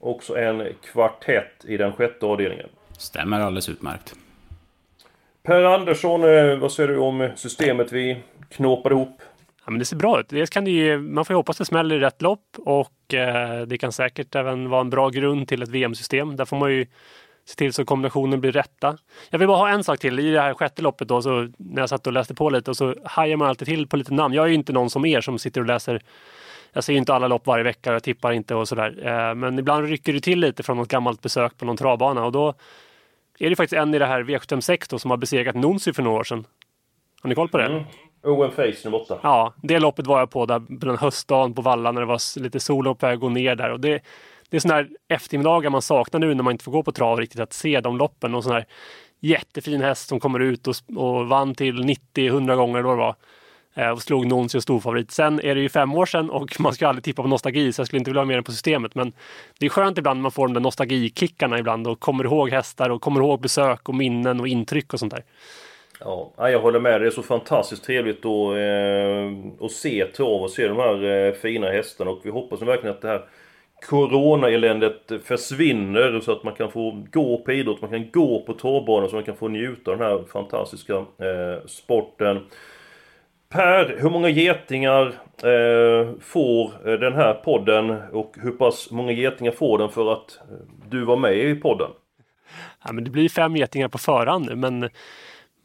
Också 0.00 0.36
en 0.36 0.66
kvartett 0.92 1.64
i 1.64 1.76
den 1.76 1.92
sjätte 1.92 2.26
avdelningen. 2.26 2.68
Stämmer 2.98 3.40
alldeles 3.40 3.68
utmärkt. 3.68 4.14
Per 5.42 5.64
Andersson, 5.64 6.24
eh, 6.24 6.56
vad 6.58 6.72
säger 6.72 6.88
du 6.88 6.98
om 6.98 7.30
systemet 7.36 7.92
vi 7.92 8.16
knåpade 8.48 8.94
ihop? 8.94 9.22
Ja, 9.64 9.70
men 9.70 9.78
det 9.78 9.84
ser 9.84 9.96
bra 9.96 10.20
ut. 10.20 10.28
Dels 10.28 10.50
kan 10.50 10.64
det 10.64 10.70
ju, 10.70 10.98
man 10.98 11.24
får 11.24 11.34
ju 11.34 11.36
hoppas 11.36 11.58
det 11.58 11.64
smäller 11.64 11.96
i 11.96 11.98
rätt 11.98 12.22
lopp 12.22 12.56
och 12.58 13.14
eh, 13.14 13.62
det 13.62 13.78
kan 13.78 13.92
säkert 13.92 14.34
även 14.34 14.68
vara 14.68 14.80
en 14.80 14.90
bra 14.90 15.08
grund 15.08 15.48
till 15.48 15.62
ett 15.62 15.68
VM-system. 15.68 16.36
Där 16.36 16.44
får 16.44 16.56
man 16.56 16.72
ju 16.72 16.86
se 17.44 17.54
till 17.56 17.72
så 17.72 17.84
kombinationen 17.84 18.40
blir 18.40 18.52
rätta. 18.52 18.98
Jag 19.30 19.38
vill 19.38 19.48
bara 19.48 19.58
ha 19.58 19.68
en 19.68 19.84
sak 19.84 19.98
till. 19.98 20.18
I 20.18 20.30
det 20.30 20.40
här 20.40 20.54
sjätte 20.54 20.82
loppet 20.82 21.08
då, 21.08 21.22
så 21.22 21.48
när 21.56 21.82
jag 21.82 21.88
satt 21.88 22.06
och 22.06 22.12
läste 22.12 22.34
på 22.34 22.50
lite 22.50 22.70
och 22.70 22.76
så 22.76 22.94
hajar 23.04 23.36
man 23.36 23.48
alltid 23.48 23.68
till 23.68 23.86
på 23.86 23.96
lite 23.96 24.14
namn. 24.14 24.34
Jag 24.34 24.44
är 24.44 24.48
ju 24.48 24.54
inte 24.54 24.72
någon 24.72 24.90
som 24.90 25.04
er 25.04 25.20
som 25.20 25.38
sitter 25.38 25.60
och 25.60 25.66
läser 25.66 26.02
jag 26.74 26.84
ser 26.84 26.92
inte 26.92 27.14
alla 27.14 27.28
lopp 27.28 27.46
varje 27.46 27.64
vecka, 27.64 27.92
jag 27.92 28.02
tippar 28.02 28.32
inte 28.32 28.54
och 28.54 28.68
sådär. 28.68 29.06
Eh, 29.06 29.34
men 29.34 29.58
ibland 29.58 29.88
rycker 29.88 30.12
det 30.12 30.20
till 30.20 30.40
lite 30.40 30.62
från 30.62 30.76
något 30.76 30.88
gammalt 30.88 31.22
besök 31.22 31.58
på 31.58 31.64
någon 31.64 31.76
travbana 31.76 32.24
och 32.24 32.32
då 32.32 32.54
är 33.38 33.50
det 33.50 33.56
faktiskt 33.56 33.80
en 33.80 33.94
i 33.94 33.98
det 33.98 34.06
här 34.06 34.22
V756 34.22 34.98
som 34.98 35.10
har 35.10 35.18
besegrat 35.18 35.54
Nunsi 35.54 35.92
för 35.92 36.02
några 36.02 36.20
år 36.20 36.24
sedan. 36.24 36.44
Har 37.22 37.28
ni 37.28 37.34
koll 37.34 37.48
på 37.48 37.58
det? 37.58 37.64
Mm. 37.64 37.84
Owen 38.22 38.50
Face 38.50 38.74
nummer 38.84 39.02
åtta. 39.02 39.18
Ja, 39.22 39.54
det 39.62 39.78
loppet 39.78 40.06
var 40.06 40.18
jag 40.18 40.30
på 40.30 40.46
där 40.46 40.60
på 40.60 40.86
den 40.86 40.98
höstdagen 40.98 41.54
på 41.54 41.62
Valla 41.62 41.92
när 41.92 42.00
det 42.00 42.06
var 42.06 42.40
lite 42.40 42.60
sol 42.60 42.84
på 42.84 43.06
väg 43.06 43.14
att 43.14 43.20
gå 43.20 43.28
ner 43.28 43.54
där. 43.54 43.70
Och 43.70 43.80
det, 43.80 44.02
det 44.54 44.58
är 44.58 44.60
sådana 44.60 44.80
här 44.80 44.88
eftermiddagar 45.08 45.70
man 45.70 45.82
saknar 45.82 46.20
nu 46.20 46.34
när 46.34 46.42
man 46.42 46.52
inte 46.52 46.64
får 46.64 46.72
gå 46.72 46.82
på 46.82 46.92
trav 46.92 47.20
riktigt, 47.20 47.40
att 47.40 47.52
se 47.52 47.80
de 47.80 47.98
loppen. 47.98 48.34
Och 48.34 48.44
sån 48.44 48.52
här 48.52 48.66
jättefin 49.20 49.80
häst 49.80 50.08
som 50.08 50.20
kommer 50.20 50.40
ut 50.40 50.68
och, 50.68 50.74
och 50.96 51.28
vann 51.28 51.54
till 51.54 51.82
90-100 52.14 52.56
gånger 52.56 52.82
då 52.82 52.90
det 52.90 52.96
var. 52.96 53.14
Eh, 53.74 53.88
och 53.88 54.02
slog 54.02 54.26
Nuncio 54.26 54.60
storfavorit. 54.60 55.10
Sen 55.10 55.40
är 55.40 55.54
det 55.54 55.60
ju 55.60 55.68
fem 55.68 55.94
år 55.94 56.06
sedan 56.06 56.30
och 56.30 56.60
man 56.60 56.74
ska 56.74 56.88
aldrig 56.88 57.04
tippa 57.04 57.22
på 57.22 57.28
nostalgi 57.28 57.72
så 57.72 57.80
jag 57.80 57.86
skulle 57.86 57.98
inte 57.98 58.10
vilja 58.10 58.20
ha 58.20 58.26
med 58.26 58.36
den 58.36 58.44
på 58.44 58.52
systemet. 58.52 58.94
Men 58.94 59.12
det 59.58 59.66
är 59.66 59.70
skönt 59.70 59.98
ibland 59.98 60.18
när 60.18 60.22
man 60.22 60.32
får 60.32 60.46
de 60.46 60.54
där 60.54 60.60
nostalgikickarna 60.60 61.58
ibland 61.58 61.86
och 61.86 62.00
kommer 62.00 62.24
ihåg 62.24 62.50
hästar 62.50 62.90
och 62.90 63.02
kommer 63.02 63.20
ihåg 63.20 63.40
besök 63.40 63.88
och 63.88 63.94
minnen 63.94 64.40
och 64.40 64.48
intryck 64.48 64.92
och 64.92 64.98
sånt 64.98 65.12
där. 65.12 65.24
Ja, 66.00 66.32
jag 66.36 66.60
håller 66.60 66.80
med. 66.80 67.00
Det 67.00 67.06
är 67.06 67.10
så 67.10 67.22
fantastiskt 67.22 67.84
trevligt 67.84 68.24
att, 68.24 68.56
eh, 68.56 69.66
att 69.66 69.72
se 69.72 70.04
trav 70.06 70.42
och 70.42 70.50
se 70.50 70.68
de 70.68 70.76
här 70.76 71.04
eh, 71.04 71.32
fina 71.32 71.70
hästarna 71.70 72.10
och 72.10 72.20
vi 72.22 72.30
hoppas 72.30 72.62
verkligen 72.62 72.94
att 72.96 73.02
det 73.02 73.08
här 73.08 73.24
Corona-eländet 73.88 75.12
försvinner 75.24 76.20
så 76.20 76.32
att 76.32 76.44
man 76.44 76.54
kan 76.54 76.70
få 76.70 77.04
gå 77.12 77.38
på 77.38 77.52
idrott, 77.52 77.80
man 77.80 77.90
kan 77.90 78.10
gå 78.10 78.40
på 78.40 78.54
travbanor 78.54 79.08
så 79.08 79.14
man 79.14 79.24
kan 79.24 79.36
få 79.36 79.48
njuta 79.48 79.90
av 79.90 79.98
den 79.98 80.06
här 80.06 80.24
fantastiska 80.32 80.94
eh, 80.94 81.66
sporten. 81.66 82.40
Per, 83.48 83.96
hur 84.00 84.10
många 84.10 84.28
getingar 84.28 85.06
eh, 85.42 86.08
får 86.20 86.88
eh, 86.88 86.98
den 86.98 87.12
här 87.12 87.34
podden 87.34 87.90
och 88.12 88.36
hur 88.42 88.50
pass 88.50 88.90
många 88.90 89.12
getingar 89.12 89.52
får 89.52 89.78
den 89.78 89.88
för 89.88 90.12
att 90.12 90.38
eh, 90.50 90.88
du 90.88 91.04
var 91.04 91.16
med 91.16 91.36
i 91.36 91.54
podden? 91.54 91.90
Ja, 92.84 92.92
men 92.92 93.04
det 93.04 93.10
blir 93.10 93.28
fem 93.28 93.56
getingar 93.56 93.88
på 93.88 93.98
förhand 93.98 94.46
nu 94.46 94.56
men 94.56 94.90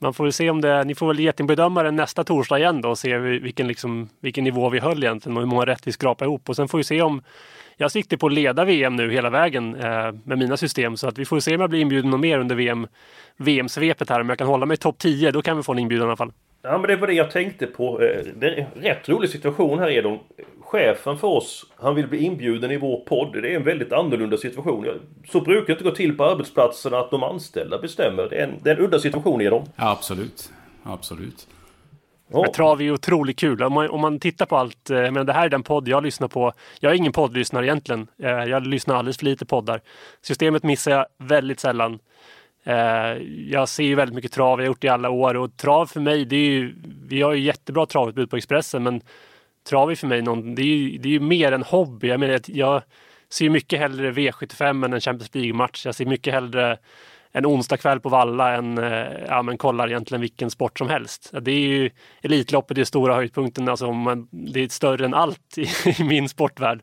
man 0.01 0.13
får 0.13 0.23
väl 0.23 0.33
se 0.33 0.49
om 0.49 0.61
det, 0.61 0.83
ni 0.83 0.95
får 0.95 1.07
väl 1.07 1.19
getingbedöma 1.19 1.83
den 1.83 1.95
nästa 1.95 2.23
torsdag 2.23 2.59
igen 2.59 2.81
då 2.81 2.89
och 2.89 2.97
se 2.97 3.17
vilken, 3.17 3.67
liksom, 3.67 4.09
vilken 4.19 4.43
nivå 4.43 4.69
vi 4.69 4.79
höll 4.79 5.03
egentligen 5.03 5.37
och 5.37 5.43
hur 5.43 5.49
många 5.49 5.65
rätt 5.65 5.87
vi 5.87 5.91
skrapade 5.91 6.29
ihop 6.29 6.49
och 6.49 6.55
sen 6.55 6.67
får 6.67 6.77
vi 6.77 6.83
se 6.83 7.01
om 7.01 7.21
jag 7.81 7.91
siktar 7.91 8.17
på 8.17 8.27
att 8.27 8.33
leda 8.33 8.65
VM 8.65 8.95
nu 8.95 9.11
hela 9.11 9.29
vägen 9.29 9.75
eh, 9.75 10.11
med 10.23 10.37
mina 10.37 10.57
system 10.57 10.97
så 10.97 11.07
att 11.07 11.17
vi 11.17 11.25
får 11.25 11.39
se 11.39 11.55
om 11.55 11.61
jag 11.61 11.69
blir 11.69 11.79
inbjuden 11.79 12.11
något 12.11 12.19
mer 12.19 12.39
under 12.39 12.55
VM, 12.55 12.87
VM-svepet 13.37 14.09
här. 14.09 14.21
Om 14.21 14.29
jag 14.29 14.37
kan 14.37 14.47
hålla 14.47 14.65
mig 14.65 14.77
topp 14.77 14.97
10 14.97 15.31
då 15.31 15.41
kan 15.41 15.57
vi 15.57 15.63
få 15.63 15.71
en 15.71 15.79
inbjudan 15.79 16.07
i 16.07 16.09
alla 16.09 16.17
fall. 16.17 16.31
Ja 16.61 16.77
men 16.77 16.87
det 16.87 16.95
var 16.95 17.07
det 17.07 17.13
jag 17.13 17.31
tänkte 17.31 17.65
på. 17.65 18.01
Eh, 18.01 18.25
det 18.35 18.47
är 18.47 18.67
en 18.75 18.81
rätt 18.81 19.09
rolig 19.09 19.29
situation 19.29 19.79
här 19.79 19.89
Edon. 19.89 20.19
Chefen 20.61 21.17
för 21.17 21.27
oss, 21.27 21.65
han 21.75 21.95
vill 21.95 22.07
bli 22.07 22.19
inbjuden 22.19 22.71
i 22.71 22.77
vår 22.77 22.99
podd. 22.99 23.33
Det 23.41 23.51
är 23.51 23.55
en 23.55 23.63
väldigt 23.63 23.93
annorlunda 23.93 24.37
situation. 24.37 24.87
Så 25.27 25.41
brukar 25.41 25.67
det 25.67 25.71
inte 25.71 25.83
gå 25.83 25.91
till 25.91 26.17
på 26.17 26.25
arbetsplatserna 26.25 26.97
att 26.97 27.11
de 27.11 27.23
anställda 27.23 27.77
bestämmer. 27.77 28.27
Det 28.29 28.35
är 28.35 28.43
en, 28.43 28.53
det 28.63 28.69
är 28.69 28.75
en 28.75 28.81
udda 28.81 28.99
situation 28.99 29.41
Edon. 29.41 29.69
Ja, 29.75 29.91
absolut. 29.91 30.51
Absolut. 30.83 31.47
Oh. 32.31 32.41
Men 32.41 32.51
trav 32.51 32.81
är 32.81 32.91
otroligt 32.91 33.39
kul. 33.39 33.63
Om 33.63 33.73
man, 33.73 33.89
om 33.89 34.01
man 34.01 34.19
tittar 34.19 34.45
på 34.45 34.57
allt, 34.57 34.89
eh, 34.89 35.11
men 35.11 35.25
det 35.25 35.33
här 35.33 35.45
är 35.45 35.49
den 35.49 35.63
podd 35.63 35.87
jag 35.87 36.03
lyssnar 36.03 36.27
på. 36.27 36.53
Jag 36.79 36.91
är 36.91 36.95
ingen 36.95 37.11
poddlyssnare 37.11 37.65
egentligen. 37.65 38.07
Eh, 38.23 38.29
jag 38.29 38.67
lyssnar 38.67 38.95
alldeles 38.95 39.17
för 39.17 39.25
lite 39.25 39.45
poddar. 39.45 39.81
Systemet 40.21 40.63
missar 40.63 40.91
jag 40.91 41.05
väldigt 41.17 41.59
sällan. 41.59 41.99
Eh, 42.63 43.17
jag 43.49 43.69
ser 43.69 43.83
ju 43.83 43.95
väldigt 43.95 44.15
mycket 44.15 44.31
trav, 44.31 44.59
jag 44.59 44.65
har 44.65 44.67
gjort 44.67 44.81
det 44.81 44.87
i 44.87 44.89
alla 44.89 45.09
år 45.09 45.35
och 45.35 45.57
trav 45.57 45.85
för 45.85 45.99
mig, 45.99 46.25
det 46.25 46.35
är 46.35 46.49
ju, 46.49 46.75
vi 47.07 47.21
har 47.21 47.33
ju 47.33 47.41
jättebra 47.41 47.85
travutbud 47.85 48.29
på 48.29 48.37
Expressen 48.37 48.83
men 48.83 49.01
trav 49.69 49.91
är 49.91 49.95
för 49.95 50.07
mig 50.07 50.21
någon, 50.21 50.55
det 50.55 50.61
är 50.61 50.65
ju, 50.65 50.97
det 50.97 51.09
är 51.09 51.13
ju 51.13 51.19
mer 51.19 51.51
en 51.51 51.63
hobby. 51.63 52.07
Jag 52.07 52.19
menar, 52.19 52.39
jag 52.45 52.81
ser 53.29 53.49
mycket 53.49 53.79
hellre 53.79 54.11
V75 54.11 54.85
än 54.85 54.93
en 54.93 55.01
Champions 55.01 55.35
League-match. 55.35 55.85
Jag 55.85 55.95
ser 55.95 56.05
mycket 56.05 56.33
hellre 56.33 56.77
en 57.31 57.45
onsdagkväll 57.45 57.99
på 57.99 58.09
Valla 58.09 58.55
än 58.55 58.77
eh, 58.77 59.07
ja, 59.27 59.41
men 59.41 59.57
kollar 59.57 59.87
egentligen 59.87 60.21
vilken 60.21 60.49
sport 60.49 60.77
som 60.77 60.89
helst. 60.89 61.31
Det 61.41 61.51
är 61.51 61.59
ju 61.59 61.89
Elitloppet, 62.21 62.75
det 62.75 62.81
är 62.81 62.85
stora 62.85 63.15
höjdpunkten, 63.15 63.69
alltså 63.69 63.91
man, 63.91 64.27
det 64.31 64.59
är 64.59 64.67
större 64.67 65.05
än 65.05 65.13
allt 65.13 65.57
i, 65.57 65.61
i 65.99 66.03
min 66.03 66.29
sportvärld. 66.29 66.81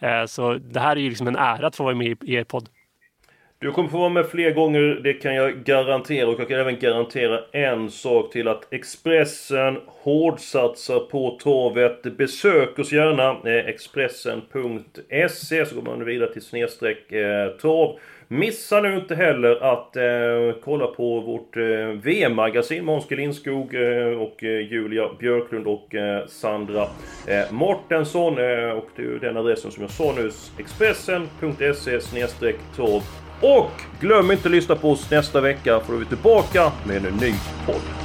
Eh, 0.00 0.24
så 0.26 0.54
det 0.54 0.80
här 0.80 0.96
är 0.96 1.00
ju 1.00 1.08
liksom 1.08 1.26
en 1.26 1.36
ära 1.36 1.66
att 1.66 1.76
få 1.76 1.84
vara 1.84 1.94
med 1.94 2.22
i 2.22 2.34
er 2.34 2.44
podd. 2.44 2.68
Du 3.58 3.72
kommer 3.72 3.88
få 3.88 3.98
vara 3.98 4.08
med 4.08 4.26
fler 4.26 4.50
gånger, 4.50 4.80
det 4.80 5.12
kan 5.12 5.34
jag 5.34 5.64
garantera. 5.64 6.28
Och 6.28 6.40
jag 6.40 6.48
kan 6.48 6.60
även 6.60 6.78
garantera 6.78 7.40
en 7.52 7.90
sak 7.90 8.32
till 8.32 8.48
att 8.48 8.72
Expressen 8.72 9.80
hårdsatsar 9.86 11.00
på 11.00 11.38
torvet. 11.42 12.16
Besök 12.16 12.78
oss 12.78 12.92
gärna, 12.92 13.30
eh, 13.30 13.66
Expressen.se, 13.66 15.66
så 15.66 15.74
går 15.74 15.82
man 15.82 16.04
vidare 16.04 16.32
till 16.32 16.42
snedstreck 16.42 17.12
eh, 17.12 17.48
trav. 17.48 17.98
Missa 18.28 18.80
nu 18.80 18.96
inte 18.96 19.14
heller 19.14 19.72
att 19.72 19.96
eh, 19.96 20.60
kolla 20.64 20.86
på 20.86 21.20
vårt 21.20 21.56
eh, 21.56 21.62
VM-magasin 22.02 22.84
Måns 22.84 23.10
Lindskog 23.10 23.74
eh, 23.74 24.06
och 24.06 24.44
eh, 24.44 24.72
Julia 24.72 25.08
Björklund 25.18 25.66
och 25.66 25.94
eh, 25.94 26.26
Sandra 26.26 26.82
eh, 27.26 27.52
Mortensson. 27.52 28.38
Eh, 28.38 28.70
och 28.70 28.88
det 28.96 29.02
är 29.02 29.18
den 29.20 29.36
adressen 29.36 29.70
som 29.70 29.82
jag 29.82 29.90
sa 29.90 30.14
nu, 30.16 30.30
Expressen.se 30.58 32.00
snedstreck. 32.00 32.56
Och 33.40 33.70
glöm 34.00 34.30
inte 34.30 34.48
att 34.48 34.52
lyssna 34.52 34.76
på 34.76 34.90
oss 34.90 35.10
nästa 35.10 35.40
vecka 35.40 35.80
för 35.80 35.92
då 35.92 35.94
är 35.94 36.00
vi 36.00 36.06
tillbaka 36.06 36.72
med 36.86 37.06
en 37.06 37.16
ny 37.16 37.34
podd. 37.66 38.03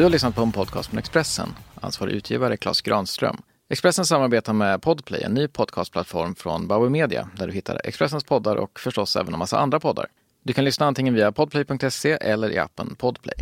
Du 0.00 0.04
har 0.04 0.10
lyssnat 0.10 0.34
på 0.34 0.42
en 0.42 0.52
podcast 0.52 0.88
från 0.90 0.98
Expressen. 0.98 1.54
Ansvarig 1.80 2.12
utgivare 2.14 2.56
Klas 2.56 2.80
Granström. 2.80 3.42
Expressen 3.68 4.04
samarbetar 4.06 4.52
med 4.52 4.82
Podplay, 4.82 5.22
en 5.22 5.34
ny 5.34 5.48
podcastplattform 5.48 6.34
från 6.34 6.66
Bauer 6.66 6.88
Media, 6.88 7.28
där 7.36 7.46
du 7.46 7.52
hittar 7.52 7.80
Expressens 7.84 8.24
poddar 8.24 8.56
och 8.56 8.80
förstås 8.80 9.16
även 9.16 9.32
en 9.32 9.38
massa 9.38 9.58
andra 9.58 9.80
poddar. 9.80 10.06
Du 10.42 10.52
kan 10.52 10.64
lyssna 10.64 10.86
antingen 10.86 11.14
via 11.14 11.32
podplay.se 11.32 12.10
eller 12.10 12.50
i 12.50 12.58
appen 12.58 12.94
Podplay. 12.94 13.34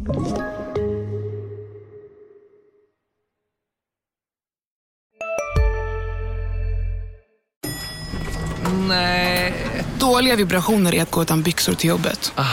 Nej. 8.88 9.55
Dåliga 10.01 10.37
vibrationer 10.37 10.94
är 10.94 11.03
att 11.03 11.11
gå 11.11 11.23
utan 11.23 11.42
byxor 11.42 11.75
till 11.75 11.88
jobbet. 11.90 12.33
Ah. 12.35 12.44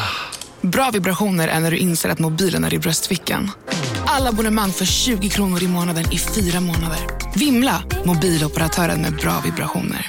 Bra 0.61 0.89
vibrationer 0.93 1.47
är 1.47 1.59
när 1.59 1.71
du 1.71 1.77
inser 1.77 2.09
att 2.09 2.19
mobilen 2.19 2.63
är 2.63 2.73
i 2.73 2.79
bröstfickan. 2.79 3.51
Alla 4.07 4.29
abonnemang 4.29 4.71
för 4.71 4.85
20 4.85 5.29
kronor 5.29 5.63
i 5.63 5.67
månaden 5.67 6.03
i 6.11 6.17
fyra 6.17 6.59
månader. 6.59 6.99
Vimla! 7.35 7.83
Mobiloperatören 8.05 9.01
med 9.01 9.15
bra 9.15 9.41
vibrationer. 9.45 10.01